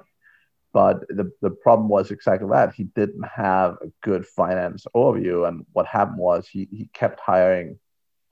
But 0.72 1.00
the, 1.08 1.32
the 1.42 1.50
problem 1.50 1.88
was 1.88 2.12
exactly 2.12 2.48
that. 2.50 2.74
He 2.74 2.84
didn't 2.84 3.24
have 3.24 3.72
a 3.82 3.88
good 4.02 4.24
finance 4.24 4.86
overview 4.94 5.48
and 5.48 5.66
what 5.72 5.86
happened 5.86 6.18
was 6.18 6.46
he, 6.46 6.68
he 6.70 6.88
kept 6.94 7.18
hiring 7.18 7.80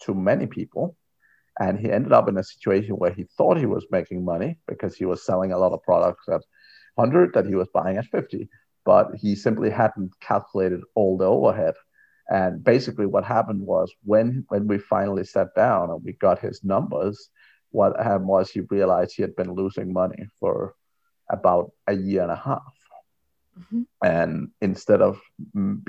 too 0.00 0.14
many 0.14 0.46
people 0.46 0.96
and 1.58 1.78
he 1.78 1.90
ended 1.90 2.12
up 2.12 2.28
in 2.28 2.38
a 2.38 2.44
situation 2.44 2.94
where 2.96 3.12
he 3.12 3.24
thought 3.36 3.58
he 3.58 3.66
was 3.66 3.86
making 3.90 4.24
money 4.24 4.58
because 4.66 4.94
he 4.94 5.04
was 5.04 5.24
selling 5.24 5.52
a 5.52 5.58
lot 5.58 5.72
of 5.72 5.82
products 5.82 6.28
at 6.28 6.42
100 6.94 7.34
that 7.34 7.46
he 7.46 7.54
was 7.54 7.68
buying 7.72 7.96
at 7.96 8.06
50 8.06 8.48
but 8.88 9.14
he 9.14 9.34
simply 9.34 9.68
hadn't 9.68 10.12
calculated 10.20 10.80
all 10.94 11.18
the 11.18 11.26
overhead. 11.26 11.74
And 12.30 12.64
basically 12.64 13.04
what 13.04 13.22
happened 13.22 13.60
was 13.60 13.92
when 14.02 14.46
when 14.48 14.66
we 14.66 14.78
finally 14.78 15.24
sat 15.24 15.48
down 15.54 15.90
and 15.90 16.02
we 16.02 16.12
got 16.14 16.38
his 16.38 16.64
numbers 16.64 17.28
what 17.70 18.02
happened 18.02 18.28
was 18.28 18.50
he 18.50 18.60
realized 18.60 19.12
he 19.14 19.20
had 19.20 19.36
been 19.36 19.52
losing 19.52 19.92
money 19.92 20.22
for 20.40 20.74
about 21.30 21.72
a 21.86 21.92
year 21.92 22.22
and 22.22 22.32
a 22.32 22.42
half. 22.50 22.74
Mm-hmm. 23.58 23.82
and 24.04 24.50
instead 24.60 25.02
of 25.02 25.20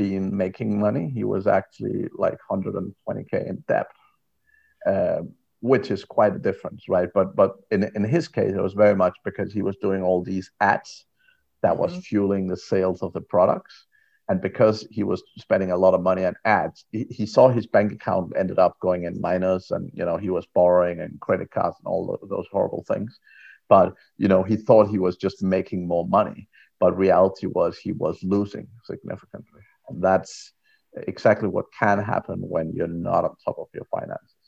being 0.02 0.36
making 0.36 0.80
money 0.80 1.06
he 1.18 1.24
was 1.24 1.46
actually 1.46 2.10
like 2.26 2.40
120k 2.52 3.34
in 3.50 3.64
debt. 3.68 3.88
Um, 4.86 5.36
which 5.62 5.92
is 5.92 6.06
quite 6.06 6.36
a 6.36 6.40
difference, 6.40 6.88
right? 6.88 7.10
But 7.14 7.36
but 7.36 7.56
in 7.72 7.84
in 7.96 8.04
his 8.04 8.28
case, 8.28 8.54
it 8.54 8.62
was 8.62 8.74
very 8.74 8.96
much 8.96 9.16
because 9.26 9.52
he 9.52 9.62
was 9.62 9.76
doing 9.78 10.02
all 10.02 10.24
these 10.24 10.52
ads 10.62 11.06
that 11.62 11.78
was 11.78 11.92
mm-hmm. 11.92 12.02
fueling 12.02 12.48
the 12.48 12.58
sales 12.58 13.02
of 13.02 13.12
the 13.14 13.22
products, 13.22 13.86
and 14.30 14.42
because 14.42 14.88
he 14.90 15.04
was 15.04 15.22
spending 15.38 15.72
a 15.72 15.78
lot 15.78 15.94
of 15.94 16.02
money 16.02 16.24
on 16.24 16.36
ads, 16.46 16.86
he, 16.92 17.06
he 17.10 17.26
saw 17.26 17.50
his 17.50 17.68
bank 17.68 17.92
account 17.92 18.34
ended 18.38 18.60
up 18.60 18.80
going 18.80 19.04
in 19.04 19.20
minus, 19.20 19.72
and 19.72 19.92
you 19.94 20.06
know 20.06 20.18
he 20.18 20.30
was 20.30 20.46
borrowing 20.54 21.02
and 21.02 21.20
credit 21.20 21.52
cards 21.52 21.76
and 21.80 21.88
all 21.88 22.18
those 22.30 22.48
horrible 22.52 22.86
things. 22.88 23.20
But 23.68 23.94
you 24.18 24.28
know 24.28 24.44
he 24.44 24.56
thought 24.56 24.90
he 24.90 25.00
was 25.00 25.18
just 25.18 25.44
making 25.44 25.88
more 25.88 26.08
money, 26.08 26.48
but 26.80 26.98
reality 26.98 27.48
was 27.48 27.78
he 27.78 27.92
was 27.92 28.18
losing 28.24 28.68
significantly, 28.86 29.62
and 29.90 30.02
that's 30.02 30.54
exactly 31.08 31.50
what 31.50 31.66
can 31.78 32.02
happen 32.02 32.40
when 32.40 32.72
you're 32.74 32.88
not 32.88 33.26
on 33.26 33.36
top 33.44 33.58
of 33.60 33.68
your 33.74 33.86
finances. 33.92 34.39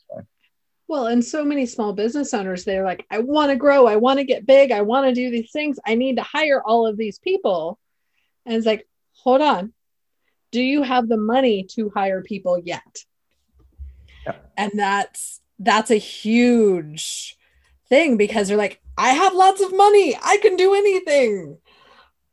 Well, 0.88 1.06
and 1.06 1.24
so 1.24 1.44
many 1.44 1.66
small 1.66 1.92
business 1.92 2.34
owners, 2.34 2.64
they're 2.64 2.84
like, 2.84 3.06
I 3.10 3.18
want 3.20 3.50
to 3.50 3.56
grow, 3.56 3.86
I 3.86 3.96
want 3.96 4.18
to 4.18 4.24
get 4.24 4.46
big, 4.46 4.72
I 4.72 4.82
want 4.82 5.06
to 5.06 5.14
do 5.14 5.30
these 5.30 5.50
things, 5.50 5.78
I 5.86 5.94
need 5.94 6.16
to 6.16 6.22
hire 6.22 6.62
all 6.62 6.86
of 6.86 6.96
these 6.96 7.18
people. 7.18 7.78
And 8.44 8.56
it's 8.56 8.66
like, 8.66 8.86
hold 9.12 9.40
on, 9.40 9.72
do 10.50 10.60
you 10.60 10.82
have 10.82 11.08
the 11.08 11.16
money 11.16 11.64
to 11.74 11.90
hire 11.90 12.22
people 12.22 12.60
yet? 12.62 13.04
Yeah. 14.26 14.36
And 14.56 14.72
that's 14.74 15.40
that's 15.58 15.90
a 15.90 15.96
huge 15.96 17.36
thing 17.88 18.16
because 18.16 18.48
they're 18.48 18.56
like, 18.56 18.80
I 18.98 19.10
have 19.10 19.34
lots 19.34 19.62
of 19.62 19.74
money, 19.74 20.16
I 20.22 20.36
can 20.38 20.56
do 20.56 20.74
anything. 20.74 21.58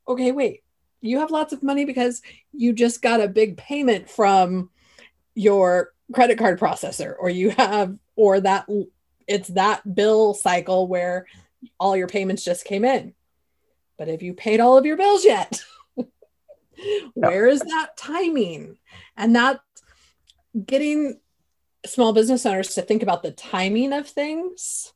Okay, 0.08 0.32
wait, 0.32 0.64
you 1.02 1.20
have 1.20 1.32
lots 1.32 1.54
of 1.54 1.64
money 1.64 1.86
because 1.86 2.22
you 2.52 2.74
just 2.74 3.02
got 3.02 3.22
a 3.22 3.28
big 3.28 3.58
payment 3.58 4.10
from 4.10 4.70
your 5.36 5.94
credit 6.14 6.38
card 6.38 6.60
processor 6.60 7.16
or 7.20 7.30
you 7.30 7.52
have 7.52 7.98
or 8.20 8.42
that 8.42 8.68
it's 9.28 9.48
that 9.50 9.96
bill 9.96 10.34
cycle 10.34 10.90
where 10.90 11.26
all 11.80 11.96
your 11.96 12.10
payments 12.10 12.44
just 12.44 12.66
came 12.66 12.84
in. 12.84 13.14
But 13.98 14.10
have 14.10 14.22
you 14.22 14.34
paid 14.34 14.60
all 14.60 14.78
of 14.78 14.86
your 14.86 14.98
bills 14.98 15.24
yet? 15.24 15.62
Where 17.14 17.48
is 17.48 17.62
that 17.62 17.96
timing? 17.96 18.78
And 19.16 19.38
that 19.38 19.62
getting 20.66 21.22
small 21.86 22.12
business 22.12 22.46
owners 22.46 22.76
to 22.76 22.82
think 22.82 23.04
about 23.04 23.24
the 23.24 23.32
timing 23.32 23.94
of 23.94 24.06
things 24.06 24.92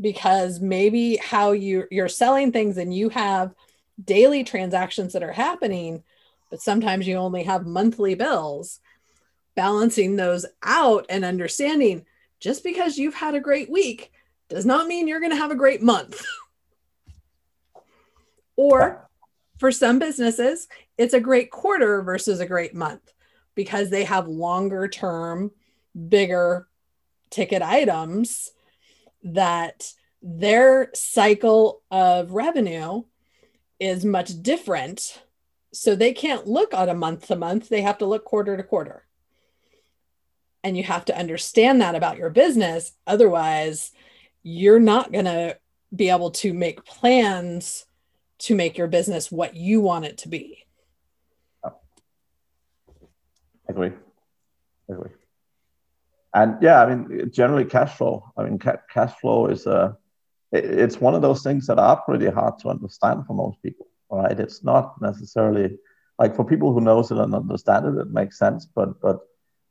because 0.00 0.58
maybe 0.58 1.16
how 1.16 1.52
you 1.52 1.84
you're 1.90 2.08
selling 2.08 2.50
things 2.50 2.78
and 2.78 2.94
you 2.94 3.10
have 3.10 3.54
daily 4.02 4.42
transactions 4.42 5.12
that 5.12 5.22
are 5.22 5.32
happening 5.32 6.02
but 6.48 6.62
sometimes 6.62 7.06
you 7.06 7.16
only 7.16 7.42
have 7.42 7.66
monthly 7.66 8.14
bills 8.14 8.80
balancing 9.54 10.16
those 10.16 10.46
out 10.62 11.04
and 11.10 11.26
understanding 11.26 12.06
just 12.42 12.64
because 12.64 12.98
you've 12.98 13.14
had 13.14 13.36
a 13.36 13.40
great 13.40 13.70
week 13.70 14.10
does 14.48 14.66
not 14.66 14.88
mean 14.88 15.06
you're 15.06 15.20
going 15.20 15.30
to 15.30 15.36
have 15.36 15.52
a 15.52 15.56
great 15.56 15.80
month. 15.80 16.26
or 18.56 19.08
for 19.58 19.70
some 19.70 20.00
businesses, 20.00 20.66
it's 20.98 21.14
a 21.14 21.20
great 21.20 21.52
quarter 21.52 22.02
versus 22.02 22.40
a 22.40 22.46
great 22.46 22.74
month 22.74 23.12
because 23.54 23.90
they 23.90 24.02
have 24.02 24.26
longer 24.26 24.88
term, 24.88 25.52
bigger 26.08 26.66
ticket 27.30 27.62
items 27.62 28.50
that 29.22 29.92
their 30.20 30.90
cycle 30.94 31.80
of 31.92 32.32
revenue 32.32 33.04
is 33.78 34.04
much 34.04 34.42
different 34.42 35.22
So 35.74 35.94
they 35.94 36.12
can't 36.12 36.46
look 36.46 36.74
on 36.74 36.88
a 36.88 36.94
month 36.94 37.28
to 37.28 37.36
month, 37.36 37.68
they 37.68 37.82
have 37.82 37.98
to 37.98 38.06
look 38.06 38.24
quarter 38.24 38.56
to 38.56 38.62
quarter. 38.62 39.06
And 40.64 40.76
you 40.76 40.84
have 40.84 41.04
to 41.06 41.18
understand 41.18 41.80
that 41.80 41.94
about 41.94 42.18
your 42.18 42.30
business. 42.30 42.92
Otherwise, 43.06 43.92
you're 44.42 44.80
not 44.80 45.12
going 45.12 45.24
to 45.24 45.58
be 45.94 46.08
able 46.08 46.30
to 46.30 46.52
make 46.52 46.84
plans 46.84 47.86
to 48.38 48.54
make 48.54 48.78
your 48.78 48.88
business 48.88 49.30
what 49.30 49.56
you 49.56 49.80
want 49.80 50.04
it 50.04 50.18
to 50.18 50.28
be. 50.28 50.64
oh. 51.64 51.74
Agree. 53.68 53.92
Agree. 54.88 55.10
And 56.34 56.56
yeah, 56.62 56.82
I 56.82 56.94
mean, 56.94 57.30
generally 57.30 57.64
cash 57.64 57.96
flow. 57.96 58.32
I 58.36 58.44
mean, 58.44 58.58
ca- 58.58 58.82
cash 58.90 59.12
flow 59.20 59.46
is 59.46 59.66
uh, 59.66 59.92
a, 60.52 60.82
it's 60.82 61.00
one 61.00 61.14
of 61.14 61.22
those 61.22 61.42
things 61.42 61.66
that 61.66 61.78
are 61.78 62.00
pretty 62.02 62.28
hard 62.28 62.58
to 62.60 62.68
understand 62.68 63.26
for 63.26 63.34
most 63.34 63.62
people, 63.62 63.86
right? 64.10 64.38
It's 64.38 64.64
not 64.64 65.00
necessarily 65.00 65.78
like 66.18 66.34
for 66.34 66.44
people 66.44 66.72
who 66.72 66.80
knows 66.80 67.10
it 67.10 67.18
and 67.18 67.34
understand 67.34 67.86
it, 67.86 68.00
it 68.00 68.10
makes 68.10 68.38
sense. 68.38 68.66
But 68.66 69.00
but 69.00 69.20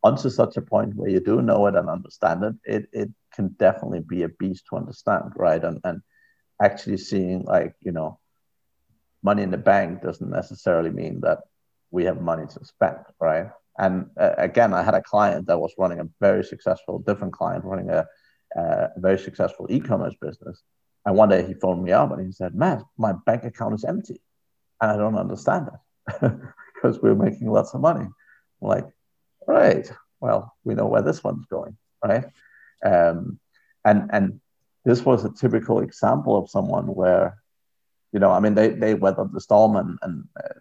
onto 0.04 0.30
such 0.30 0.58
a 0.58 0.62
point 0.62 0.96
where 0.96 1.10
you 1.10 1.20
do 1.20 1.42
know 1.42 1.68
it 1.68 1.76
and 1.76 1.90
understand 1.90 2.44
it, 2.44 2.56
it 2.64 2.90
it 2.92 3.10
can 3.34 3.50
definitely 3.60 4.02
be 4.02 4.24
a 4.24 4.30
beast 4.30 4.66
to 4.70 4.76
understand, 4.76 5.32
right? 5.36 5.64
And 5.64 5.80
and 5.84 6.02
actually 6.62 6.98
seeing 6.98 7.44
like 7.44 7.76
you 7.82 7.92
know, 7.92 8.20
money 9.24 9.44
in 9.44 9.52
the 9.52 9.58
bank 9.58 10.02
doesn't 10.02 10.30
necessarily 10.30 10.90
mean 10.90 11.22
that 11.22 11.40
we 11.92 12.06
have 12.06 12.22
money 12.22 12.46
to 12.48 12.66
spend, 12.66 13.00
right? 13.20 13.48
And 13.78 14.08
uh, 14.20 14.34
again, 14.38 14.74
I 14.74 14.84
had 14.84 14.96
a 14.96 15.02
client 15.02 15.48
that 15.48 15.60
was 15.60 15.74
running 15.78 16.00
a 16.00 16.10
very 16.20 16.44
successful, 16.44 17.00
different 17.00 17.34
client 17.34 17.64
running 17.66 17.90
a, 17.90 18.06
very 18.98 19.18
successful 19.18 19.66
e-commerce 19.70 20.14
business. 20.20 20.62
And 21.06 21.16
one 21.16 21.30
day 21.30 21.48
he 21.48 21.54
phoned 21.54 21.82
me 21.82 21.94
up 21.94 22.12
and 22.12 22.26
he 22.26 22.34
said, 22.34 22.54
"Mads, 22.54 22.84
my 22.98 23.14
bank 23.26 23.46
account 23.46 23.76
is 23.76 23.86
empty, 23.86 24.22
and 24.82 24.92
I 24.92 24.98
don't 24.98 25.18
understand 25.18 25.70
it 25.74 26.32
because 26.76 27.00
we're 27.02 27.16
making 27.16 27.50
lots 27.50 27.74
of 27.74 27.80
money." 27.80 28.02
I'm 28.62 28.68
like, 28.68 28.86
right, 29.48 29.92
well, 30.20 30.54
we 30.64 30.76
know 30.76 30.88
where 30.88 31.02
this 31.02 31.24
one's 31.24 31.46
going, 31.46 31.78
right? 32.04 32.26
Um, 32.86 33.40
and 33.86 34.10
and 34.12 34.42
this 34.86 35.04
was 35.04 35.26
a 35.26 35.32
typical 35.32 35.80
example 35.80 36.38
of 36.38 36.50
someone 36.50 36.88
where, 36.88 37.38
you 38.12 38.20
know, 38.20 38.32
I 38.32 38.40
mean, 38.40 38.56
they 38.56 38.70
they 38.70 38.94
weathered 38.94 39.34
the 39.34 39.42
storm 39.42 39.76
and 39.76 39.98
and 40.02 40.28
uh, 40.44 40.60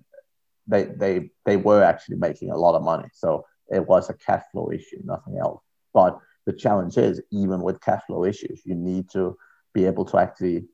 they 0.67 0.85
they 0.85 1.31
they 1.45 1.57
were 1.57 1.83
actually 1.83 2.17
making 2.17 2.51
a 2.51 2.57
lot 2.57 2.75
of 2.75 2.83
money. 2.83 3.09
So 3.13 3.47
it 3.69 3.87
was 3.87 4.11
a 4.11 4.15
cash 4.15 4.43
flow 4.53 4.71
issue, 4.73 5.01
nothing 5.05 5.39
else. 5.39 5.63
But 5.93 6.19
the 6.47 6.53
challenge 6.53 6.97
is, 6.97 7.21
even 7.31 7.61
with 7.61 7.81
cash 7.81 8.03
flow 8.07 8.25
issues, 8.25 8.63
you 8.65 8.75
need 8.75 9.11
to 9.11 9.37
be 9.73 9.85
able 9.85 10.05
to 10.07 10.19
actually 10.19 10.65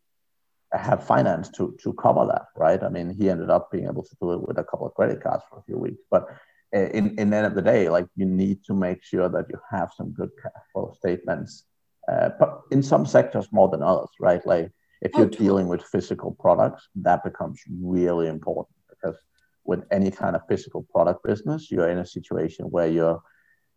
have 0.73 1.07
finance 1.07 1.49
to 1.51 1.77
to 1.83 1.93
cover 1.95 2.27
that, 2.27 2.47
right? 2.57 2.83
I 2.83 2.89
mean, 2.89 3.11
he 3.11 3.31
ended 3.31 3.51
up 3.51 3.71
being 3.71 3.87
able 3.87 4.03
to 4.03 4.17
do 4.21 4.33
it 4.33 4.47
with 4.47 4.59
a 4.59 4.65
couple 4.65 4.87
of 4.87 4.95
credit 4.95 5.23
cards 5.23 5.45
for 5.49 5.59
a 5.59 5.63
few 5.63 5.79
weeks, 5.79 6.03
but 6.11 6.27
in 6.73 7.19
in 7.19 7.31
the 7.31 7.37
end 7.37 7.47
of 7.47 7.55
the 7.55 7.63
day, 7.63 7.89
like 7.89 8.07
you 8.17 8.27
need 8.27 8.65
to 8.65 8.75
make 8.75 9.03
sure 9.03 9.29
that 9.29 9.47
you 9.51 9.59
have 9.71 9.91
some 9.97 10.11
good 10.13 10.31
cash 10.43 10.63
flow 10.73 10.93
statements. 10.97 11.65
Uh, 12.11 12.31
but 12.39 12.61
in 12.71 12.83
some 12.83 13.05
sectors 13.05 13.49
more 13.53 13.69
than 13.69 13.83
others, 13.83 14.11
right? 14.21 14.45
Like 14.47 14.71
if 15.03 15.13
you're 15.15 15.27
dealing 15.27 15.69
with 15.69 15.83
physical 15.83 16.37
products, 16.39 16.89
that 16.97 17.25
becomes 17.25 17.61
really 17.83 18.29
important 18.29 18.77
because 18.89 19.17
with 19.65 19.85
any 19.91 20.11
kind 20.11 20.37
of 20.37 20.43
physical 20.49 20.87
product 20.93 21.25
business, 21.25 21.71
you're 21.71 21.89
in 21.89 21.99
a 21.99 22.07
situation 22.07 22.67
where 22.67 22.87
you're 22.87 23.21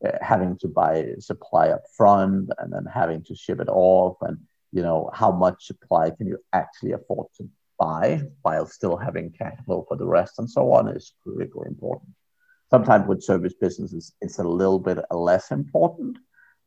uh, 0.06 0.12
having 0.22 0.58
to 0.58 0.68
buy 0.68 1.08
supply 1.20 1.70
up 1.70 1.84
front 1.98 2.50
and 2.60 2.72
then 2.72 2.86
having 2.86 3.24
to 3.24 3.36
ship 3.36 3.60
it 3.60 3.68
off 3.68 4.16
and 4.22 4.38
you 4.72 4.82
know 4.82 5.10
how 5.14 5.32
much 5.32 5.66
supply 5.66 6.10
can 6.10 6.28
you 6.28 6.38
actually 6.54 6.94
afford 6.94 7.28
to 7.36 7.50
buy 7.78 8.22
while 8.44 8.66
still 8.66 8.96
having 8.96 9.30
cash 9.32 9.58
flow 9.66 9.86
for 9.88 9.98
the 9.98 10.06
rest 10.06 10.40
and 10.40 10.50
so 10.50 10.72
on 10.72 10.88
is 10.88 11.14
critically 11.24 11.68
important 11.68 12.10
sometimes 12.70 13.08
with 13.08 13.24
service 13.24 13.54
businesses 13.54 14.14
it's 14.22 14.40
a 14.40 14.44
little 14.44 14.80
bit 14.80 15.00
less 15.12 15.52
important. 15.52 16.18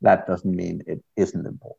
That 0.01 0.27
doesn't 0.27 0.55
mean 0.55 0.83
it 0.87 1.03
isn't 1.17 1.47
important 1.47 1.79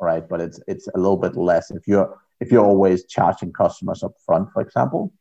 right? 0.00 0.28
But 0.28 0.40
it's 0.40 0.60
it's 0.66 0.88
a 0.88 0.98
little 0.98 1.16
bit 1.16 1.36
less. 1.36 1.70
If 1.70 1.86
you're 1.86 2.18
if 2.40 2.50
you're 2.50 2.64
always 2.64 3.04
charging 3.06 3.52
customers 3.52 4.02
up 4.02 4.14
front 4.24 4.50
for 4.52 4.60
example 4.62 5.12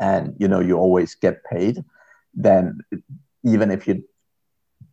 and 0.00 0.34
you 0.38 0.48
know 0.48 0.60
you 0.60 0.76
always 0.76 1.14
get 1.14 1.44
paid 1.44 1.84
then 2.34 2.80
even 3.44 3.70
if 3.70 3.86
you 3.86 4.02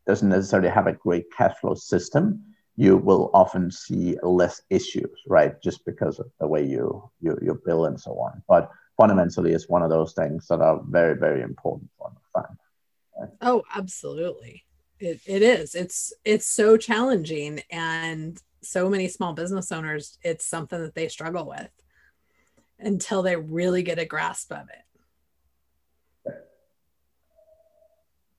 doesn't 0.06 0.30
necessarily 0.30 0.70
have 0.70 0.88
a 0.88 0.94
great 0.94 1.26
cash 1.36 1.56
flow 1.60 1.74
system 1.74 2.44
you 2.76 2.98
will 2.98 3.32
often 3.34 3.72
see 3.72 4.18
less 4.24 4.62
issues 4.70 5.18
right? 5.28 5.62
Just 5.62 5.86
because 5.86 6.20
of 6.20 6.28
the 6.40 6.48
way 6.48 6.64
you 6.64 7.10
you, 7.22 7.38
you 7.42 7.60
bill 7.66 7.86
and 7.86 8.00
so 8.00 8.12
on. 8.12 8.44
But 8.48 8.70
fundamentally 8.98 9.54
it's 9.54 9.70
one 9.70 9.82
of 9.82 9.90
those 9.90 10.14
things 10.14 10.48
that 10.48 10.62
are 10.62 10.82
very 10.88 11.16
very 11.18 11.42
important 11.42 11.90
to 11.98 12.21
right? 12.36 13.30
oh 13.42 13.64
absolutely 13.76 14.64
it, 15.00 15.20
it 15.26 15.42
is 15.42 15.76
it's 15.76 16.14
it's 16.26 16.48
so 16.48 16.78
challenging 16.78 17.62
and 17.70 18.42
so 18.62 18.90
many 18.90 19.08
small 19.08 19.34
business 19.34 19.72
owners 19.72 20.18
it's 20.24 20.46
something 20.46 20.82
that 20.82 20.96
they 20.96 21.08
struggle 21.08 21.48
with 21.48 21.70
until 22.80 23.22
they 23.22 23.36
really 23.36 23.84
get 23.84 24.00
a 24.00 24.06
grasp 24.06 24.52
of 24.52 24.70
it 24.70 24.86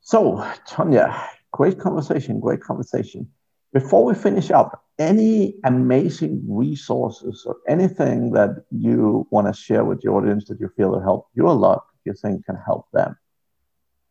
So, 0.05 0.45
Tanya, 0.67 1.29
great 1.53 1.79
conversation, 1.79 2.41
great 2.41 2.61
conversation. 2.61 3.29
Before 3.73 4.05
we 4.05 4.15
finish 4.15 4.51
up, 4.51 4.85
any 4.99 5.55
amazing 5.65 6.45
resources 6.47 7.45
or 7.47 7.57
anything 7.69 8.33
that 8.33 8.65
you 8.71 9.27
want 9.31 9.47
to 9.47 9.53
share 9.55 9.85
with 9.85 10.03
your 10.03 10.17
audience 10.17 10.47
that 10.49 10.61
you 10.61 10.69
feel 10.77 10.91
will 10.91 11.01
help 11.01 11.29
you 11.35 11.49
a 11.49 11.53
lot, 11.53 11.85
you 12.05 12.15
think 12.15 12.45
can 12.45 12.57
help 12.67 12.87
them? 12.93 13.17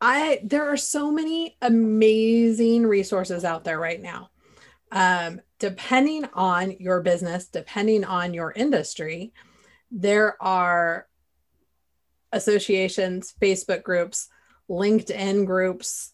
I 0.01 0.39
there 0.43 0.67
are 0.67 0.77
so 0.77 1.11
many 1.11 1.57
amazing 1.61 2.87
resources 2.87 3.45
out 3.45 3.63
there 3.63 3.79
right 3.79 4.01
now. 4.01 4.31
Um, 4.91 5.39
depending 5.59 6.25
on 6.33 6.71
your 6.79 7.01
business, 7.01 7.47
depending 7.47 8.03
on 8.03 8.33
your 8.33 8.51
industry, 8.51 9.31
there 9.91 10.41
are 10.41 11.07
associations, 12.33 13.33
Facebook 13.39 13.83
groups, 13.83 14.27
LinkedIn 14.69 15.45
groups. 15.45 16.13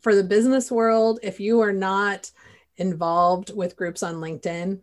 For 0.00 0.14
the 0.14 0.24
business 0.24 0.70
world, 0.70 1.20
if 1.22 1.40
you 1.40 1.60
are 1.60 1.72
not 1.72 2.30
involved 2.76 3.54
with 3.54 3.76
groups 3.76 4.02
on 4.02 4.16
LinkedIn, 4.16 4.80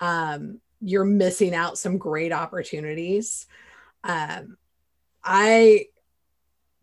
um, 0.00 0.60
you're 0.80 1.04
missing 1.04 1.54
out 1.54 1.76
some 1.76 1.98
great 1.98 2.32
opportunities. 2.32 3.46
Um, 4.04 4.56
I 5.22 5.88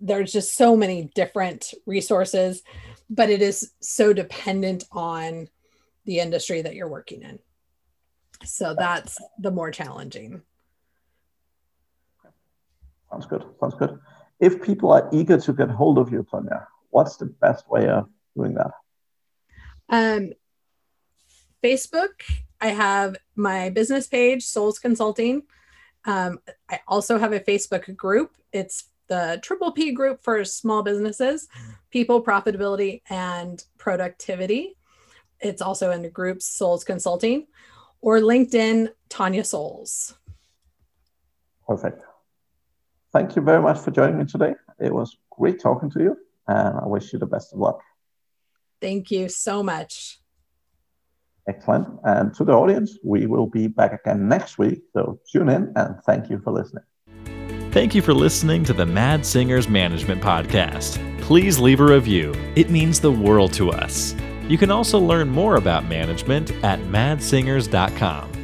there's 0.01 0.31
just 0.31 0.55
so 0.55 0.75
many 0.75 1.11
different 1.15 1.73
resources, 1.85 2.63
but 3.09 3.29
it 3.29 3.41
is 3.41 3.71
so 3.79 4.13
dependent 4.13 4.83
on 4.91 5.47
the 6.05 6.19
industry 6.19 6.61
that 6.61 6.75
you're 6.75 6.89
working 6.89 7.21
in. 7.21 7.39
So 8.43 8.75
that's 8.77 9.17
the 9.39 9.51
more 9.51 9.71
challenging. 9.71 10.41
Sounds 13.09 13.27
good. 13.27 13.43
Sounds 13.59 13.75
good 13.75 13.99
if 14.41 14.61
people 14.61 14.91
are 14.91 15.07
eager 15.13 15.39
to 15.39 15.53
get 15.53 15.69
hold 15.69 15.99
of 15.99 16.11
you, 16.11 16.23
Tonya, 16.23 16.65
what's 16.89 17.15
the 17.15 17.27
best 17.27 17.69
way 17.69 17.87
of 17.87 18.09
doing 18.35 18.55
that? 18.55 18.71
Um, 19.87 20.31
Facebook, 21.63 22.23
I 22.59 22.69
have 22.69 23.15
my 23.35 23.69
business 23.69 24.07
page, 24.07 24.43
Souls 24.43 24.79
Consulting. 24.79 25.43
Um, 26.05 26.39
I 26.67 26.79
also 26.87 27.19
have 27.19 27.33
a 27.33 27.39
Facebook 27.39 27.95
group. 27.95 28.31
It's 28.51 28.85
the 29.11 29.39
Triple 29.43 29.71
P 29.71 29.91
group 29.91 30.23
for 30.23 30.43
small 30.43 30.83
businesses, 30.83 31.47
people, 31.91 32.23
profitability, 32.23 33.01
and 33.09 33.63
productivity. 33.77 34.77
It's 35.39 35.61
also 35.61 35.91
in 35.91 36.01
the 36.01 36.09
group 36.09 36.41
Souls 36.41 36.83
Consulting 36.83 37.47
or 38.01 38.19
LinkedIn, 38.19 38.89
Tanya 39.09 39.43
Souls. 39.43 40.15
Perfect 41.67 42.03
thank 43.13 43.35
you 43.35 43.41
very 43.41 43.61
much 43.61 43.79
for 43.79 43.91
joining 43.91 44.17
me 44.17 44.25
today. 44.25 44.55
It 44.79 44.93
was 44.93 45.17
great 45.29 45.59
talking 45.59 45.89
to 45.91 45.99
you, 46.01 46.17
and 46.47 46.79
I 46.79 46.85
wish 46.85 47.13
you 47.13 47.19
the 47.19 47.25
best 47.25 47.53
of 47.53 47.59
luck. 47.59 47.79
Thank 48.79 49.11
you 49.11 49.29
so 49.29 49.61
much. 49.61 50.19
Excellent. 51.47 51.87
And 52.03 52.33
to 52.35 52.43
the 52.43 52.53
audience, 52.53 52.97
we 53.03 53.25
will 53.25 53.47
be 53.47 53.67
back 53.67 53.93
again 53.93 54.27
next 54.27 54.57
week. 54.57 54.81
So 54.93 55.19
tune 55.31 55.49
in 55.49 55.73
and 55.75 55.95
thank 56.05 56.29
you 56.29 56.39
for 56.39 56.51
listening. 56.51 56.83
Thank 57.71 57.95
you 57.95 58.01
for 58.01 58.13
listening 58.13 58.65
to 58.65 58.73
the 58.73 58.85
Mads 58.85 59.29
Singers 59.29 59.69
Management 59.69 60.21
Podcast. 60.21 60.99
Please 61.21 61.57
leave 61.57 61.79
a 61.79 61.85
review, 61.85 62.33
it 62.57 62.69
means 62.69 62.99
the 62.99 63.11
world 63.11 63.53
to 63.53 63.71
us. 63.71 64.13
You 64.49 64.57
can 64.57 64.69
also 64.69 64.99
learn 64.99 65.29
more 65.29 65.55
about 65.55 65.85
management 65.85 66.51
at 66.65 66.79
madssingers.com. 66.79 68.40